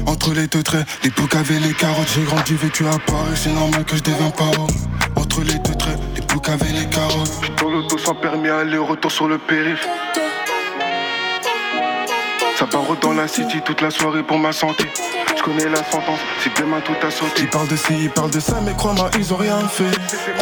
Entre 0.07 0.33
les 0.33 0.47
deux 0.47 0.63
traits, 0.63 0.85
les 1.03 1.09
boucs 1.11 1.35
avec 1.35 1.61
les 1.61 1.73
carottes. 1.73 2.09
J'ai 2.15 2.23
grandi, 2.23 2.55
vécu 2.55 2.85
à 2.87 2.97
Paris, 2.97 3.35
c'est 3.35 3.53
normal 3.53 3.83
que 3.85 3.95
je 3.95 4.03
deviens 4.03 4.31
haut. 4.57 4.67
Entre 5.15 5.41
les 5.41 5.59
deux 5.59 5.75
traits, 5.75 5.99
les 6.71 6.85
carottes. 6.89 7.31
J'suis 7.41 7.53
dans 7.61 7.69
l'auto 7.69 7.97
sans 7.97 8.15
permis, 8.15 8.49
aller-retour 8.49 9.11
sur 9.11 9.27
le 9.27 9.37
périph'. 9.37 9.87
Ça 12.57 12.65
part 12.67 12.95
dans 13.01 13.13
la 13.13 13.27
city 13.27 13.61
toute 13.63 13.81
la 13.81 13.89
soirée 13.89 14.23
pour 14.23 14.37
ma 14.37 14.51
santé. 14.51 14.85
Je 15.35 15.43
connais 15.43 15.69
la 15.69 15.83
sentence, 15.83 16.19
si 16.41 16.49
demain 16.57 16.79
tout 16.81 16.93
a 17.05 17.11
sauté. 17.11 17.41
Ils 17.41 17.49
parlent 17.49 17.67
de 17.67 17.75
ci, 17.75 17.93
ils 18.03 18.09
parlent 18.09 18.31
de 18.31 18.39
ça, 18.39 18.61
mais 18.63 18.73
crois-moi, 18.73 19.09
ils 19.17 19.33
ont 19.33 19.37
rien 19.37 19.59
fait. 19.67 19.91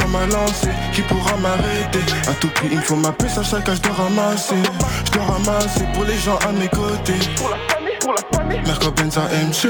On 0.05 0.07
m'a 0.09 0.25
lancé, 0.27 0.69
qui 0.93 1.01
pourra 1.01 1.35
m'arrêter? 1.37 1.99
À 2.29 2.33
tout 2.33 2.49
prix, 2.49 2.67
il 2.71 2.77
me 2.77 2.81
faut 2.81 2.95
ma 2.95 3.11
puce, 3.11 3.37
à 3.37 3.43
chaque 3.43 3.67
âge, 3.67 3.77
je 3.77 3.81
dois 3.81 4.05
ramasser. 4.05 4.55
Je 5.05 5.11
dois 5.11 5.23
ramasser 5.23 5.85
pour 5.93 6.03
les 6.03 6.17
gens 6.17 6.37
à 6.47 6.51
mes 6.51 6.67
côtés. 6.67 7.19
Pour 7.37 7.49
la 7.49 7.57
famille, 7.73 7.97
pour 7.99 8.13
la 8.13 8.37
famille. 8.37 8.61
Merco 8.65 8.91
Benza 8.91 9.21
MC. 9.21 9.69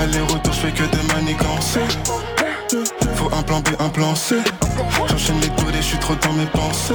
Aller-retour, 0.00 0.52
je 0.52 0.60
fais 0.60 0.72
que 0.72 0.84
de 0.84 1.12
manigancer. 1.14 1.80
Faut 3.14 3.30
un 3.32 3.42
plan 3.42 3.60
B, 3.60 3.68
un 3.78 3.88
plan 3.88 4.14
C. 4.14 4.36
J'enchaîne 5.08 5.40
les 5.40 5.48
tours 5.50 5.70
et 5.70 5.76
je 5.76 5.82
suis 5.82 5.98
trop 5.98 6.14
dans 6.16 6.32
mes 6.32 6.46
pensées. 6.46 6.94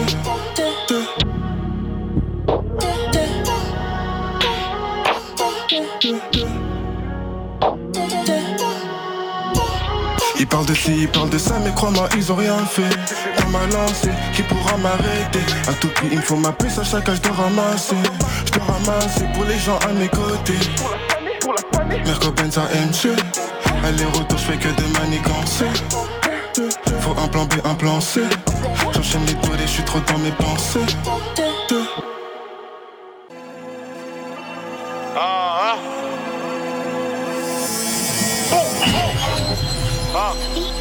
Ils 10.39 10.47
parlent 10.47 10.65
de 10.65 10.73
ci, 10.73 11.03
ils 11.03 11.07
parlent 11.07 11.29
de 11.29 11.37
ça, 11.37 11.53
mais 11.63 11.71
crois-moi, 11.71 12.09
ils 12.17 12.31
ont 12.31 12.35
rien 12.35 12.57
fait. 12.65 12.81
On 13.45 13.49
m'a 13.51 13.59
qui 14.33 14.43
pourra 14.43 14.75
m'arrêter? 14.77 15.39
À 15.69 15.73
tout 15.73 15.87
prix, 15.89 16.07
il 16.11 16.17
me 16.17 16.21
faut 16.21 16.35
ma 16.35 16.51
puce, 16.51 16.79
à 16.79 16.83
chaque 16.83 17.07
âge, 17.07 17.21
dois 17.21 17.33
ramasser. 17.33 17.95
Je 18.45 18.51
dois 18.51 18.65
ramasser 18.65 19.25
pour 19.33 19.45
les 19.45 19.59
gens 19.59 19.77
à 19.87 19.93
mes 19.93 20.09
côtés. 20.09 20.59
Merco 22.05 22.31
Benza 22.31 22.63
MC. 22.63 23.15
Aller-retour, 23.83 24.37
je 24.37 24.43
fais 24.43 24.57
que 24.57 24.69
des 24.69 24.99
manigances. 24.99 25.63
Faut 26.99 27.15
un 27.17 27.27
plan 27.27 27.45
B, 27.45 27.53
un 27.63 27.73
plan 27.73 27.99
C. 27.99 28.21
J'enchaîne 28.93 29.25
les 29.25 29.35
toiles 29.35 29.59
et 29.59 29.67
je 29.67 29.71
suis 29.71 29.83
trop 29.83 29.99
dans 29.99 30.17
mes 30.19 30.31
pensées. 30.31 30.79
Ah. 35.17 35.75
Hein. 38.53 38.63
ah. 40.15 40.80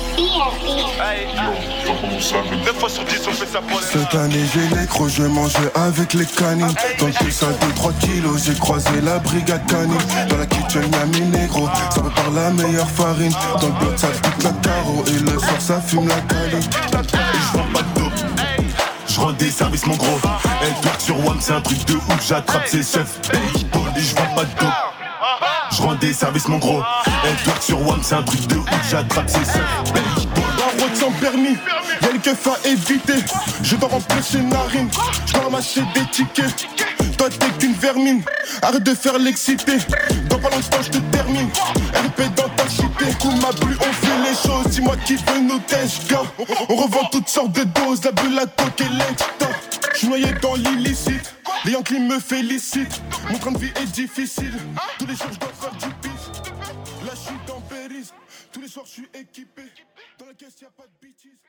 Cette 3.93 4.15
année 4.15 4.45
j'ai 4.55 4.77
les 4.77 4.87
crocs, 4.87 5.11
je 5.11 5.23
mangeais 5.23 5.73
avec 5.75 6.15
les 6.15 6.27
canines. 6.27 6.75
Dans 6.99 7.07
le 7.07 7.13
pulsar 7.13 7.49
de 7.51 7.75
3 7.75 7.93
kilos, 7.95 8.45
j'ai 8.45 8.55
croisé 8.55 9.01
la 9.03 9.19
brigade 9.19 9.65
canine 9.67 9.97
Dans 10.29 10.37
la 10.37 10.47
kitchen 10.47 10.83
y'a 10.93 11.07
mes 11.07 11.39
négros, 11.39 11.69
ça 11.95 12.01
prépare 12.01 12.31
la 12.33 12.51
meilleure 12.51 12.91
farine. 12.91 13.33
Dans 13.61 13.69
le 13.69 13.73
bloc 13.73 13.99
ça 13.99 14.09
pique 14.09 14.43
la 14.45 14.51
carreau 14.51 15.05
et 15.07 15.19
le 15.19 15.39
soir 15.39 15.61
ça 15.61 15.81
fume 15.81 16.09
la 16.09 16.21
cali 16.21 16.69
Je 16.93 17.59
vends 17.59 17.65
pas 17.73 17.83
de 17.83 18.01
dope. 18.01 18.13
Je 19.07 19.21
rends 19.21 19.33
des 19.33 19.51
services 19.51 19.87
mon 19.87 19.97
gros. 19.97 20.21
Elle 20.63 20.75
twerk 20.83 21.01
sur 21.01 21.19
WAM 21.25 21.39
c'est 21.41 21.53
un 21.53 21.61
truc 21.61 21.85
de 21.87 21.95
ouf 21.95 22.27
J'attrape 22.27 22.67
ses 22.67 22.83
chefs. 22.83 23.21
Et 23.33 24.01
je 24.01 24.15
vends 24.15 24.35
pas 24.35 24.45
de 24.45 24.61
dope 24.61 25.00
Je 25.81 25.87
rends 25.87 25.95
des 25.95 26.13
services 26.13 26.47
mon 26.47 26.59
gros. 26.59 26.83
Twerk 27.43 27.63
sur 27.63 27.81
WAM 27.81 28.01
c'est 28.03 28.15
un 28.15 28.23
truc 28.23 28.47
de 28.49 28.57
ouf 28.57 28.69
J'attrape 28.91 29.31
ses 29.31 29.39
Baseball 29.39 30.45
La 30.59 30.85
route 30.85 30.95
sans 30.95 31.11
permis, 31.13 31.57
y'a 32.03 32.13
le 32.13 32.19
keuf 32.19 32.47
à 32.49 32.69
éviter. 32.69 33.25
Je 33.63 33.77
dois 33.77 33.89
remplir 33.89 34.23
ses 34.23 34.43
narines, 34.43 34.91
je 35.27 35.33
dois 35.33 35.45
ramasser 35.45 35.81
des 35.95 36.05
tickets. 36.13 36.67
Toi 37.17 37.29
t'es 37.31 37.49
qu'une 37.59 37.73
vermine, 37.73 38.23
arrête 38.61 38.83
de 38.83 38.95
faire 38.95 39.19
l'excité 39.19 39.79
Dans 40.29 40.39
pas 40.39 40.51
longtemps 40.51 40.83
je 40.83 40.91
te 40.91 40.99
termine, 40.99 41.49
RP 41.49 42.35
dans 42.37 42.49
ta 42.51 42.69
cité. 42.69 43.07
Coup 43.19 43.31
m'a 43.41 43.49
plu, 43.49 43.75
on 43.81 43.93
fait 44.05 44.29
les 44.29 44.37
choses, 44.37 44.67
dis-moi 44.73 44.97
qui 45.07 45.15
veut 45.15 45.61
tèches 45.67 46.07
gars. 46.11 46.25
On 46.69 46.77
revend 46.77 47.07
toutes 47.11 47.29
sortes 47.29 47.53
de 47.53 47.65
doses, 47.65 48.05
la 48.05 48.13
bulle, 48.13 48.35
la 48.35 48.45
coque 48.45 48.81
et 48.81 48.89
Je 50.01 50.07
noyé 50.07 50.33
dans 50.41 50.55
l'illicite, 50.55 51.35
les 51.65 51.73
Yankees 51.73 52.01
me 52.01 52.19
félicitent. 52.19 53.03
Mon 53.31 53.39
train 53.39 53.53
de 53.53 53.59
vie 53.59 53.73
est 53.77 53.93
difficile, 53.93 54.53
tous 54.99 55.07
les 55.07 55.15
jours 55.15 55.29
je 55.33 55.39
dois 55.39 55.53
faire 55.53 55.73
du 55.73 55.95
pisse. 56.01 56.43
Là 57.05 57.13
je 57.15 57.21
suis 57.21 57.39
dans 57.47 57.61
tous 58.53 58.61
les 58.61 58.69
soirs 58.69 58.87
je 58.87 58.91
suis 58.91 59.09
équipé. 59.15 59.63
Dans 60.19 60.27
la 60.27 60.35
caisse 60.35 60.61
y 60.61 60.65
a 60.65 60.71
pas 60.71 60.85
de 60.85 61.07
bêtises 61.07 61.40